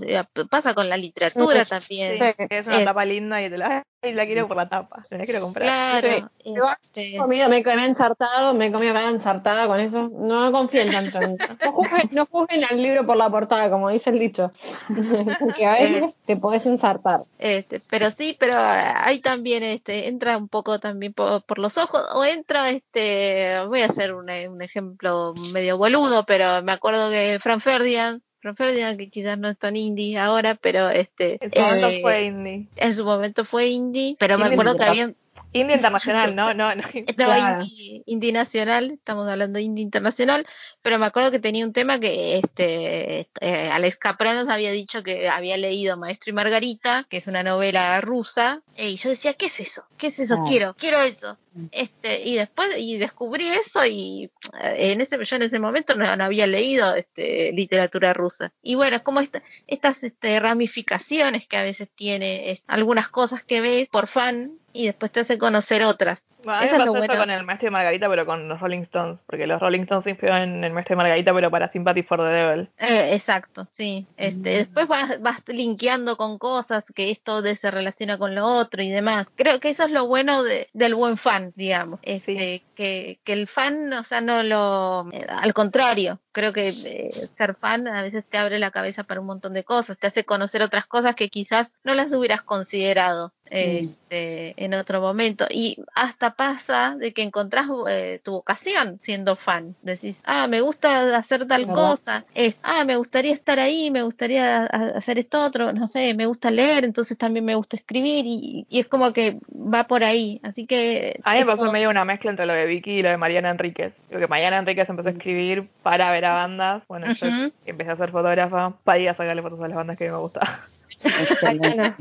pasa 0.49 0.73
con 0.73 0.89
la 0.89 0.97
literatura 0.97 1.65
Sí. 1.65 1.69
también. 1.69 2.19
Sí, 2.19 2.45
que 2.49 2.59
es 2.59 2.67
una 2.67 2.85
tapa 2.85 3.05
linda 3.05 3.41
y 3.41 3.49
te 3.49 3.57
la, 3.57 3.83
y 4.03 4.13
la 4.13 4.25
quiero 4.25 4.47
por 4.47 4.57
la 4.57 4.67
tapa. 4.67 5.03
La 5.11 5.25
quiero 5.25 5.41
comprar. 5.41 5.63
Claro, 6.01 6.31
Igual, 6.43 6.77
este, 6.93 7.17
comido, 7.17 7.49
me, 7.49 7.57
he 7.57 7.85
ensartado, 7.85 8.53
me 8.53 8.67
he 8.67 8.71
comido 8.71 8.93
cada 8.93 9.09
ensartada 9.09 9.67
con 9.67 9.79
eso. 9.79 10.09
No 10.09 10.51
confíen 10.51 10.91
tanto. 10.91 11.19
en- 11.21 11.37
No 11.63 11.71
juzguen, 11.71 12.09
no 12.11 12.25
juzguen 12.25 12.63
al 12.63 12.81
libro 12.81 13.05
por 13.05 13.17
la 13.17 13.29
portada, 13.29 13.69
como 13.69 13.89
dice 13.89 14.09
el 14.09 14.19
dicho. 14.19 14.51
Porque 15.39 15.65
a 15.65 15.73
veces 15.73 16.19
te 16.25 16.37
podés 16.37 16.65
ensartar. 16.65 17.23
este, 17.37 17.79
pero 17.89 18.09
sí, 18.11 18.35
pero 18.39 18.53
ahí 18.57 19.19
también 19.19 19.63
este 19.63 20.07
entra 20.07 20.37
un 20.37 20.47
poco 20.47 20.79
también 20.79 21.13
por, 21.13 21.43
por 21.43 21.59
los 21.59 21.77
ojos 21.77 22.03
o 22.13 22.25
entra 22.25 22.69
este, 22.69 23.59
voy 23.67 23.81
a 23.81 23.85
hacer 23.85 24.13
un, 24.15 24.29
un 24.29 24.61
ejemplo 24.61 25.33
medio 25.53 25.77
boludo, 25.77 26.25
pero 26.25 26.63
me 26.63 26.71
acuerdo 26.71 27.09
que 27.11 27.37
Fran 27.39 27.61
Ferdinand 27.61 28.21
Ferdinand, 28.55 28.97
que 28.97 29.09
quizás 29.09 29.37
no 29.37 29.49
es 29.49 29.57
tan 29.57 29.75
indie 29.75 30.17
ahora, 30.17 30.55
pero 30.55 30.89
este 30.89 31.37
En 31.41 31.51
su 31.51 31.59
momento 31.61 31.87
eh, 31.87 31.99
fue 32.01 32.23
indie. 32.23 32.67
en 32.75 32.95
su 32.95 33.05
momento 33.05 33.45
fue 33.45 33.67
indie, 33.67 34.15
pero 34.19 34.37
me 34.37 34.47
acuerdo 34.47 34.75
que 34.77 34.83
habían 34.83 35.15
Indie 35.53 35.75
internacional, 35.75 36.33
no, 36.33 36.53
no, 36.53 36.73
no. 36.75 36.83
No, 36.93 37.13
Claro. 37.25 37.63
indie, 37.65 38.03
indie 38.05 38.31
nacional, 38.31 38.91
estamos 38.91 39.27
hablando 39.29 39.57
de 39.57 39.63
indie 39.63 39.83
internacional, 39.83 40.45
pero 40.81 40.97
me 40.97 41.05
acuerdo 41.05 41.29
que 41.29 41.39
tenía 41.39 41.65
un 41.65 41.73
tema 41.73 41.99
que 41.99 42.37
este 42.37 43.27
eh, 43.41 43.69
Alex 43.69 43.97
Capranos 43.97 44.47
había 44.47 44.71
dicho 44.71 45.03
que 45.03 45.27
había 45.27 45.57
leído 45.57 45.97
Maestro 45.97 46.29
y 46.29 46.33
Margarita, 46.33 47.05
que 47.09 47.17
es 47.17 47.27
una 47.27 47.43
novela 47.43 47.99
rusa, 47.99 48.61
y 48.77 48.95
yo 48.95 49.09
decía, 49.09 49.33
¿qué 49.33 49.47
es 49.47 49.59
eso? 49.59 49.83
¿Qué 49.97 50.07
es 50.07 50.19
eso? 50.19 50.35
Ah. 50.39 50.45
Quiero, 50.47 50.73
quiero 50.77 51.01
eso. 51.01 51.37
Este, 51.71 52.21
y 52.23 52.35
después, 52.35 52.69
y 52.77 52.97
descubrí 52.97 53.47
eso, 53.47 53.85
y 53.85 54.31
eh, 54.61 54.91
en 54.91 55.01
ese, 55.01 55.23
yo 55.23 55.35
en 55.35 55.41
ese 55.41 55.59
momento 55.59 55.95
no, 55.95 56.05
había 56.05 56.47
leído 56.47 56.95
este, 56.95 57.51
literatura 57.53 58.13
rusa. 58.13 58.53
Y 58.61 58.75
bueno, 58.75 59.03
como 59.03 59.19
esta- 59.19 59.43
estas 59.67 60.03
este, 60.03 60.39
ramificaciones 60.39 61.47
que 61.47 61.57
a 61.57 61.63
veces 61.63 61.89
tiene 61.95 62.61
algunas 62.67 63.09
cosas 63.09 63.43
que 63.43 63.61
ves 63.61 63.89
por 63.89 64.07
fan 64.07 64.57
y 64.73 64.85
después 64.85 65.11
te 65.11 65.21
hace 65.21 65.37
conocer 65.37 65.83
otras. 65.83 66.19
Bueno, 66.43 66.59
a 66.59 66.61
mí 66.61 66.65
Eso 66.67 66.75
me 66.77 66.83
es 66.83 66.85
lo 66.85 66.91
eso 66.97 67.07
bueno. 67.07 67.17
con 67.21 67.29
el 67.29 67.43
Maestro 67.43 67.67
y 67.67 67.71
Margarita, 67.71 68.09
pero 68.09 68.25
con 68.25 68.47
los 68.47 68.59
Rolling 68.59 68.79
Stones, 68.81 69.21
porque 69.25 69.47
los 69.47 69.59
Rolling 69.61 69.81
Stones 69.81 70.03
se 70.05 70.09
inspiraron 70.11 70.49
en 70.55 70.63
el 70.63 70.73
Maestro 70.73 70.93
y 70.93 70.97
Margarita, 70.97 71.33
pero 71.33 71.51
para 71.51 71.67
Sympathy 71.67 72.03
for 72.03 72.19
the 72.19 72.25
Devil. 72.25 72.69
Eh, 72.79 73.09
exacto, 73.13 73.67
sí. 73.71 74.05
Este, 74.17 74.37
Mm. 74.39 74.41
Después 74.43 74.87
vas, 74.87 75.21
vas 75.21 75.41
linkeando 75.47 76.17
con 76.17 76.37
cosas 76.37 76.83
que 76.95 77.11
esto 77.11 77.41
de- 77.41 77.55
se 77.55 77.69
relaciona 77.71 78.17
con 78.17 78.33
lo 78.35 78.45
otro 78.45 78.81
y 78.83 78.89
demás. 78.89 79.27
Creo 79.35 79.59
que 79.59 79.69
eso 79.69 79.83
es 79.83 79.91
lo 79.91 80.07
bueno 80.07 80.43
de- 80.43 80.67
del 80.73 80.95
buen 80.95 81.17
fan, 81.17 81.51
digamos. 81.55 81.99
Este, 82.03 82.63
que, 82.75 83.19
que 83.23 83.33
el 83.33 83.47
fan, 83.47 83.91
o 83.93 84.03
sea, 84.03 84.21
no 84.21 84.41
lo... 84.43 85.07
eh, 85.11 85.25
al 85.29 85.53
contrario, 85.53 86.19
creo 86.31 86.53
que 86.53 86.69
eh, 86.69 87.11
ser 87.37 87.55
fan 87.55 87.87
a 87.87 88.01
veces 88.01 88.25
te 88.25 88.37
abre 88.37 88.57
la 88.59 88.71
cabeza 88.71 89.03
para 89.03 89.19
un 89.19 89.27
montón 89.27 89.53
de 89.53 89.63
cosas, 89.63 89.97
te 89.97 90.07
hace 90.07 90.23
conocer 90.23 90.61
otras 90.63 90.87
cosas 90.87 91.15
que 91.15 91.29
quizás 91.29 91.71
no 91.83 91.93
las 91.93 92.11
hubieras 92.13 92.41
considerado. 92.41 93.33
Este, 93.51 94.53
en 94.63 94.73
otro 94.73 95.01
momento 95.01 95.45
y 95.49 95.77
hasta 95.95 96.35
pasa 96.35 96.95
de 96.97 97.13
que 97.13 97.21
encontrás 97.21 97.67
eh, 97.89 98.19
tu 98.23 98.31
vocación 98.31 98.99
siendo 99.01 99.35
fan 99.35 99.75
decís 99.81 100.17
ah 100.23 100.47
me 100.47 100.61
gusta 100.61 101.15
hacer 101.17 101.47
tal 101.47 101.65
¿Verdad? 101.65 101.75
cosa 101.75 102.25
es, 102.33 102.55
ah 102.63 102.83
me 102.85 102.95
gustaría 102.95 103.33
estar 103.33 103.59
ahí 103.59 103.91
me 103.91 104.03
gustaría 104.03 104.65
hacer 104.65 105.19
esto 105.19 105.43
otro 105.43 105.73
no 105.73 105.87
sé 105.87 106.13
me 106.13 106.25
gusta 106.25 106.49
leer 106.51 106.85
entonces 106.85 107.17
también 107.17 107.45
me 107.45 107.55
gusta 107.55 107.75
escribir 107.75 108.25
y, 108.25 108.65
y 108.69 108.79
es 108.79 108.87
como 108.87 109.13
que 109.13 109.37
va 109.53 109.85
por 109.85 110.03
ahí 110.03 110.39
así 110.43 110.65
que 110.65 111.19
A 111.23 111.33
mí 111.33 111.39
me 111.39 111.45
pasó 111.45 111.57
como- 111.59 111.71
medio 111.73 111.89
una 111.89 112.05
mezcla 112.05 112.31
entre 112.31 112.45
lo 112.45 112.53
de 112.53 112.65
Vicky 112.65 112.91
y 112.99 113.01
lo 113.03 113.09
de 113.09 113.17
Mariana 113.17 113.49
Enríquez. 113.51 114.01
Porque 114.09 114.27
Mariana 114.27 114.57
Enríquez 114.59 114.89
empezó 114.89 115.09
a 115.09 115.11
escribir 115.11 115.67
para 115.83 116.11
ver 116.11 116.25
a 116.25 116.33
bandas. 116.33 116.83
Bueno, 116.87 117.11
yo 117.13 117.27
Ujú. 117.27 117.51
empecé 117.65 117.91
a 117.91 117.95
ser 117.97 118.11
fotógrafa 118.11 118.73
para 118.83 118.99
ir 118.99 119.09
a 119.09 119.15
sacarle 119.15 119.41
fotos 119.41 119.59
a 119.61 119.67
las 119.67 119.75
bandas 119.77 119.97
que 119.97 120.05
a 120.05 120.07
mí 120.07 120.13
me 120.13 120.19
gustaban. 120.21 120.59
Excelente. 121.03 121.93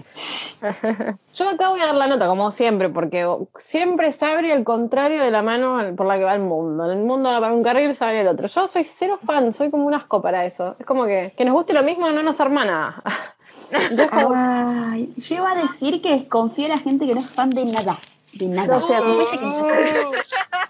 Yo 1.35 1.49
acá 1.49 1.71
voy 1.71 1.81
a 1.81 1.87
dar 1.87 1.95
la 1.95 2.07
nota, 2.07 2.27
como 2.27 2.51
siempre, 2.51 2.89
porque 2.89 3.27
siempre 3.59 4.13
Sabri 4.13 4.51
al 4.51 4.65
contrario 4.65 5.23
de 5.23 5.31
la 5.31 5.43
mano 5.43 5.79
por 5.97 6.07
la 6.07 6.19
que 6.19 6.25
va 6.25 6.35
el 6.35 6.43
mundo. 6.43 6.91
El 6.91 6.99
mundo 6.99 7.31
va 7.31 7.41
para 7.41 7.53
un 7.55 7.63
carril, 7.63 7.95
Sabri 7.95 8.19
el 8.19 8.29
otro. 8.29 8.47
Yo 8.47 8.69
soy 8.69 8.85
cero 8.85 9.19
fan, 9.25 9.53
soy 9.53 9.71
como 9.71 9.87
un 9.87 9.95
asco 9.95 10.21
para 10.21 10.45
eso. 10.45 10.77
Es 10.79 10.87
como 10.87 11.07
que 11.07 11.33
que 11.37 11.45
nos 11.45 11.55
guste 11.55 11.73
lo 11.73 11.83
mismo 11.83 12.11
no 12.11 12.23
nos 12.23 12.41
arma 12.41 12.65
nada. 12.65 13.03
Yo 13.97 14.11
como- 14.11 14.33
Ay, 14.35 15.13
yo 15.17 15.37
iba 15.37 15.53
a 15.53 15.55
decir 15.55 16.03
que 16.03 16.11
desconfío 16.11 16.65
de 16.65 16.71
la 16.71 16.79
gente 16.79 17.07
que 17.07 17.15
no 17.15 17.21
es 17.21 17.31
fan 17.31 17.51
de 17.51 17.65
nada. 17.67 17.99
De 18.33 18.47
nada. 18.47 18.77
O 18.77 18.81
sea, 18.81 19.01
¿cómo 19.01 19.21
es 19.21 19.29
que 19.29 19.37
soy? 19.39 20.21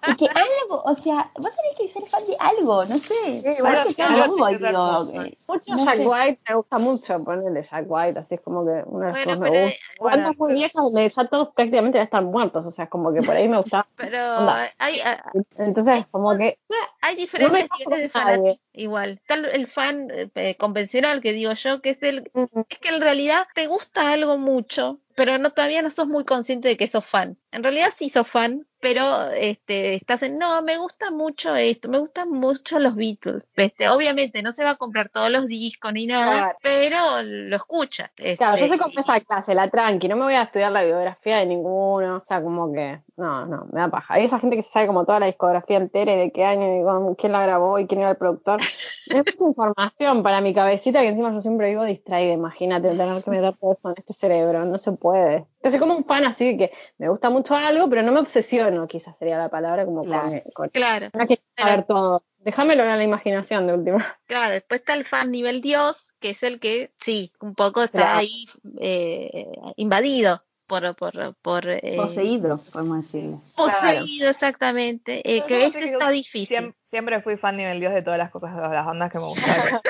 Y 0.09 0.17
que 0.17 0.27
algo, 0.27 0.83
o 0.83 0.97
sea, 0.97 1.31
vos 1.39 1.53
tenés 1.55 1.77
que 1.79 1.89
ser 1.89 2.09
fan 2.09 2.25
de 2.27 2.37
algo, 2.39 2.85
no 2.87 2.99
sé. 2.99 3.15
igual 3.59 3.75
Parece 3.75 3.89
que 3.89 3.95
que 3.97 4.03
algo 4.03 4.47
digo, 4.49 5.11
eh, 5.13 5.39
Mucho 5.47 5.75
No 5.75 5.85
Jack 5.85 5.95
sé. 5.97 6.07
White 6.07 6.41
me 6.49 6.55
gusta 6.55 6.79
mucho, 6.79 7.25
ponerle 7.25 7.67
Jack 7.71 7.85
White, 7.87 8.19
así 8.19 8.35
es 8.37 8.41
como 8.41 8.65
que 8.65 8.83
una 8.87 9.13
de 9.13 9.13
las 9.13 9.25
Bueno, 9.27 9.39
cosas 9.39 9.41
pero, 9.41 9.53
me 9.53 9.63
gusta. 9.65 9.79
bueno, 10.01 10.17
Bandas 10.17 10.39
muy 10.39 10.53
viejas 10.55 10.83
donde 10.83 11.09
ya 11.09 11.25
todos 11.27 11.49
prácticamente 11.55 11.99
ya 11.99 12.05
están 12.05 12.25
muertos, 12.27 12.65
o 12.65 12.71
sea, 12.71 12.87
como 12.89 13.13
que 13.13 13.21
por 13.23 13.37
ahí 13.37 13.47
me 13.49 13.59
gusta. 13.59 13.87
pero 13.97 14.39
Onda. 14.39 14.71
hay, 14.79 15.01
hay, 15.01 15.17
Entonces, 15.59 16.07
como 16.11 16.37
que 16.39 16.59
hay 17.03 17.15
no 17.15 17.21
diferentes 17.21 17.69
niveles 17.79 18.03
de 18.03 18.09
fanatismo 18.09 18.61
igual. 18.73 19.21
El, 19.29 19.45
el 19.47 19.67
fan 19.67 20.09
eh, 20.35 20.57
convencional 20.57 21.21
que 21.21 21.33
digo 21.33 21.53
yo, 21.55 21.81
que 21.83 21.91
es 21.91 22.03
el 22.03 22.31
es 22.71 22.79
que 22.79 22.89
en 22.89 23.01
realidad 23.01 23.47
te 23.55 23.67
gusta 23.67 24.13
algo 24.13 24.39
mucho, 24.39 25.01
pero 25.15 25.39
no 25.39 25.51
todavía 25.53 25.83
no 25.83 25.91
sos 25.91 26.09
muy 26.09 26.25
consciente 26.25 26.69
de 26.69 26.77
que 26.77 26.89
sos 26.89 27.07
fan. 27.07 27.39
En 27.53 27.63
realidad 27.63 27.93
sí 27.97 28.09
sos 28.11 28.29
fan, 28.29 28.67
pero 28.81 29.31
este 29.31 29.95
estás 29.95 30.23
en 30.23 30.39
no, 30.39 30.63
me 30.63 30.79
gusta 30.79 31.11
mucho 31.11 31.55
esto, 31.55 31.89
me 31.89 31.99
gustan 31.99 32.31
mucho 32.31 32.79
los 32.79 32.95
Beatles. 32.97 33.47
Este, 33.57 33.89
obviamente 33.89 34.43
no 34.43 34.53
se 34.53 34.65
va 34.65 34.71
a 34.71 34.75
comprar 34.77 35.09
todos 35.11 35.31
los 35.31 35.47
discos 35.47 35.93
ni 35.93 36.07
nada, 36.07 36.33
Claro. 36.41 36.59
pero 36.63 37.23
lo 37.23 37.57
escucha. 37.57 38.11
Claro, 38.17 38.57
yo 38.57 38.65
Este, 38.65 38.69
soy 38.69 38.79
como 38.79 38.99
esa 38.99 39.21
clase, 39.21 39.55
la 39.55 39.69
tranqui, 39.69 40.09
no 40.09 40.17
me 40.17 40.25
voy 40.25 40.35
a 40.35 40.43
estudiar 40.43 40.73
la 40.73 40.83
biografía 40.83 41.39
de 41.39 41.47
ninguno, 41.47 42.17
o 42.17 42.25
sea, 42.25 42.43
como 42.43 42.73
que, 42.73 43.01
no, 43.17 43.47
no, 43.47 43.67
me 43.73 43.81
da 43.81 43.89
paja. 43.89 44.15
Hay 44.15 44.25
esa 44.25 44.39
gente 44.39 44.57
que 44.57 44.63
se 44.63 44.71
sabe 44.71 44.87
como 44.87 45.05
toda 45.05 45.21
la 45.21 45.27
discografía 45.27 45.77
entera 45.77 46.13
y 46.15 46.17
de 46.17 46.33
qué 46.33 46.45
año 46.45 46.81
y 46.81 46.83
con 46.83 47.15
quién 47.15 47.33
la 47.33 47.43
grabó 47.43 47.79
y 47.79 47.87
quién 47.87 48.01
era 48.01 48.11
el 48.11 48.17
productor. 48.17 48.61
Es 48.61 49.17
mucha 49.17 49.45
información 49.45 50.23
para 50.23 50.41
mi 50.41 50.55
cabecita 50.55 51.01
que 51.01 51.09
encima 51.09 51.33
yo 51.33 51.41
siempre 51.41 51.69
vivo 51.71 51.85
distraída, 51.85 52.33
imagínate 52.33 52.89
tener 52.97 53.23
que 53.23 53.31
meter 53.31 53.55
todo 53.57 53.73
eso 53.73 53.91
en 53.91 53.95
este 53.99 54.13
cerebro, 54.15 54.65
no 54.65 54.79
se 54.79 54.93
puede. 54.93 55.47
Yo 55.63 55.71
soy 55.71 55.79
como 55.79 55.95
un 55.95 56.05
fan 56.05 56.25
así 56.25 56.57
que 56.57 56.73
me 56.99 57.09
gusta 57.09 57.29
mucho 57.29 57.55
algo, 57.55 57.89
pero 57.91 58.03
no 58.03 58.13
me 58.13 58.21
obsesiono, 58.21 58.89
quizás 58.89 59.17
sería 59.19 59.37
la 59.39 59.49
palabra, 59.51 59.85
como 59.85 60.05
Claro. 60.05 60.31
con, 60.45 60.53
con- 60.55 60.69
Claro, 60.71 61.09
no 61.13 61.27
quiero 61.27 61.43
saber 61.57 61.83
todo. 61.85 62.25
Déjamelo 62.39 62.83
a 62.85 62.97
la 62.97 63.05
imaginación 63.05 63.67
de 63.67 63.75
última. 63.75 63.99
claro. 64.27 64.55
Después 64.55 64.81
está 64.81 64.95
el 64.95 65.05
fan 65.05 65.31
nivel 65.31 65.61
Dios, 65.61 66.15
que 66.19 66.31
es 66.31 66.43
el 66.43 66.61
que 66.61 66.91
sí, 66.99 67.33
un 67.41 67.55
poco 67.55 67.83
está 67.83 67.99
Claro. 67.99 68.19
ahí 68.21 68.47
eh, 68.79 69.53
invadido 69.77 70.43
por 70.67 70.95
por 70.95 71.35
por 71.43 71.69
eh, 71.69 71.97
Poseído, 71.97 72.61
podemos 72.73 72.99
decirle. 72.99 73.37
poseído 73.57 74.31
exactamente, 74.31 75.19
eh, 75.25 75.43
que 75.47 75.71
que 75.73 75.85
está 75.85 76.09
difícil. 76.11 76.57
Siem- 76.57 76.75
siempre 76.91 77.21
fui 77.23 77.37
fan 77.37 77.57
nivel 77.57 77.81
dios 77.81 77.93
de 77.93 78.03
todas 78.03 78.19
las 78.19 78.31
cosas, 78.31 78.55
de 78.55 78.61
las 78.63 78.87
bandas 78.87 79.11
que 79.13 79.19
me 79.19 79.25
gustaron. 79.29 79.81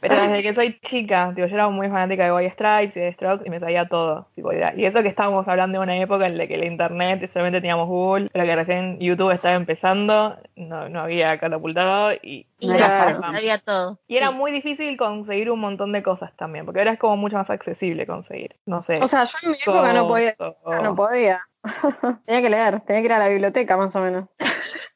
Pero 0.00 0.16
desde 0.22 0.42
que 0.42 0.52
soy 0.54 0.78
chica, 0.80 1.32
digo, 1.34 1.46
yo 1.46 1.54
era 1.54 1.68
muy 1.68 1.88
fanática 1.88 2.24
de 2.24 2.32
White 2.32 2.52
Stripes 2.54 2.96
y 2.96 3.00
de 3.00 3.12
Strokes 3.12 3.44
y 3.46 3.50
me 3.50 3.60
sabía 3.60 3.86
todo. 3.86 4.28
tipo, 4.34 4.50
y 4.52 4.84
eso 4.84 5.02
que 5.02 5.08
estábamos 5.08 5.46
hablando 5.46 5.78
de 5.78 5.84
una 5.84 5.96
época 5.96 6.26
en 6.26 6.38
la 6.38 6.46
que 6.46 6.54
el 6.54 6.64
internet 6.64 7.28
solamente 7.30 7.60
teníamos 7.60 7.86
Google, 7.88 8.28
pero 8.32 8.44
que 8.44 8.56
recién 8.56 8.98
YouTube 8.98 9.30
estaba 9.32 9.54
empezando, 9.54 10.36
no, 10.56 10.88
no 10.88 11.00
había 11.00 11.38
catapultado 11.38 12.12
y, 12.14 12.46
Y 12.58 12.66
No 12.68 12.74
era 12.74 12.88
fácil. 12.88 13.24
sabía 13.34 13.58
todo. 13.58 13.98
y 14.06 14.16
era 14.16 14.28
Sí. 14.28 14.34
muy 14.34 14.52
difícil 14.52 14.96
conseguir 14.96 15.50
un 15.50 15.60
montón 15.60 15.92
de 15.92 16.02
cosas 16.02 16.34
también, 16.36 16.64
porque 16.66 16.80
ahora 16.80 16.92
es 16.92 16.98
como 16.98 17.16
mucho 17.16 17.36
más 17.36 17.48
accesible 17.50 18.06
conseguir. 18.06 18.56
No 18.66 18.82
sé. 18.82 19.00
O 19.02 19.08
sea, 19.08 19.24
yo 19.24 19.32
en 19.42 19.50
mi 19.52 19.56
época 19.60 19.92
no 19.92 20.08
podía, 20.08 20.34
no 20.82 20.94
podía. 20.94 21.40
tenía 22.26 22.42
que 22.42 22.50
leer, 22.50 22.80
tenía 22.82 23.02
que 23.02 23.06
ir 23.06 23.12
a 23.12 23.18
la 23.18 23.28
biblioteca 23.28 23.76
más 23.76 23.94
o 23.96 24.00
menos. 24.00 24.28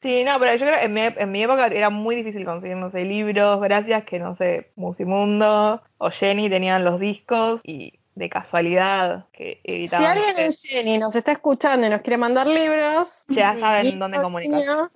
Sí, 0.01 0.23
no, 0.23 0.39
pero 0.39 0.53
yo 0.55 0.65
creo 0.65 0.79
que 0.79 0.85
en 0.85 0.93
mi, 0.93 1.01
en 1.01 1.31
mi 1.31 1.43
época 1.43 1.67
era 1.67 1.89
muy 1.89 2.15
difícil 2.15 2.45
conseguir, 2.45 2.77
no 2.77 2.91
sé, 2.91 3.03
libros, 3.05 3.59
gracias 3.61 4.03
que, 4.05 4.19
no 4.19 4.35
sé, 4.35 4.71
Musimundo 4.75 5.81
o 5.97 6.09
Jenny 6.11 6.49
tenían 6.49 6.85
los 6.85 6.99
discos 6.99 7.61
y 7.63 7.99
de 8.15 8.29
casualidad 8.29 9.25
que 9.33 9.59
Si 9.65 9.75
editaban. 9.75 10.17
alguien 10.17 10.37
en. 10.39 10.51
Jenny 10.53 10.97
nos 10.97 11.15
está 11.15 11.33
escuchando 11.33 11.85
y 11.85 11.89
nos 11.89 12.01
quiere 12.01 12.17
mandar 12.17 12.47
libros, 12.47 13.23
ya 13.27 13.55
saben 13.59 13.99
dónde 13.99 14.21
comunicar. 14.21 14.89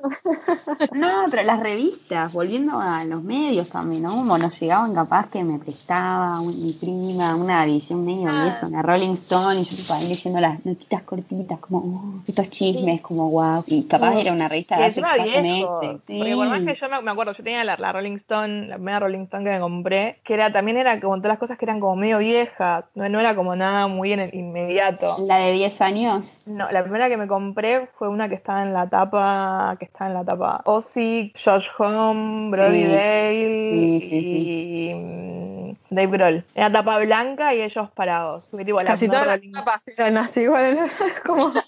No, 0.93 1.25
pero 1.29 1.43
las 1.43 1.59
revistas, 1.59 2.31
volviendo 2.31 2.79
a 2.79 3.03
los 3.03 3.21
medios 3.23 3.69
también, 3.69 4.03
¿no? 4.03 4.11
Como 4.15 4.37
nos 4.37 4.59
llegaban 4.59 4.93
capaz 4.93 5.29
que 5.29 5.43
me 5.43 5.59
prestaba 5.59 6.39
un- 6.39 6.63
mi 6.63 6.73
prima 6.73 7.35
una 7.35 7.63
edición 7.65 8.05
medio 8.05 8.29
Ah. 8.29 8.43
vieja, 8.43 8.67
una 8.67 8.81
Rolling 8.81 9.13
Stone, 9.15 9.59
y 9.59 9.63
yo 9.65 9.75
tipo 9.75 9.93
ahí 9.93 10.07
leyendo 10.07 10.39
las 10.39 10.65
notitas 10.65 11.01
cortitas, 11.03 11.59
como 11.59 11.77
"Oh, 11.79 12.21
estos 12.27 12.49
chismes, 12.49 13.01
como 13.01 13.29
wow. 13.29 13.63
Y 13.67 13.83
capaz 13.85 14.15
era 14.21 14.31
una 14.33 14.47
revista 14.47 14.77
de 14.77 14.85
hace 14.85 15.01
cuatro 15.01 15.23
meses. 15.25 15.69
Sí. 16.07 16.17
Porque 16.17 16.35
por 16.35 16.47
más 16.47 16.63
que 16.63 16.75
yo 16.79 16.89
me, 16.89 17.01
me 17.01 17.11
acuerdo, 17.11 17.33
yo 17.33 17.43
tenía 17.43 17.63
la, 17.63 17.75
la 17.77 17.91
Rolling 17.91 18.15
Stone, 18.17 18.67
la 18.67 18.75
primera 18.75 18.99
Rolling 19.01 19.23
Stone 19.23 19.43
que 19.43 19.49
me 19.51 19.59
compré, 19.59 20.19
que 20.23 20.33
era 20.33 20.51
también 20.53 20.77
era 20.77 20.99
como 21.01 21.17
todas 21.17 21.29
las 21.31 21.39
cosas 21.39 21.57
que 21.57 21.65
eran 21.65 21.79
como 21.79 21.95
medio 21.95 22.19
viejas, 22.19 22.87
no, 22.95 23.08
no 23.09 23.19
era 23.19 23.35
como 23.35 23.55
nada 23.55 23.87
muy 23.87 24.13
en 24.13 24.19
el 24.19 24.33
inmediato. 24.33 25.17
La 25.19 25.37
de 25.37 25.51
10 25.51 25.81
años. 25.81 26.37
No, 26.45 26.69
la 26.71 26.83
primera 26.83 27.09
que 27.09 27.17
me 27.17 27.27
compré 27.27 27.87
fue 27.97 28.07
una 28.07 28.29
que 28.29 28.35
estaba 28.35 28.63
en 28.63 28.73
la 28.73 28.89
tapa, 28.89 29.75
que 29.79 29.85
está 29.85 30.07
en 30.07 30.13
la 30.13 30.23
tapa 30.23 30.61
Ozzy, 30.65 31.33
Josh 31.43 31.67
Home, 31.77 32.51
Brody 32.51 32.79
Sí. 32.79 32.87
Dale 32.87 33.99
Sí, 33.99 34.07
sí, 34.09 34.89
y 34.89 34.93
mm, 34.95 35.58
Dave 35.89 36.07
Grohl. 36.07 36.43
Era 36.55 36.71
tapa 36.71 36.97
blanca 36.99 37.53
y 37.55 37.61
ellos 37.61 37.89
parados. 37.91 38.43
La 38.51 38.83
Casi 38.83 39.07
primera 39.07 39.23
todas 39.23 39.27
las 39.27 39.39
Rolling- 39.39 39.51
tapas 39.53 39.81
eran 39.87 40.17
así, 40.17 40.41
igual, 40.41 40.77
como... 41.25 41.51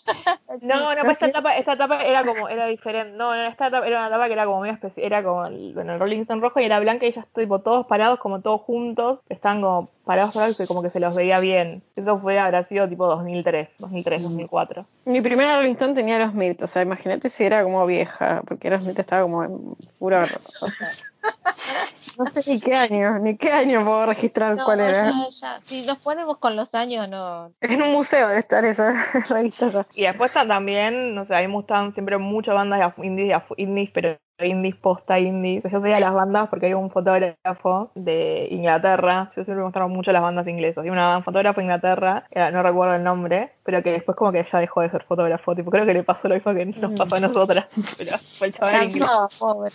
No, 0.61 0.93
no, 0.93 1.01
pero 1.01 1.11
esta 1.11 1.31
tapa, 1.31 1.55
esta 1.55 1.77
tapa 1.77 2.03
era 2.03 2.25
como, 2.25 2.49
era 2.49 2.65
diferente. 2.67 3.17
No, 3.17 3.33
no, 3.33 3.43
esta 3.47 3.71
tapa 3.71 3.87
era 3.87 3.99
una 4.01 4.09
tapa 4.09 4.27
que 4.27 4.33
era 4.33 4.45
como 4.45 4.59
muy 4.59 4.69
especial, 4.69 5.05
era 5.05 5.23
como 5.23 5.45
el, 5.45 5.73
bueno, 5.73 5.93
el 5.93 5.99
Rolling 5.99 6.21
Stone 6.23 6.41
rojo 6.41 6.59
y 6.59 6.65
era 6.65 6.77
blanca 6.81 7.05
y 7.05 7.09
ellos 7.09 7.23
tipo 7.33 7.59
todos 7.59 7.87
parados, 7.87 8.19
como 8.19 8.41
todos 8.41 8.59
juntos, 8.61 9.19
estaban 9.29 9.61
como 9.61 9.89
parados 10.03 10.33
parados 10.33 10.59
y 10.59 10.67
como 10.67 10.83
que 10.83 10.89
se 10.89 10.99
los 10.99 11.15
veía 11.15 11.39
bien. 11.39 11.81
Eso 11.95 12.19
fue, 12.19 12.37
habrá 12.37 12.63
sido 12.65 12.87
tipo 12.89 13.07
2003, 13.07 13.75
2003, 13.79 14.23
2004. 14.23 14.85
Mi 15.05 15.21
primera 15.21 15.55
Rolling 15.55 15.71
Stone 15.71 15.93
tenía 15.93 16.19
los 16.19 16.31
Smith, 16.31 16.61
o 16.61 16.67
sea, 16.67 16.81
imagínate 16.81 17.29
si 17.29 17.45
era 17.45 17.63
como 17.63 17.85
vieja, 17.85 18.41
porque 18.45 18.69
los 18.69 18.81
Smith 18.81 18.99
estaba 18.99 19.21
como 19.21 19.43
en 19.45 19.57
furor. 19.97 20.27
O 20.61 20.67
sea, 20.69 20.89
no 22.17 22.25
sé 22.25 22.51
ni 22.51 22.59
qué 22.59 22.75
año, 22.75 23.19
ni 23.19 23.37
qué 23.37 23.51
año 23.51 23.83
puedo 23.83 24.05
registrar 24.05 24.55
No, 24.55 24.65
cuál 24.65 24.79
era. 24.81 25.05
ya, 25.11 25.29
ya. 25.29 25.59
Si 25.63 25.85
nos 25.85 25.97
ponemos 25.99 26.37
con 26.37 26.55
los 26.55 26.73
años, 26.75 27.07
no. 27.09 27.51
En 27.61 27.81
un 27.81 27.91
museo 27.93 28.27
debe 28.27 28.39
estar 28.39 28.63
esa 28.65 28.93
revista. 29.29 29.85
Y 29.93 30.03
después 30.03 30.31
ta- 30.31 30.47
también, 30.47 31.15
no 31.15 31.25
sé, 31.25 31.35
a 31.35 31.41
mí 31.41 31.47
me 31.47 31.53
gustan 31.53 31.93
siempre 31.93 32.17
muchas 32.17 32.55
bandas 32.55 32.79
de 32.79 32.85
afu- 32.85 33.05
indies, 33.05 33.29
de 33.29 33.61
indies, 33.63 33.89
pero 33.93 34.17
indies, 34.43 34.75
posta 34.75 35.19
indies. 35.19 35.63
Yo 35.71 35.81
seguía 35.81 35.99
las 35.99 36.13
bandas 36.13 36.49
porque 36.49 36.65
hay 36.67 36.73
un 36.73 36.89
fotógrafo 36.89 37.91
de 37.95 38.47
Inglaterra. 38.49 39.25
Yo 39.29 39.43
siempre 39.43 39.55
me 39.55 39.63
gustaron 39.63 39.91
mucho 39.91 40.11
las 40.11 40.21
bandas 40.23 40.47
inglesas. 40.47 40.83
Y 40.85 40.89
una 40.89 41.15
un 41.17 41.23
fotógrafo 41.23 41.59
de 41.59 41.65
Inglaterra, 41.65 42.25
eh, 42.31 42.49
no 42.51 42.63
recuerdo 42.63 42.95
el 42.95 43.03
nombre, 43.03 43.51
pero 43.63 43.83
que 43.83 43.91
después 43.91 44.17
como 44.17 44.31
que 44.31 44.43
ya 44.43 44.59
dejó 44.59 44.81
de 44.81 44.89
ser 44.89 45.03
fotógrafo. 45.03 45.55
Tipo, 45.55 45.69
creo 45.71 45.85
que 45.85 45.93
le 45.93 46.03
pasó 46.03 46.27
lo 46.27 46.35
mismo 46.35 46.53
que 46.53 46.65
nos 46.65 46.93
pasó 46.93 47.15
a 47.15 47.19
nosotras. 47.19 47.73
Pero 47.97 48.17
fue 48.17 48.47
el 48.47 48.53
chaval 48.53 48.83
inglés. 48.85 49.09
No, 49.09 49.29
pobre. 49.37 49.71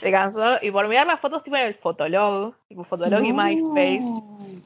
Se 0.00 0.10
cansó. 0.10 0.56
Y 0.62 0.70
por 0.70 0.88
mirar 0.88 1.06
las 1.06 1.20
fotos 1.20 1.42
tipo 1.42 1.56
en 1.56 1.66
el 1.66 1.74
Fotolog, 1.74 2.54
tipo 2.68 2.84
Fotolog 2.84 3.24
y 3.24 3.32
No. 3.32 3.42
MySpace, 3.42 4.22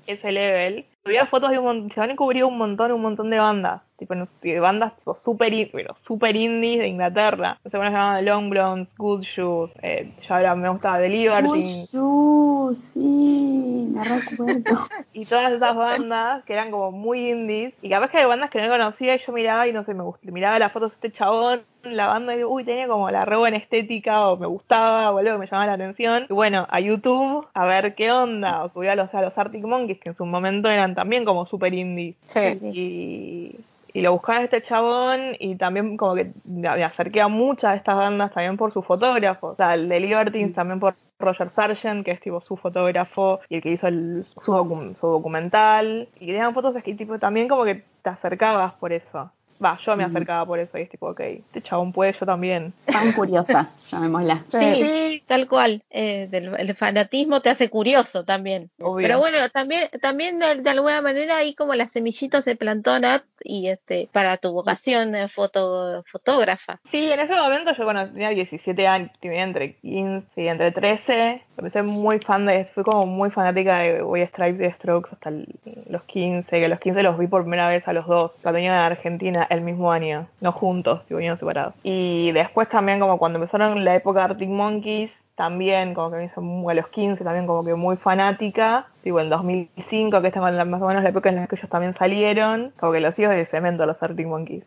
ese 0.07 0.32
level, 0.32 0.84
subía 1.05 1.26
fotos 1.26 1.50
de 1.50 1.59
un 1.59 1.64
montón, 1.64 1.92
se 1.92 2.00
van 2.00 2.11
a 2.11 2.16
cubrir 2.16 2.44
un 2.44 2.57
montón, 2.57 2.92
un 2.92 3.02
montón 3.02 3.28
de 3.30 3.38
bandas, 3.38 3.82
tipo, 3.98 4.14
de 4.14 4.61
bandas 4.61 4.96
tipo 4.96 5.14
super, 5.14 5.52
pero 5.70 5.94
super 6.00 6.34
indies 6.34 6.78
de 6.78 6.88
Inglaterra. 6.88 7.59
No 7.62 7.70
sé, 7.70 7.76
bueno, 7.76 7.90
se 7.90 7.96
llamaban 7.96 8.24
Long 8.24 8.50
Blondes, 8.50 8.96
Good 8.96 9.22
Shoes, 9.22 9.70
eh, 9.82 10.12
ya 10.26 10.36
ahora 10.36 10.55
me 10.55 10.68
gustaba 10.70 10.98
The 10.98 11.09
Libertines, 11.09 11.90
Uy, 11.94 12.74
sí, 12.74 13.90
me 13.94 14.02
recuerdo. 14.02 14.88
y 15.12 15.26
todas 15.26 15.52
esas 15.52 15.76
bandas 15.76 16.42
que 16.44 16.55
eran 16.55 16.70
como 16.70 16.90
muy 16.90 17.30
indies, 17.30 17.74
y 17.82 17.90
capaz 17.90 18.11
que 18.11 18.18
hay 18.18 18.24
bandas 18.24 18.43
que 18.51 18.61
no 18.62 18.68
conocía 18.68 19.14
y 19.14 19.18
yo 19.18 19.32
miraba 19.32 19.66
y 19.66 19.72
no 19.72 19.84
sé, 19.84 19.95
me 19.95 20.03
gust- 20.03 20.22
miraba 20.22 20.59
las 20.59 20.72
fotos 20.72 20.90
de 20.92 20.95
este 21.09 21.12
chabón, 21.18 21.62
la 21.82 22.07
banda 22.07 22.34
y 22.34 22.38
digo, 22.38 22.51
uy, 22.51 22.64
tenía 22.64 22.86
como 22.88 23.11
la 23.11 23.24
re 23.24 23.36
buena 23.36 23.57
estética, 23.57 24.28
o 24.28 24.36
me 24.36 24.47
gustaba, 24.47 25.11
o 25.11 25.18
algo 25.18 25.32
que 25.32 25.38
me 25.38 25.47
llamaba 25.47 25.66
la 25.66 25.72
atención. 25.74 26.26
Y 26.30 26.32
bueno, 26.32 26.66
a 26.70 26.80
YouTube, 26.80 27.47
a 27.55 27.66
ver 27.66 27.95
qué 27.95 28.11
onda, 28.11 28.64
o 28.64 28.70
subía 28.70 28.92
a 28.92 28.97
los, 28.97 29.12
a 29.14 29.20
los 29.22 29.36
Arctic 29.36 29.64
Monkeys, 29.64 30.01
que 30.01 30.09
en 30.11 30.16
su 30.16 30.24
momento 30.26 30.70
eran 30.70 30.95
también 30.95 31.24
como 31.24 31.47
super 31.47 31.74
indies. 31.74 32.16
Sí. 32.26 32.59
Y, 32.62 33.57
y 33.95 34.03
lo 34.03 34.12
buscaba 34.12 34.42
este 34.42 34.61
chabón 34.62 35.36
y 35.38 35.57
también 35.57 35.97
como 35.97 36.14
que 36.16 36.32
me 36.45 36.68
acerqué 36.68 37.22
a 37.22 37.28
muchas 37.28 37.70
de 37.72 37.76
estas 37.78 37.97
bandas 37.97 38.32
también 38.34 38.57
por 38.59 38.72
su 38.72 38.82
fotógrafo. 38.82 39.49
O 39.49 39.55
sea, 39.57 39.74
el 39.74 39.88
de 39.88 40.01
Libertines 40.01 40.53
también 40.55 40.80
por 40.80 40.97
Roger 41.20 41.49
Sargent, 41.49 42.05
que 42.05 42.11
es 42.11 42.20
tipo 42.20 42.40
su 42.40 42.57
fotógrafo 42.57 43.40
y 43.49 43.57
el 43.57 43.62
que 43.62 43.70
hizo 43.70 43.86
el- 43.86 44.26
su, 44.40 44.95
su 45.01 45.07
documental. 45.07 46.09
Y 46.20 46.32
eran 46.32 46.55
fotos 46.55 46.74
que 46.82 46.95
tipo 46.95 47.18
también 47.20 47.49
como 47.49 47.64
que 47.64 47.84
te 48.03 48.11
acercabas 48.11 48.74
por 48.74 48.92
eso. 48.92 49.30
Va, 49.62 49.78
yo 49.84 49.96
me 49.96 50.05
acercaba 50.05 50.44
por 50.44 50.59
eso 50.59 50.76
y 50.78 50.82
es 50.82 50.88
tipo, 50.90 51.09
ok, 51.11 51.20
este 51.20 51.62
chabón 51.62 51.92
puede, 51.92 52.12
yo 52.12 52.26
también. 52.26 52.72
Tan 52.86 53.12
curiosa, 53.12 53.70
llamémosla. 53.90 54.44
Sí, 54.48 55.22
tal 55.26 55.46
cual. 55.48 55.82
Eh, 55.90 56.28
del- 56.30 56.55
el 56.59 56.74
fanatismo 56.74 57.40
te 57.40 57.50
hace 57.50 57.70
curioso 57.70 58.24
también. 58.24 58.70
Obvio. 58.80 59.07
Pero 59.07 59.18
bueno, 59.18 59.38
también, 59.52 59.88
también 60.02 60.38
de, 60.38 60.57
de 60.57 60.70
alguna 60.70 61.00
manera 61.02 61.36
ahí 61.36 61.55
como 61.55 61.74
la 61.74 61.86
semillita 61.86 62.42
se 62.42 62.57
plantó 62.57 62.98
Nat 62.98 63.22
y 63.42 63.68
este 63.68 64.09
para 64.12 64.36
tu 64.38 64.52
vocación 64.52 65.12
de 65.12 65.28
foto, 65.28 66.02
fotógrafa. 66.11 66.80
Sí, 66.90 67.11
en 67.11 67.20
ese 67.20 67.34
momento 67.34 67.72
yo, 67.76 67.84
bueno, 67.84 68.09
tenía 68.11 68.30
17 68.30 68.86
años, 68.86 69.11
tenía 69.20 69.42
entre 69.44 69.74
15 69.76 70.42
y 70.42 70.48
entre 70.48 70.72
13. 70.72 71.42
Empecé 71.57 71.82
muy 71.82 72.18
fan 72.18 72.46
de, 72.46 72.64
fui 72.74 72.82
como 72.82 73.07
muy 73.07 73.30
fanática 73.30 73.78
de 73.78 74.02
White 74.02 74.28
Stripes 74.32 74.61
y 74.61 74.62
de 74.64 74.72
Strokes 74.72 75.11
hasta 75.12 75.28
el- 75.28 75.46
los 75.88 76.02
15, 76.05 76.59
que 76.59 76.64
a 76.64 76.68
los 76.68 76.80
15 76.80 77.02
los 77.02 77.16
vi 77.18 77.26
por 77.28 77.42
primera 77.42 77.68
vez 77.68 77.86
a 77.86 77.92
los 77.92 78.07
dos, 78.07 78.32
cuando 78.42 78.57
venían 78.57 78.74
a 78.74 78.86
Argentina 78.86 79.43
el 79.51 79.61
mismo 79.61 79.92
año, 79.92 80.26
no 80.40 80.53
juntos, 80.53 81.03
venían 81.09 81.36
separados. 81.36 81.74
Y 81.82 82.32
después 82.32 82.68
también 82.68 83.01
como 83.01 83.18
cuando 83.18 83.38
empezaron 83.38 83.84
la 83.84 83.95
época 83.95 84.20
de 84.20 84.24
Arctic 84.26 84.49
Monkeys, 84.49 85.22
también 85.34 85.95
como 85.95 86.11
que 86.11 86.16
me 86.18 86.24
hizo 86.24 86.40
muy- 86.40 86.72
a 86.72 86.74
los 86.74 86.88
15 86.88 87.24
también 87.24 87.47
como 87.47 87.64
que 87.64 87.74
muy 87.74 87.97
fanática, 87.97 88.86
tipo 89.03 89.20
en 89.20 89.30
2005, 89.30 90.20
que 90.20 90.28
es 90.28 90.36
más 90.36 90.82
o 90.82 90.86
menos 90.86 91.03
la 91.03 91.09
época 91.09 91.28
en 91.28 91.36
la 91.36 91.47
que 91.47 91.57
ellos 91.57 91.68
también 91.68 91.95
salieron, 91.95 92.72
como 92.78 92.92
que 92.92 93.01
los 93.01 93.18
hijos 93.18 93.34
de 93.34 93.47
cemento 93.47 93.84
los 93.86 94.03
Arctic 94.03 94.26
Monkeys. 94.26 94.64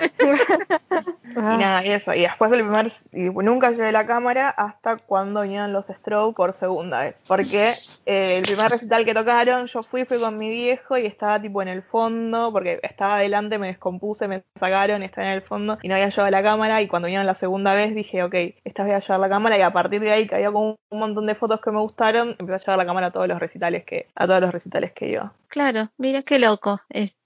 Es 0.00 1.06
Y 1.36 1.38
nada, 1.38 1.84
y 1.84 1.90
eso. 1.90 2.12
Y 2.14 2.22
después 2.22 2.52
el 2.52 2.60
primer. 2.60 2.92
Y 3.12 3.30
nunca 3.30 3.70
llevé 3.70 3.92
la 3.92 4.06
cámara 4.06 4.50
hasta 4.50 4.96
cuando 4.96 5.42
vinieron 5.42 5.72
los 5.72 5.86
Stroke 5.86 6.36
por 6.36 6.52
segunda 6.52 7.00
vez. 7.00 7.22
Porque 7.26 7.72
eh, 8.06 8.38
el 8.38 8.44
primer 8.44 8.70
recital 8.70 9.04
que 9.04 9.14
tocaron, 9.14 9.66
yo 9.66 9.82
fui, 9.82 10.04
fui 10.04 10.18
con 10.18 10.38
mi 10.38 10.50
viejo 10.50 10.98
y 10.98 11.06
estaba 11.06 11.40
tipo 11.40 11.62
en 11.62 11.68
el 11.68 11.82
fondo, 11.82 12.52
porque 12.52 12.80
estaba 12.82 13.16
adelante, 13.16 13.58
me 13.58 13.68
descompuse, 13.68 14.28
me 14.28 14.42
sacaron, 14.58 15.02
estaba 15.02 15.28
en 15.28 15.34
el 15.34 15.42
fondo 15.42 15.78
y 15.82 15.88
no 15.88 15.94
había 15.94 16.08
llevado 16.08 16.30
la 16.30 16.42
cámara. 16.42 16.82
Y 16.82 16.88
cuando 16.88 17.06
vinieron 17.06 17.26
la 17.26 17.34
segunda 17.34 17.74
vez 17.74 17.94
dije, 17.94 18.22
ok, 18.22 18.34
esta 18.64 18.82
voy 18.82 18.92
a 18.92 19.00
llevar 19.00 19.20
la 19.20 19.28
cámara. 19.28 19.58
Y 19.58 19.62
a 19.62 19.72
partir 19.72 20.00
de 20.00 20.10
ahí, 20.10 20.26
que 20.26 20.34
había 20.34 20.52
como 20.52 20.76
un 20.90 20.98
montón 20.98 21.26
de 21.26 21.34
fotos 21.34 21.60
que 21.60 21.70
me 21.70 21.80
gustaron, 21.80 22.36
empecé 22.38 22.54
a 22.54 22.58
llevar 22.58 22.78
la 22.78 22.86
cámara 22.86 23.06
a 23.08 23.10
todos 23.12 23.28
los 23.28 23.38
recitales 23.38 23.84
que, 23.84 24.08
a 24.14 24.26
todos 24.26 24.40
los 24.40 24.52
recitales 24.52 24.92
que 24.92 25.08
iba. 25.08 25.32
Claro, 25.48 25.90
mira 25.96 26.22
qué 26.22 26.38
loco. 26.38 26.80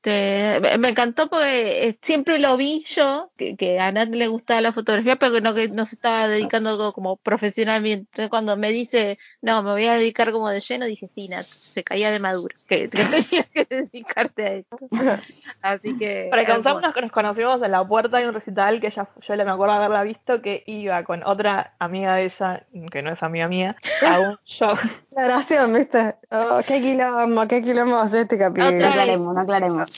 Este, 0.07 0.61
me- 0.79 0.89
encantó 0.91 1.29
porque 1.31 1.89
eh, 1.89 1.99
siempre 2.03 2.39
lo 2.39 2.57
vi 2.59 2.85
yo, 2.87 3.31
que, 3.39 3.57
que 3.57 3.81
a 3.81 3.91
Nat 3.91 4.11
le 4.11 4.29
gustaba 4.29 4.61
la 4.61 4.73
fotografía, 4.73 5.17
pero 5.17 5.33
que 5.33 5.41
no, 5.41 5.55
que 5.55 5.69
no 5.69 5.87
se 5.87 5.95
estaba 5.95 6.29
dedicando 6.29 6.77
co- 6.77 6.93
como 6.93 7.17
profesionalmente. 7.17 8.29
Cuando 8.29 8.55
me 8.59 8.71
dice, 8.71 9.19
no, 9.41 9.63
me 9.63 9.71
voy 9.73 9.87
a 9.87 9.95
dedicar 9.95 10.31
como 10.31 10.51
de 10.51 10.61
lleno, 10.61 10.85
dije, 10.85 11.09
sí, 11.15 11.29
Nat, 11.29 11.47
se 11.47 11.83
caía 11.83 12.11
de 12.13 12.19
maduro, 12.19 12.55
que, 12.69 12.91
que 12.91 13.05
tenías 13.05 13.47
que 13.53 13.65
dedicarte 13.65 14.45
a 14.47 14.53
esto. 14.55 14.77
Así 15.63 15.97
que. 15.97 16.27
Para 16.31 16.45
que 16.45 16.53
hermoso. 16.53 16.81
nos, 16.81 16.97
nos 17.01 17.13
conocimos 17.13 17.63
en 17.63 17.71
la 17.71 17.87
puerta 17.87 18.19
de 18.19 18.29
un 18.29 18.35
recital 18.35 18.81
que 18.81 18.89
ella, 18.89 19.09
yo 19.27 19.35
le 19.37 19.45
me 19.47 19.53
acuerdo 19.53 19.75
haberla 19.75 20.03
visto 20.03 20.43
que 20.43 20.63
iba 20.67 21.03
con 21.05 21.23
otra 21.25 21.75
amiga 21.79 22.15
de 22.17 22.25
ella, 22.25 22.67
que 22.93 23.01
no 23.03 23.11
es 23.11 23.23
amiga 23.23 23.49
mía, 23.49 23.77
a 24.07 24.21
un 24.21 24.39
show. 24.45 24.77
La 25.13 25.25
oración, 25.25 25.73
¿viste? 25.73 26.17
Oh, 26.31 26.61
qué 26.67 26.81
quilombo, 26.83 27.47
qué 27.49 27.63
quilombo 27.63 27.97
va 27.97 28.03
a 28.03 28.09
ser 28.09 28.23
este 28.23 28.37
capítulo. 28.37 28.71
No 28.79 28.89
aclaremos, 28.89 29.35
no 29.35 29.41
aclaremos. 29.41 29.94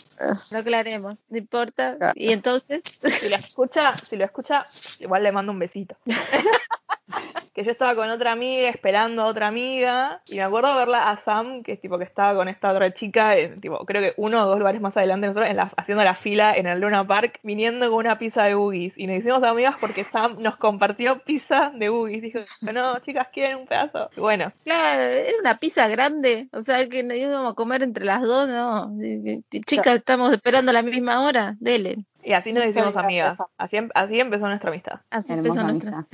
No 0.51 0.59
aclaremos, 0.59 1.17
no 1.29 1.39
importa. 1.39 1.97
Claro. 1.97 2.13
Y 2.17 2.33
entonces, 2.33 2.83
Si 3.21 3.29
lo 3.29 3.37
escucha, 3.37 3.93
si 3.97 4.17
lo 4.17 4.25
escucha, 4.25 4.67
igual 5.01 5.23
le 5.23 5.33
mando 5.33 5.53
un 5.53 5.59
besito. 5.59 5.97
que 7.57 7.65
yo 7.65 7.71
estaba 7.73 7.95
con 7.97 8.11
otra 8.11 8.33
amiga 8.33 8.69
esperando 8.69 9.23
a 9.23 9.27
otra 9.27 9.47
amiga 9.49 10.21
y 10.29 10.37
me 10.37 10.43
acuerdo 10.43 10.77
verla 10.77 11.11
a 11.11 11.17
Sam 11.17 11.63
que 11.63 11.73
es 11.73 11.81
tipo 11.81 11.97
que 11.97 12.05
estaba 12.05 12.37
con 12.37 12.49
esta 12.49 12.71
otra 12.71 12.93
chica 12.93 13.35
en, 13.37 13.63
tipo 13.63 13.79
creo 13.87 14.03
que 14.03 14.13
uno 14.19 14.43
o 14.43 14.47
dos 14.47 14.59
lugares 14.59 14.81
más 14.83 14.95
adelante 14.99 15.23
de 15.25 15.29
nosotros 15.29 15.51
en 15.51 15.57
la- 15.57 15.73
haciendo 15.77 16.05
la 16.05 16.15
fila 16.15 16.55
en 16.55 16.67
el 16.67 16.81
Luna 16.81 17.07
Park 17.07 17.41
viniendo 17.43 17.89
con 17.89 18.01
una 18.01 18.19
pizza 18.19 18.45
de 18.45 18.55
boogies. 18.55 18.99
Y 18.99 19.07
nos 19.07 19.17
hicimos 19.17 19.43
amigas 19.43 19.77
porque 19.81 20.05
Sam 20.05 20.37
nos 20.41 20.57
compartió 20.59 21.19
pizza 21.21 21.73
de 21.75 21.89
boogies. 21.89 22.21
Dijo 22.23 22.39
no 22.73 22.99
chicas 23.01 23.29
quieren 23.33 23.57
un 23.57 23.67
pedazo 23.67 24.11
y 24.17 24.21
bueno. 24.21 24.53
Claro, 24.65 25.01
era 25.01 25.39
una 25.41 25.57
pizza 25.57 25.89
grande, 25.89 26.49
o 26.53 26.61
sea 26.61 26.87
que 26.89 27.03
nos 27.03 27.17
íbamos 27.17 27.53
a 27.53 27.55
comer 27.55 27.83
entre 27.83 28.05
las 28.05 28.21
dos, 28.21 28.49
¿no? 28.49 28.93
Chicas, 29.65 29.97
estamos 29.97 30.31
esperando 30.31 30.71
a 30.71 30.75
la 30.75 30.83
misma 30.83 31.25
hora, 31.25 31.57
dele. 31.59 31.97
Y 32.27 32.33
así 32.33 32.53
nos 32.53 32.67
hicimos 32.67 32.97
amigas 32.97 33.39
así, 33.57 33.77
em- 33.77 33.89
así 33.95 34.19
empezó 34.21 34.47
nuestra 34.49 34.71
amistad 34.71 35.01
Así 35.11 35.33
empezó 35.33 35.61
Hermosa 35.61 35.73
nuestra. 35.73 36.07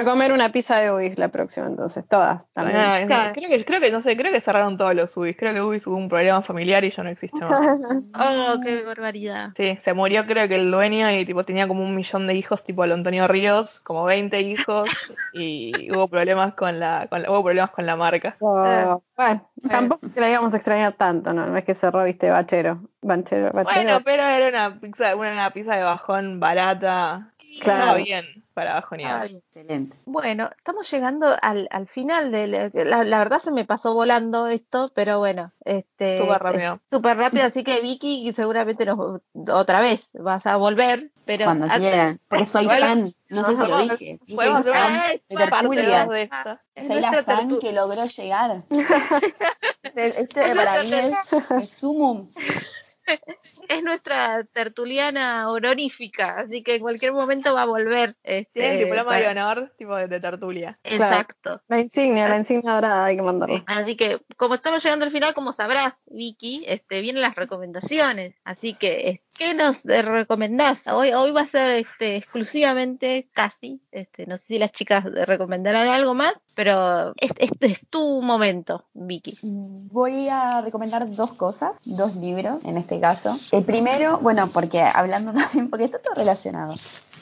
a 0.00 0.04
comer 0.04 0.32
una 0.32 0.50
pizza 0.50 0.78
de 0.78 0.90
Ubis 0.92 1.16
la 1.18 1.28
próxima, 1.28 1.66
entonces, 1.66 2.04
todas 2.08 2.50
también. 2.52 2.76
Ah, 2.78 2.98
Claro. 3.06 3.32
creo 3.34 3.48
que 3.48 3.64
creo 3.64 3.80
que 3.80 3.90
no 3.92 4.02
sé 4.02 4.16
creo 4.16 4.32
que 4.32 4.40
cerraron 4.40 4.76
todos 4.76 4.94
los 4.94 5.16
UBIs 5.16 5.36
creo 5.36 5.54
que 5.54 5.62
UBIs 5.62 5.86
hubo 5.86 5.96
un 5.96 6.08
problema 6.08 6.42
familiar 6.42 6.84
y 6.84 6.90
ya 6.90 7.02
no 7.02 7.10
existe 7.10 7.40
más 7.44 7.78
Oh, 8.14 8.60
qué 8.62 8.82
barbaridad. 8.82 9.50
Sí, 9.56 9.76
se 9.78 9.94
murió 9.94 10.26
creo 10.26 10.48
que 10.48 10.56
el 10.56 10.70
dueño 10.70 11.10
y 11.12 11.24
tipo 11.24 11.44
tenía 11.44 11.68
como 11.68 11.82
un 11.84 11.94
millón 11.94 12.26
de 12.26 12.34
hijos, 12.34 12.64
tipo 12.64 12.82
el 12.84 12.92
Antonio 12.92 13.28
Ríos, 13.28 13.80
como 13.80 14.04
20 14.04 14.40
hijos 14.40 14.88
y 15.32 15.90
hubo 15.92 16.08
problemas 16.08 16.54
con 16.54 16.80
la, 16.80 17.06
con 17.08 17.22
la- 17.22 17.30
hubo 17.30 17.44
problemas 17.44 17.70
con 17.70 17.86
la 17.86 17.96
marca. 17.96 18.36
Oh, 18.40 19.02
bueno, 19.18 19.50
tampoco 19.68 20.06
es 20.06 20.14
que 20.14 20.20
la 20.20 20.30
íbamos 20.30 20.54
a 20.54 20.58
extrañar 20.58 20.92
tanto, 20.92 21.32
¿no? 21.32 21.44
No 21.44 21.58
es 21.58 21.64
que 21.64 21.74
cerró, 21.74 22.04
viste, 22.04 22.30
bachero. 22.30 22.88
Banchero, 23.02 23.50
bachero. 23.52 23.82
Bueno, 23.82 24.00
pero 24.04 24.22
era 24.22 24.48
una 24.48 24.80
pizza, 24.80 25.16
una 25.16 25.50
pizza 25.50 25.74
de 25.74 25.82
bajón 25.82 26.38
barata. 26.38 27.32
Claro. 27.60 27.80
Estaba 27.80 27.94
bien 27.96 28.44
para 28.58 28.74
bajonear. 28.74 29.26
Excelente. 29.26 29.96
Bueno, 30.04 30.50
estamos 30.56 30.90
llegando 30.90 31.28
al, 31.42 31.68
al 31.70 31.86
final 31.86 32.32
de 32.32 32.46
la, 32.48 32.70
la- 32.72 33.04
la 33.04 33.18
verdad 33.18 33.38
se 33.38 33.52
me 33.52 33.64
pasó 33.64 33.94
volando 33.94 34.48
esto, 34.48 34.88
pero 34.94 35.20
bueno, 35.20 35.52
este 35.64 36.18
Súper 36.18 36.42
rápido. 36.42 36.74
es 36.74 36.80
Súper 36.90 37.16
rápido, 37.16 37.44
así 37.46 37.62
que 37.62 37.80
Vicky 37.80 38.32
seguramente 38.34 38.84
nos, 38.84 39.20
otra 39.52 39.80
vez 39.80 40.08
vas 40.14 40.44
a 40.46 40.56
volver, 40.56 41.12
pero 41.24 41.44
Cuando 41.44 41.66
antes- 41.66 41.78
quieran. 41.78 42.20
Porque 42.26 42.46
soy 42.46 42.64
Bueno, 42.66 42.86
fan. 42.86 43.12
No 43.28 43.44
sé 43.44 43.56
si 43.56 43.70
lo 43.70 43.78
dije. 43.78 44.18
Podemos 44.34 44.64
soy 44.64 44.72
fan 44.72 45.68
de 45.70 45.76
de 46.14 46.22
esta. 46.22 46.62
es 46.74 46.88
Soy 46.88 47.00
la 47.00 47.22
fan 47.22 47.48
tertu- 47.50 47.60
que 47.60 47.72
logró 47.72 48.04
llegar. 48.06 48.62
Este 49.94 50.54
para 50.54 50.82
mí 50.82 50.92
es 50.92 51.32
el 51.50 51.68
sumum. 51.68 52.30
es 53.68 53.82
nuestra 53.82 54.44
tertuliana 54.52 55.50
honorífica, 55.50 56.36
así 56.38 56.62
que 56.62 56.76
en 56.76 56.80
cualquier 56.82 57.12
momento 57.12 57.54
va 57.54 57.62
a 57.62 57.66
volver. 57.66 58.16
Este, 58.22 58.50
Tiene 58.60 58.72
el 58.72 58.78
diploma 58.84 59.04
para- 59.04 59.20
de 59.20 59.28
honor, 59.28 59.74
tipo 59.78 59.94
de, 59.96 60.08
de 60.08 60.20
tertulia. 60.20 60.78
Exacto. 60.82 61.62
La 61.68 61.80
insignia, 61.80 62.28
la 62.28 62.38
insignia 62.38 62.72
dorada 62.72 63.04
hay 63.06 63.16
que 63.16 63.22
mandarla. 63.22 63.64
Así 63.66 63.96
que, 63.96 64.20
como 64.36 64.54
estamos 64.54 64.82
llegando 64.82 65.04
al 65.04 65.10
final, 65.10 65.34
como 65.34 65.52
sabrás, 65.52 65.98
Vicky, 66.06 66.64
este, 66.66 67.00
vienen 67.00 67.22
las 67.22 67.34
recomendaciones. 67.34 68.34
Así 68.44 68.74
que, 68.74 69.08
es- 69.10 69.20
¿qué 69.38 69.54
nos 69.54 69.82
recomendás? 69.84 70.86
Hoy, 70.88 71.12
hoy 71.12 71.30
va 71.30 71.42
a 71.42 71.46
ser 71.46 71.70
este, 71.72 72.16
exclusivamente, 72.16 73.28
casi, 73.32 73.80
este, 73.92 74.26
no 74.26 74.36
sé 74.38 74.44
si 74.46 74.58
las 74.58 74.72
chicas 74.72 75.04
recomendarán 75.04 75.88
algo 75.88 76.14
más, 76.14 76.34
pero 76.54 77.12
es- 77.16 77.32
este 77.38 77.66
es 77.68 77.80
tu 77.88 78.20
momento, 78.20 78.84
Vicky. 78.94 79.38
Voy 79.42 80.28
a 80.28 80.60
recomendar 80.60 81.08
dos 81.10 81.32
cosas, 81.34 81.78
dos 81.84 82.16
libros 82.16 82.64
en 82.64 82.76
este 82.78 82.98
caso. 83.00 83.36
El 83.52 83.64
primero, 83.64 84.18
bueno, 84.18 84.50
porque 84.52 84.80
hablando 84.82 85.32
también, 85.62 85.70
porque 85.70 85.84
está 85.84 85.98
todo 86.00 86.14
relacionado. 86.14 86.74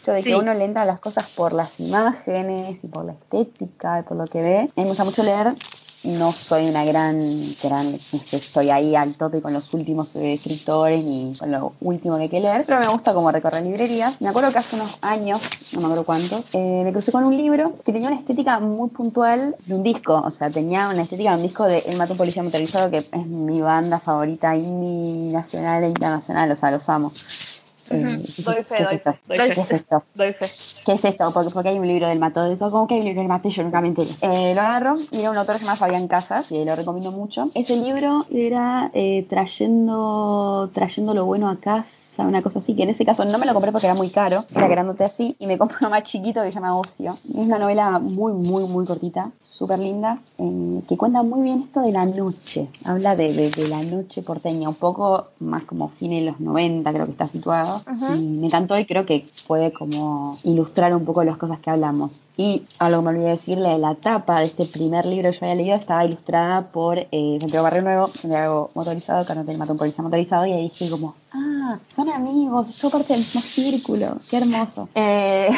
De 0.07 0.23
que 0.23 0.29
Sí. 0.31 0.35
uno 0.35 0.55
le 0.55 0.65
entra 0.65 0.83
a 0.83 0.85
las 0.85 1.01
cosas 1.01 1.29
por 1.31 1.53
las 1.53 1.81
imágenes 1.81 2.79
y 2.85 2.87
por 2.87 3.05
la 3.05 3.13
estética 3.13 3.99
y 3.99 4.03
por 4.05 4.17
lo 4.17 4.25
que 4.27 4.41
ve. 4.41 4.59
A 4.59 4.63
mí 4.63 4.71
me 4.77 4.85
gusta 4.85 5.03
mucho 5.05 5.25
leer. 5.25 5.53
No 6.05 6.33
soy 6.33 6.69
una 6.69 6.85
gran, 6.85 7.55
gran, 7.63 7.93
no 7.93 7.97
es 7.97 8.25
que 8.25 8.37
estoy 8.37 8.71
ahí 8.71 8.95
al 8.95 9.15
tope 9.15 9.43
con 9.43 9.53
los 9.53 9.73
últimos 9.75 10.15
eh, 10.17 10.35
escritores 10.35 11.05
ni 11.05 11.35
con 11.37 11.51
lo 11.51 11.73
último 11.81 12.17
que 12.17 12.25
hay 12.25 12.29
que 12.29 12.41
leer, 12.41 12.65
pero 12.67 12.81
me 12.81 12.89
gusta 12.89 13.13
como 13.13 13.33
recorrer 13.33 13.65
librerías. 13.65 14.21
Me 14.21 14.29
acuerdo 14.29 14.53
que 14.53 14.59
hace 14.59 14.77
unos 14.77 14.97
años, 15.01 15.41
no 15.73 15.81
me 15.81 15.87
acuerdo 15.87 16.05
cuántos, 16.05 16.51
eh, 16.53 16.83
me 16.85 16.93
crucé 16.93 17.11
con 17.13 17.25
un 17.25 17.37
libro 17.37 17.75
que 17.85 17.93
tenía 17.93 18.09
una 18.09 18.19
estética 18.19 18.61
muy 18.61 18.91
puntual 18.91 19.57
de 19.65 19.75
un 19.75 19.83
disco, 19.83 20.23
o 20.25 20.31
sea, 20.31 20.51
tenía 20.51 20.89
una 20.89 21.03
estética 21.03 21.31
de 21.31 21.37
un 21.37 21.43
disco 21.43 21.65
de 21.65 21.79
El 21.87 21.97
Mato 21.97 22.17
Policía 22.17 22.43
Motorizado, 22.43 22.91
que 22.91 22.99
es 22.99 23.27
mi 23.27 23.61
banda 23.61 23.99
favorita 23.99 24.55
indie 24.55 25.33
nacional 25.33 25.83
e 25.85 25.89
internacional, 25.89 26.51
o 26.51 26.57
sea, 26.57 26.71
los 26.71 26.89
amo. 26.89 27.13
Eh, 27.91 28.23
¿qué, 28.37 28.43
Doy 28.43 28.63
fe, 28.65 28.83
doy 28.83 28.97
esto? 28.97 29.13
fe, 29.27 29.37
doy 29.37 29.39
¿Qué 29.51 29.55
fe. 29.55 29.61
es 29.61 29.71
esto? 29.73 30.05
Doy 30.15 30.33
fe. 30.33 30.51
¿Qué 30.85 30.93
es 30.93 31.05
esto? 31.05 31.33
Porque, 31.33 31.51
porque 31.51 31.69
hay 31.71 31.79
un 31.79 31.87
libro 31.87 32.07
del 32.09 32.19
Mato. 32.19 32.43
De 32.45 32.59
¿Cómo 32.59 32.87
que 32.87 32.95
hay 32.95 33.01
un 33.01 33.07
libro 33.07 33.21
del 33.21 33.29
Mato? 33.29 33.49
Y 33.49 33.53
Yo 33.53 33.63
nunca 33.63 33.81
me 33.81 33.89
enteré. 33.89 34.11
Eh, 34.21 34.55
lo 34.55 34.61
agarro 34.61 34.97
y 35.11 35.21
era 35.21 35.31
un 35.31 35.37
autor 35.37 35.55
que 35.57 35.61
se 35.61 35.65
llama 35.67 35.77
Fabián 35.77 36.09
Casas 36.09 36.51
y 36.53 36.65
lo 36.65 36.75
recomiendo 36.77 37.13
mucho. 37.13 37.51
Ese 37.55 37.77
libro 37.77 38.27
era 38.31 38.91
eh, 38.95 39.27
trayendo, 39.29 40.71
trayendo 40.73 41.15
lo 41.15 41.25
bueno 41.25 41.49
a 41.49 41.61
casa, 41.61 41.91
una 42.25 42.43
cosa 42.43 42.61
así, 42.61 42.75
que 42.75 42.85
en 42.85 42.91
ese 42.91 43.05
caso 43.05 43.25
no 43.25 43.39
me 43.39 43.47
lo 43.47 43.53
compré 43.53 43.73
porque 43.73 43.87
era 43.87 43.95
muy 43.95 44.11
caro, 44.11 44.45
era 44.55 44.69
grandote 44.69 45.05
así, 45.05 45.37
y 45.39 45.47
me 45.47 45.59
compré 45.59 45.77
uno 45.81 45.91
más 45.91 46.05
chiquito 46.05 46.41
que 46.43 46.49
se 46.49 46.55
llama 46.55 46.77
Ocio. 46.77 47.19
Y 47.25 47.41
es 47.41 47.47
una 47.47 47.59
novela 47.59 47.99
muy, 47.99 48.33
muy, 48.33 48.65
muy 48.65 48.85
cortita, 48.87 49.31
súper 49.45 49.79
linda, 49.79 50.19
eh, 50.39 50.81
que 50.89 50.97
cuenta 50.97 51.23
muy 51.23 51.43
bien 51.43 51.63
esto 51.63 51.81
de 51.81 51.93
la 51.93 52.07
noche. 52.07 52.69
Habla 52.85 53.17
de, 53.17 53.33
de- 53.33 53.51
de 53.51 53.69
la 53.69 53.83
noche 53.83 54.23
porteña, 54.23 54.69
un 54.69 54.75
poco 54.75 55.27
más 55.41 55.65
como 55.65 55.89
fines 55.89 56.25
de 56.25 56.31
los 56.31 56.41
90 56.41 56.93
creo 56.93 57.07
que 57.07 57.13
está 57.13 57.27
situado. 57.29 57.83
Y 58.15 58.19
me 58.41 58.47
encantó 58.47 58.79
y 58.79 58.85
creo 58.87 59.07
que 59.07 59.27
puede 59.47 59.73
como 59.73 60.39
ilustrar 60.45 60.95
un 60.95 61.05
poco 61.05 61.25
las 61.25 61.37
cosas 61.37 61.59
que 61.61 61.71
hablamos. 61.71 62.23
Y 62.37 62.63
algo 62.79 63.01
que 63.01 63.05
me 63.05 63.11
olvidé 63.15 63.31
decirle, 63.31 63.79
la 63.79 63.95
tapa 63.95 64.41
de 64.41 64.47
este 64.47 64.65
primer 64.67 65.07
libro 65.07 65.31
que 65.31 65.39
yo 65.39 65.47
había 65.47 65.55
leído 65.57 65.77
estaba 65.77 66.05
ilustrada 66.05 66.63
por 66.69 66.99
eh, 66.99 67.39
Santiago 67.41 67.65
Barrio 67.65 67.83
Nuevo, 67.83 68.09
Santiago 68.09 68.71
Motorizado, 68.75 69.25
que 69.27 69.35
no 69.35 69.45
te 69.45 69.57
mató 69.57 69.73
un 69.73 69.79
policía 69.79 70.03
motorizado, 70.05 70.47
y 70.47 70.53
ahí 70.53 70.63
dije 70.65 70.91
como, 70.91 71.15
ah, 71.37 71.79
son 71.95 72.09
amigos, 72.09 72.71
esto 72.71 72.91
parte 72.91 73.13
del 73.13 73.23
mismo 73.23 73.43
círculo, 73.43 74.19
qué 74.29 74.39
hermoso. 74.39 74.89
Eh, 74.95 75.51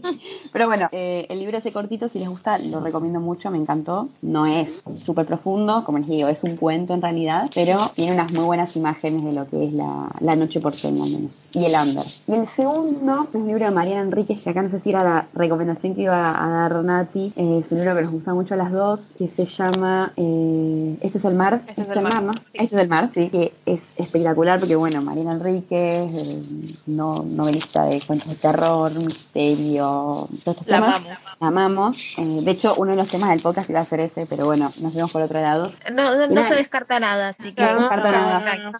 pero 0.52 0.66
bueno, 0.66 0.88
eh, 0.92 1.26
el 1.28 1.38
libro 1.38 1.58
ese 1.58 1.72
cortito, 1.72 2.08
si 2.08 2.18
les 2.18 2.28
gusta, 2.28 2.58
lo 2.58 2.80
recomiendo 2.80 3.20
mucho, 3.20 3.50
me 3.50 3.58
encantó. 3.58 4.08
No 4.22 4.46
es 4.46 4.82
súper 5.00 5.26
profundo, 5.26 5.84
como 5.84 5.98
les 5.98 6.08
digo, 6.08 6.28
es 6.28 6.42
un 6.42 6.56
cuento 6.56 6.94
en 6.94 7.02
realidad, 7.02 7.50
pero 7.54 7.90
tiene 7.94 8.12
unas 8.12 8.32
muy 8.32 8.44
buenas 8.44 8.76
imágenes 8.76 9.24
de 9.24 9.32
lo 9.32 9.48
que 9.48 9.66
es 9.66 9.72
la, 9.72 10.08
la 10.20 10.36
noche 10.36 10.60
porteña 10.60 11.04
al 11.04 11.10
menos. 11.10 11.44
Y 11.52 11.64
el 11.64 11.74
under. 11.74 12.04
Y 12.26 12.32
el 12.32 12.46
segundo 12.46 13.26
es 13.28 13.34
un 13.34 13.46
libro 13.46 13.64
de 13.64 13.70
Mariana 13.70 14.02
Enríquez, 14.02 14.42
que 14.42 14.50
acá 14.50 14.62
no 14.62 14.70
sé 14.70 14.80
si 14.80 14.90
era 14.90 15.02
la 15.02 15.26
recomendación 15.34 15.94
que 15.94 16.02
iba 16.02 16.30
a 16.30 16.48
dar 16.48 16.84
Nati, 16.84 17.32
eh, 17.36 17.60
es 17.62 17.72
un 17.72 17.78
libro 17.78 17.94
que 17.94 18.02
nos 18.02 18.12
gusta 18.12 18.34
mucho 18.34 18.54
a 18.54 18.56
las 18.56 18.72
dos, 18.72 19.14
que 19.18 19.28
se 19.28 19.46
llama 19.46 20.12
eh, 20.16 20.96
Este 21.00 21.18
es 21.18 21.24
el 21.24 21.34
mar. 21.34 21.62
Este 21.66 21.82
es 21.82 21.90
el 21.90 22.00
mar, 22.02 22.22
¿no? 22.22 22.32
sí. 22.32 22.40
Este 22.52 22.76
es 22.76 22.82
el 22.82 22.88
mar, 22.88 23.10
sí, 23.12 23.28
que 23.28 23.52
es, 23.66 23.80
es 23.96 24.06
espectacular 24.06 24.58
porque, 24.58 24.76
bueno, 24.76 25.02
Mariana 25.02 25.17
Enríquez, 25.26 26.10
eh, 26.14 26.74
no, 26.86 27.24
novelista 27.24 27.84
de 27.84 28.00
cuentos 28.00 28.28
de 28.28 28.34
terror, 28.36 28.92
misterio, 28.94 30.28
todos 30.44 30.56
estos 30.58 30.66
La 30.68 30.76
temas. 30.76 30.96
amamos. 30.96 31.18
La 31.40 31.46
amamos. 31.48 31.98
Eh, 32.16 32.40
de 32.42 32.50
hecho, 32.50 32.74
uno 32.76 32.92
de 32.92 32.96
los 32.98 33.08
temas 33.08 33.30
del 33.30 33.40
podcast 33.40 33.68
iba 33.70 33.80
a 33.80 33.84
ser 33.84 34.00
ese, 34.00 34.26
pero 34.26 34.46
bueno, 34.46 34.70
nos 34.80 34.92
fuimos 34.92 35.10
por 35.10 35.22
otro 35.22 35.40
lado. 35.40 35.72
No, 35.92 36.14
no, 36.16 36.26
no 36.28 36.46
se 36.48 36.54
descarta 36.54 37.00
nada, 37.00 37.30
así 37.30 37.52
que 37.52 37.62
No 37.62 37.68
se 37.68 37.74
descarta 37.80 38.10
no, 38.12 38.18
nada. 38.18 38.56
no, 38.56 38.72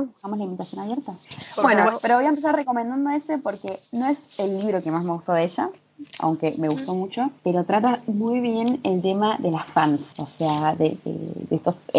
no. 0.00 0.06
Dejamos 0.16 0.38
la 0.38 0.44
invitación 0.44 0.82
abierta. 0.82 1.12
Por 1.54 1.64
bueno, 1.64 1.84
favor. 1.84 1.98
pero 2.02 2.16
voy 2.16 2.24
a 2.26 2.28
empezar 2.28 2.54
recomendando 2.54 3.10
ese 3.10 3.38
porque 3.38 3.78
no 3.92 4.06
es 4.06 4.30
el 4.38 4.58
libro 4.60 4.82
que 4.82 4.90
más 4.90 5.04
me 5.04 5.12
gustó 5.12 5.32
de 5.32 5.44
ella, 5.44 5.70
aunque 6.18 6.54
me 6.58 6.68
gustó 6.68 6.94
mucho, 6.94 7.30
pero 7.42 7.64
trata 7.64 8.00
muy 8.06 8.40
bien 8.40 8.80
el 8.84 9.00
tema 9.00 9.36
de 9.38 9.50
las 9.50 9.66
fans, 9.70 10.12
o 10.18 10.26
sea, 10.26 10.74
de, 10.74 10.98
de- 11.04 11.46
de 11.48 11.56
estos 11.56 11.90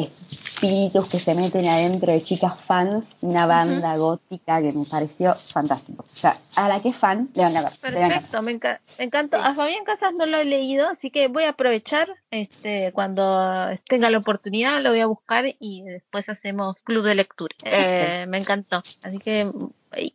espíritus 0.57 1.07
que 1.07 1.19
se 1.19 1.35
meten 1.35 1.67
adentro 1.67 2.11
de 2.11 2.23
chicas 2.23 2.59
fans, 2.59 3.09
una 3.21 3.45
banda 3.45 3.95
gótica 3.95 4.59
que 4.59 4.73
me 4.73 4.85
pareció 4.85 5.35
fantástico. 5.53 6.03
O 6.15 6.19
sea, 6.19 6.35
a 6.57 6.67
la 6.67 6.81
que 6.81 6.89
es 6.89 6.95
fan, 6.95 7.29
le 7.35 7.43
van 7.43 7.55
a 7.55 7.59
encantar. 7.59 7.93
Perfecto, 7.93 8.41
me, 8.41 8.51
enca- 8.59 8.79
me 8.97 9.05
encantó. 9.05 9.37
A 9.37 9.53
Fabián 9.53 9.85
Casas 9.85 10.13
no 10.13 10.25
lo 10.25 10.37
he 10.37 10.45
leído, 10.45 10.89
así 10.89 11.11
que 11.11 11.27
voy 11.27 11.43
a 11.43 11.49
aprovechar 11.49 12.09
este 12.31 12.91
cuando 12.93 13.69
tenga 13.87 14.09
la 14.09 14.17
oportunidad, 14.17 14.81
lo 14.81 14.89
voy 14.89 14.99
a 15.01 15.05
buscar 15.05 15.45
y 15.59 15.83
después 15.83 16.27
hacemos 16.29 16.81
club 16.83 17.05
de 17.05 17.15
lectura. 17.15 17.55
Eh, 17.63 18.25
me 18.27 18.39
encantó. 18.39 18.83
Así 19.03 19.19
que, 19.19 19.49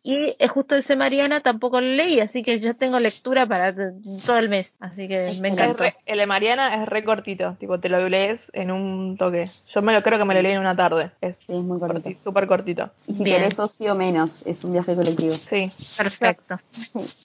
y 0.02 0.34
es 0.38 0.50
justo 0.50 0.76
ese 0.76 0.96
Mariana 0.96 1.40
tampoco 1.40 1.80
lo 1.80 1.86
leí, 1.88 2.20
así 2.20 2.42
que 2.42 2.60
yo 2.60 2.76
tengo 2.76 3.00
lectura 3.00 3.46
para 3.46 3.74
todo 3.74 4.38
el 4.38 4.48
mes. 4.48 4.70
Así 4.80 5.08
que 5.08 5.34
me 5.40 5.48
encantó. 5.48 5.84
el 6.06 6.18
de 6.18 6.26
Mariana 6.26 6.82
es 6.82 6.88
re 6.88 7.04
cortito, 7.04 7.56
tipo 7.58 7.80
te 7.80 7.88
lo 7.88 8.06
lees 8.08 8.50
en 8.52 8.70
un 8.70 9.16
toque. 9.16 9.48
Yo 9.72 9.80
me 9.82 9.92
lo 9.94 10.02
creo 10.02 10.18
que 10.18 10.24
me 10.24 10.34
lo 10.34 10.42
leí 10.42 10.52
en 10.52 10.60
una 10.60 10.76
tarde. 10.76 11.10
Es 11.20 11.38
Sí, 11.38 11.44
es 11.48 11.62
muy 11.62 11.78
cortito. 11.80 12.10
corti- 12.10 12.18
súper 12.18 12.46
cortito. 12.46 12.90
Y 13.06 13.14
si 13.14 13.24
Bien. 13.24 13.38
querés 13.38 13.54
socio 13.56 13.94
menos, 13.94 14.42
es 14.44 14.62
un 14.64 14.72
viaje 14.72 14.94
colectivo. 14.94 15.34
Sí. 15.48 15.70
Perfecto. 15.96 16.31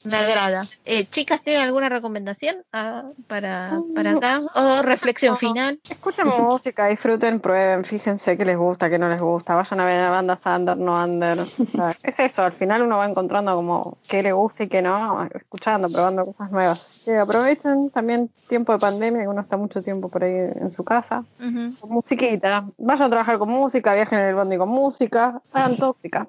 Me 0.03 0.17
agrada. 0.17 0.65
Eh, 0.85 1.05
chicas, 1.05 1.41
¿tienen 1.41 1.61
alguna 1.63 1.89
recomendación 1.89 2.57
ah, 2.73 3.03
para, 3.27 3.77
para 3.95 4.11
acá? 4.11 4.41
¿O 4.55 4.81
reflexión 4.81 5.37
final? 5.37 5.79
Escuchen 5.89 6.27
música, 6.39 6.87
disfruten, 6.87 7.39
prueben, 7.39 7.83
fíjense 7.83 8.37
qué 8.37 8.45
les 8.45 8.57
gusta, 8.57 8.89
qué 8.89 8.97
no 8.97 9.09
les 9.09 9.21
gusta, 9.21 9.55
vayan 9.55 9.79
a 9.79 9.85
ver 9.85 10.03
a 10.03 10.09
bandas 10.09 10.45
under, 10.45 10.77
no 10.77 11.03
under. 11.03 11.39
O 11.39 11.45
sea, 11.45 11.95
es 12.03 12.19
eso, 12.19 12.43
al 12.43 12.53
final 12.53 12.81
uno 12.81 12.97
va 12.97 13.07
encontrando 13.07 13.55
como 13.55 13.97
qué 14.07 14.23
le 14.23 14.31
gusta 14.31 14.63
y 14.63 14.67
qué 14.67 14.81
no, 14.81 15.23
escuchando, 15.33 15.89
probando 15.89 16.25
cosas 16.25 16.51
nuevas. 16.51 17.01
Que 17.03 17.17
aprovechen 17.17 17.89
también 17.89 18.29
tiempo 18.47 18.73
de 18.73 18.79
pandemia, 18.79 19.21
que 19.21 19.27
uno 19.27 19.41
está 19.41 19.57
mucho 19.57 19.81
tiempo 19.81 20.09
por 20.09 20.23
ahí 20.23 20.33
en 20.33 20.71
su 20.71 20.83
casa. 20.83 21.23
Ujú. 21.39 21.75
Con 21.79 21.89
musiquita, 21.89 22.65
vayan 22.77 23.07
a 23.07 23.09
trabajar 23.09 23.37
con 23.37 23.49
música, 23.49 23.93
viajen 23.93 24.19
en 24.19 24.25
el 24.25 24.35
bondi 24.35 24.57
con 24.57 24.69
música, 24.69 25.41
hagan 25.51 25.77
tóxica. 25.77 26.27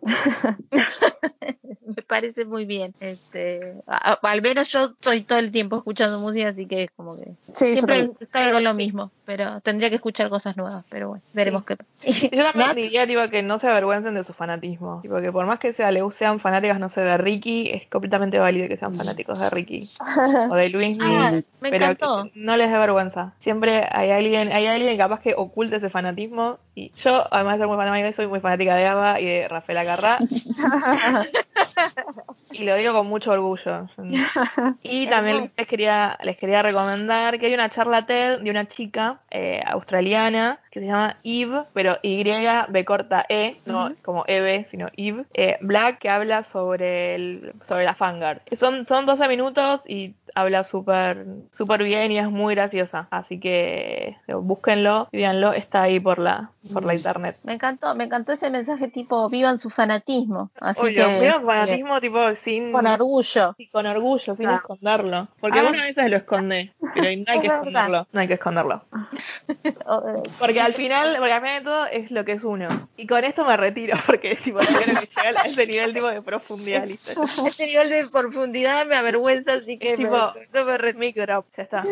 Me 1.87 2.03
parece 2.03 2.45
muy 2.45 2.65
bien. 2.65 2.68
Este, 3.01 3.75
a- 3.87 4.13
a- 4.13 4.19
al 4.23 4.43
menos 4.43 4.69
yo 4.69 4.85
estoy 4.87 5.23
todo 5.23 5.39
el 5.39 5.51
tiempo 5.51 5.77
escuchando 5.79 6.21
música, 6.21 6.49
así 6.49 6.67
que 6.67 6.85
es 6.85 6.91
como 6.93 7.17
que 7.17 7.33
Sí, 7.55 7.73
siempre 7.73 8.11
caigo 8.31 8.61
lo 8.61 8.75
mismo, 8.75 9.11
pero 9.25 9.61
tendría 9.63 9.89
que 9.89 9.97
escuchar 9.97 10.29
cosas 10.29 10.57
nuevas, 10.57 10.85
pero 10.89 11.09
bueno, 11.09 11.23
veremos 11.33 11.65
qué 11.65 11.77
pasa. 11.77 11.89
Yo 12.33 12.45
también 12.45 12.77
diría 12.77 13.07
tipo, 13.07 13.29
que 13.31 13.43
no 13.43 13.59
se 13.59 13.69
avergüencen 13.69 14.15
de 14.15 14.23
su 14.23 14.33
fanatismo. 14.33 15.01
Tipo, 15.03 15.21
que 15.21 15.33
por 15.33 15.47
más 15.47 15.59
que 15.59 15.73
sea, 15.73 15.91
le 15.91 16.01
sean 16.13 16.39
fanáticas, 16.41 16.79
no 16.79 16.89
sé, 16.89 17.01
de 17.01 17.17
Ricky, 17.19 17.71
es 17.73 17.89
completamente 17.89 18.39
válido 18.39 18.69
que 18.69 18.77
sean 18.77 18.95
fanáticos 18.95 19.39
de 19.41 19.51
Ricky. 19.51 19.89
o 20.51 20.55
de 20.55 20.69
Luis 20.69 20.99
Ah, 21.01 21.33
me 21.61 21.71
pero 21.71 21.87
encantó. 21.87 22.31
no 22.35 22.57
les 22.57 22.71
dé 22.71 22.79
vergüenza. 22.79 23.35
Siempre 23.39 23.87
hay 23.91 24.11
alguien, 24.11 24.53
hay 24.53 24.67
alguien 24.67 24.97
capaz 24.97 25.21
que 25.21 25.35
oculte 25.37 25.77
ese 25.77 25.91
fanatismo. 25.91 26.59
Y 26.75 26.93
yo, 26.93 27.25
además 27.33 27.55
de 27.55 27.59
ser 27.61 27.69
muy 27.69 27.77
fanática, 27.77 28.13
soy 28.13 28.27
muy 28.29 28.41
fanática 28.41 28.77
de 28.77 28.87
Ava 28.87 29.21
y 29.21 29.25
de 29.27 29.49
Rafaela 29.49 29.85
Carrá. 29.85 30.19
y 32.51 32.65
lo 32.65 32.77
digo 32.77 32.93
con 32.93 33.07
mucho 33.07 33.31
orgullo. 33.33 33.89
Y 34.83 35.07
también 35.09 35.51
les 35.57 35.67
quería, 35.67 36.19
les 36.23 36.37
quería 36.37 36.63
recomendar 36.63 37.39
que 37.39 37.47
hay 37.47 37.55
una 37.55 37.71
charla 37.71 38.07
TED 38.07 38.41
de 38.41 38.51
una 38.51 38.67
chica 38.67 39.21
eh, 39.31 39.61
australiana 39.67 40.61
que 40.71 40.81
se 40.81 40.87
llama 40.87 41.17
Eve, 41.25 41.65
pero 41.73 41.99
Y, 42.03 42.23
B 42.69 42.85
corta 42.85 43.25
E, 43.29 43.57
no 43.67 43.91
como 44.03 44.25
Eve, 44.27 44.65
sino 44.69 44.89
Eve, 44.97 45.25
eh, 45.35 45.57
Black, 45.61 45.99
que 45.99 46.09
habla 46.09 46.43
sobre 46.45 47.15
el, 47.15 47.53
sobre 47.65 47.85
las 47.85 47.97
fangirls. 47.97 48.45
Son, 48.53 48.87
son 48.87 49.07
12 49.07 49.29
minutos 49.29 49.89
y 49.89 50.15
habla 50.35 50.65
súper 50.65 51.27
súper 51.53 51.83
bien 51.83 52.13
y 52.13 52.19
es 52.19 52.31
muy 52.31 52.55
graciosa. 52.55 53.09
Así 53.11 53.41
que 53.41 54.17
eh, 54.27 54.35
búsquenlo 54.35 55.09
y 55.13 55.19
véanlo, 55.19 55.53
está 55.53 55.83
ahí 55.83 56.01
por 56.01 56.19
la, 56.19 56.51
por 56.73 56.85
la 56.85 56.95
internet. 56.95 57.39
Me 57.45 57.55
encantó, 57.55 57.95
me 57.95 58.05
encantó 58.05 58.33
ese 58.33 58.51
mensaje 58.51 58.89
tipo 58.89 59.29
vivan 59.29 59.59
su 59.59 59.71
fanatismo, 59.71 60.51
así 60.61 60.95
que 60.95 61.05
cuidado, 61.05 61.41
fanatismo 61.41 61.68
tipo 62.01 62.35
sin... 62.37 62.73
con 62.73 62.87
orgullo. 62.87 63.55
Sí, 63.57 63.69
con 63.71 63.87
orgullo, 63.87 64.35
sin 64.35 64.47
Claro. 64.47 64.57
esconderlo. 64.59 65.29
Porque 65.41 65.59
Ah. 65.61 65.67
uno 65.69 65.79
a 65.79 65.85
veces 65.85 66.11
lo 66.11 66.17
esconde, 66.17 66.73
pero 66.95 67.03
no 67.03 67.25
hay 67.33 67.41
que 67.41 67.47
esconderlo. 67.47 68.07
No 68.13 68.21
hay 68.21 68.29
que 68.29 68.35
esconderlo. 68.35 68.85
Porque 70.39 70.61
al 70.61 70.75
final, 70.75 71.17
porque 71.19 71.33
al 71.33 71.41
final 71.41 71.59
de 71.65 71.71
todo 71.71 71.87
es 71.87 72.11
lo 72.11 72.25
que 72.25 72.33
es 72.33 72.45
uno. 72.45 72.89
Y 72.97 73.07
con 73.07 73.25
esto 73.25 73.45
me 73.45 73.57
retiro, 73.57 73.97
porque 74.07 74.37
tipo, 74.37 74.61
yo 74.61 74.67
creo 74.67 75.01
que 75.01 75.07
llega 75.25 75.41
a 75.43 75.45
ese 75.47 75.67
nivel 75.67 75.95
tipo 75.95 76.07
de 76.09 76.23
profundidad, 76.23 76.87
listo. 76.87 77.13
Este 77.47 77.67
nivel 77.67 77.89
de 77.91 78.07
profundidad 78.09 78.87
me 78.87 78.97
avergüenza, 78.97 79.55
así 79.55 79.79
que 79.79 79.97
Tipo, 79.97 80.11
me, 80.35 80.49
no 80.61 80.65
me 80.67 80.79
re- 80.79 80.95
Mic 80.95 81.17
drop, 81.17 81.47
ya 81.57 81.63
está. 81.65 81.85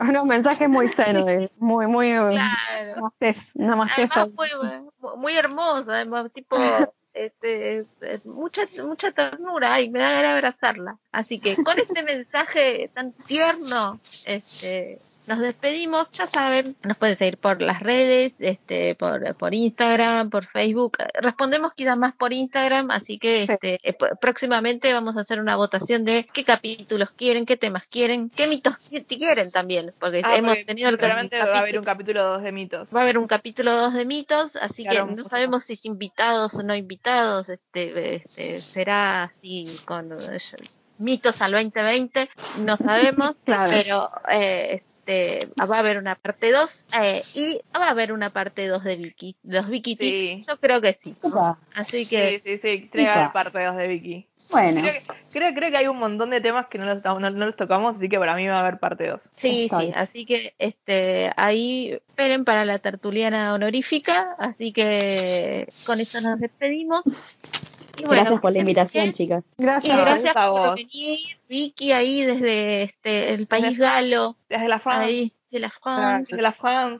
Unos 0.00 0.24
mensajes 0.24 0.68
muy 0.68 0.88
senos, 0.88 1.50
muy, 1.58 1.86
muy. 1.86 2.08
Claro. 2.10 2.94
Namaste, 2.96 3.34
namaste 3.54 4.02
Además 4.02 4.16
eso. 4.16 4.32
fue 4.34 4.48
mu- 5.00 5.16
muy 5.16 5.34
hermosa, 5.36 5.92
además 5.94 6.32
tipo 6.32 6.56
este, 7.26 7.78
es- 7.80 8.24
mucha 8.24 8.62
mucha 8.84 9.10
ternura 9.12 9.80
y 9.80 9.90
me 9.90 9.98
da 10.00 10.10
ganas 10.10 10.22
de 10.22 10.28
abrazarla. 10.38 10.98
Así 11.12 11.38
que 11.40 11.56
con 11.56 11.78
este 11.78 12.02
mensaje 12.02 12.90
tan 12.94 13.12
tierno, 13.12 14.00
este 14.26 15.00
nos 15.28 15.38
despedimos, 15.38 16.10
ya 16.12 16.26
saben, 16.26 16.76
nos 16.82 16.96
pueden 16.96 17.16
seguir 17.16 17.38
por 17.38 17.60
las 17.62 17.80
redes, 17.80 18.32
este, 18.38 18.94
por, 18.94 19.34
por 19.36 19.54
Instagram, 19.54 20.30
por 20.30 20.46
Facebook. 20.46 20.96
Respondemos 21.20 21.74
quizás 21.74 21.96
más 21.96 22.14
por 22.14 22.32
Instagram, 22.32 22.90
así 22.90 23.18
que 23.18 23.46
Sí. 23.46 23.52
este, 23.52 23.78
eh, 23.88 23.96
próximamente 24.20 24.92
vamos 24.92 25.16
a 25.16 25.20
hacer 25.20 25.40
una 25.40 25.56
votación 25.56 26.04
de 26.04 26.26
qué 26.32 26.44
capítulos 26.44 27.10
quieren, 27.12 27.46
qué 27.46 27.56
temas 27.56 27.84
quieren, 27.90 28.30
qué 28.30 28.46
mitos 28.46 28.74
qui- 28.90 29.06
quieren 29.18 29.50
también, 29.50 29.92
porque 30.00 30.22
Ah, 30.24 30.36
hemos 30.36 30.52
porque 30.52 30.64
tenido 30.64 30.88
el 30.88 30.96
seguramente 30.96 31.38
va 31.38 31.44
a 31.54 31.58
haber 31.58 31.78
un 31.78 31.84
capítulo 31.84 32.24
2 32.24 32.42
de 32.42 32.52
mitos. 32.52 32.88
Va 32.94 33.00
a 33.00 33.02
haber 33.02 33.18
un 33.18 33.26
capítulo 33.26 33.72
2 33.76 33.94
de 33.94 34.04
mitos, 34.06 34.56
así 34.56 34.84
Claro, 34.84 35.08
que 35.08 35.14
no 35.14 35.24
sabemos 35.24 35.64
si 35.64 35.74
es 35.74 35.84
invitados 35.84 36.54
o 36.54 36.62
no 36.62 36.74
invitados, 36.74 37.48
este, 37.48 38.16
este 38.16 38.60
será 38.60 39.24
así 39.24 39.66
con 39.84 40.12
eh, 40.12 40.38
mitos 40.98 41.40
al 41.42 41.52
2020, 41.52 42.28
no 42.64 42.76
sabemos, 42.76 43.34
Claro. 43.44 43.70
pero 43.70 44.10
eh, 44.30 44.82
este, 45.08 45.48
va 45.64 45.76
a 45.76 45.78
haber 45.80 45.98
una 45.98 46.14
parte 46.14 46.52
2 46.52 46.86
eh, 47.02 47.22
y 47.34 47.60
va 47.76 47.86
a 47.86 47.90
haber 47.90 48.12
una 48.12 48.30
parte 48.30 48.66
2 48.66 48.84
de 48.84 48.96
Vicky, 48.96 49.36
los 49.42 49.68
Vicky 49.68 49.96
Sí. 49.98 50.34
Tips, 50.36 50.46
yo 50.46 50.60
creo 50.60 50.80
que 50.80 50.92
sí, 50.92 51.14
Opa. 51.22 51.58
así 51.74 51.98
Sí, 52.04 52.06
que 52.06 52.40
sí, 52.40 52.58
sí. 52.58 52.82
Que 52.88 52.98
Pica. 52.98 53.30
parte 53.32 53.64
2 53.64 53.76
de 53.76 53.88
Vicky. 53.88 54.26
Bueno, 54.50 54.80
Creo 54.80 54.92
que, 54.94 55.02
creo, 55.30 55.54
creo 55.54 55.70
que 55.70 55.76
hay 55.76 55.86
un 55.88 55.98
montón 55.98 56.30
de 56.30 56.40
temas 56.40 56.68
que 56.68 56.78
no 56.78 56.86
los, 56.86 57.04
no, 57.04 57.18
no 57.20 57.30
los 57.30 57.54
tocamos, 57.56 57.96
así 57.96 58.08
que 58.08 58.18
para 58.18 58.34
mí 58.34 58.46
va 58.48 58.56
a 58.56 58.60
haber 58.60 58.78
parte 58.78 59.06
2. 59.08 59.22
sí, 59.36 59.68
sí, 59.78 59.92
así 59.94 60.24
que 60.24 60.54
este, 60.58 61.30
ahí 61.36 61.92
esperen 62.08 62.44
para 62.46 62.64
la 62.64 62.78
tertuliana 62.78 63.52
honorífica, 63.52 64.36
así 64.38 64.72
que 64.72 65.68
con 65.84 66.00
esto 66.00 66.20
nos 66.22 66.40
despedimos. 66.40 67.04
Y 67.98 68.02
bueno, 68.04 68.22
gracias 68.22 68.40
por 68.40 68.52
la 68.52 68.58
invitación, 68.60 69.12
chicas. 69.12 69.44
Y 69.58 69.62
Gracias. 69.62 69.96
No, 69.96 70.02
gracias 70.02 70.36
a 70.36 70.50
por 70.50 70.74
venir, 70.76 71.18
Vicky, 71.48 71.92
ahí 71.92 72.24
desde 72.24 72.82
este, 72.84 73.34
el 73.34 73.46
país 73.46 73.78
galo, 73.78 74.36
Desde 74.48 74.68
la 74.68 74.78
fans. 74.80 75.04
ahí 75.06 75.32
de 75.50 75.58
la 75.60 75.70
France. 75.70 76.36
Desde 76.36 76.42
la 76.42 76.54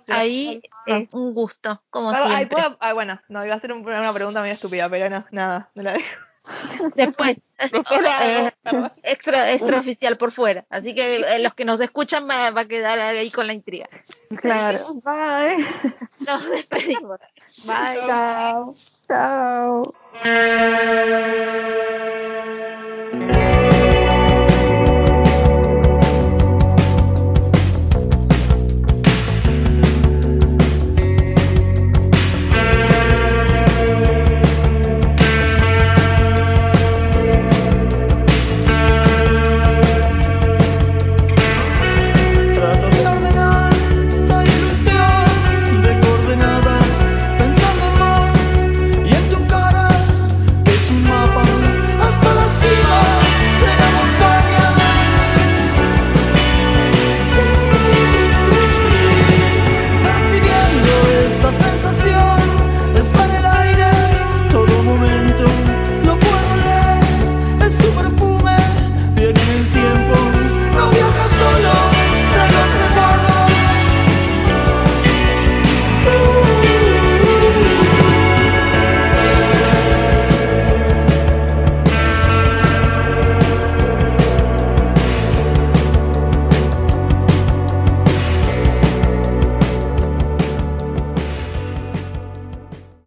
Ahí 0.08 0.60
fans. 0.86 1.02
es 1.04 1.08
un 1.12 1.34
gusto, 1.34 1.82
como 1.90 2.10
Ah, 2.10 2.20
ay, 2.24 2.28
siempre. 2.36 2.56
¿puedo? 2.56 2.76
Ah, 2.80 2.92
bueno, 2.94 3.20
no, 3.28 3.44
iba 3.44 3.54
a 3.54 3.56
hacer 3.58 3.72
un- 3.72 3.86
una 3.86 4.12
pregunta 4.12 4.40
medio 4.40 4.54
estúpida, 4.54 4.88
pero 4.88 5.08
no, 5.10 5.24
nada, 5.30 5.70
me 5.74 5.82
la 5.82 5.92
dejo. 5.92 6.06
Después, 6.96 7.36
Después 7.58 8.00
la 8.00 8.18
hago, 8.18 8.46
eh, 8.86 8.90
extra, 9.02 9.52
extraoficial 9.52 10.16
por 10.16 10.32
fuera. 10.32 10.64
Así 10.70 10.94
que 10.94 11.16
eh, 11.16 11.38
los 11.40 11.52
que 11.52 11.66
nos 11.66 11.78
escuchan 11.80 12.26
va, 12.28 12.50
va 12.52 12.62
a 12.62 12.64
quedar 12.68 12.98
ahí 12.98 13.30
con 13.30 13.46
la 13.46 13.52
intriga. 13.52 13.86
Claro. 14.40 14.78
Bye. 15.04 15.62
Nos 16.26 16.48
despedimos. 16.50 17.18
Bye. 17.66 18.00
Chao. 18.06 18.74
Ciao. 19.08 19.82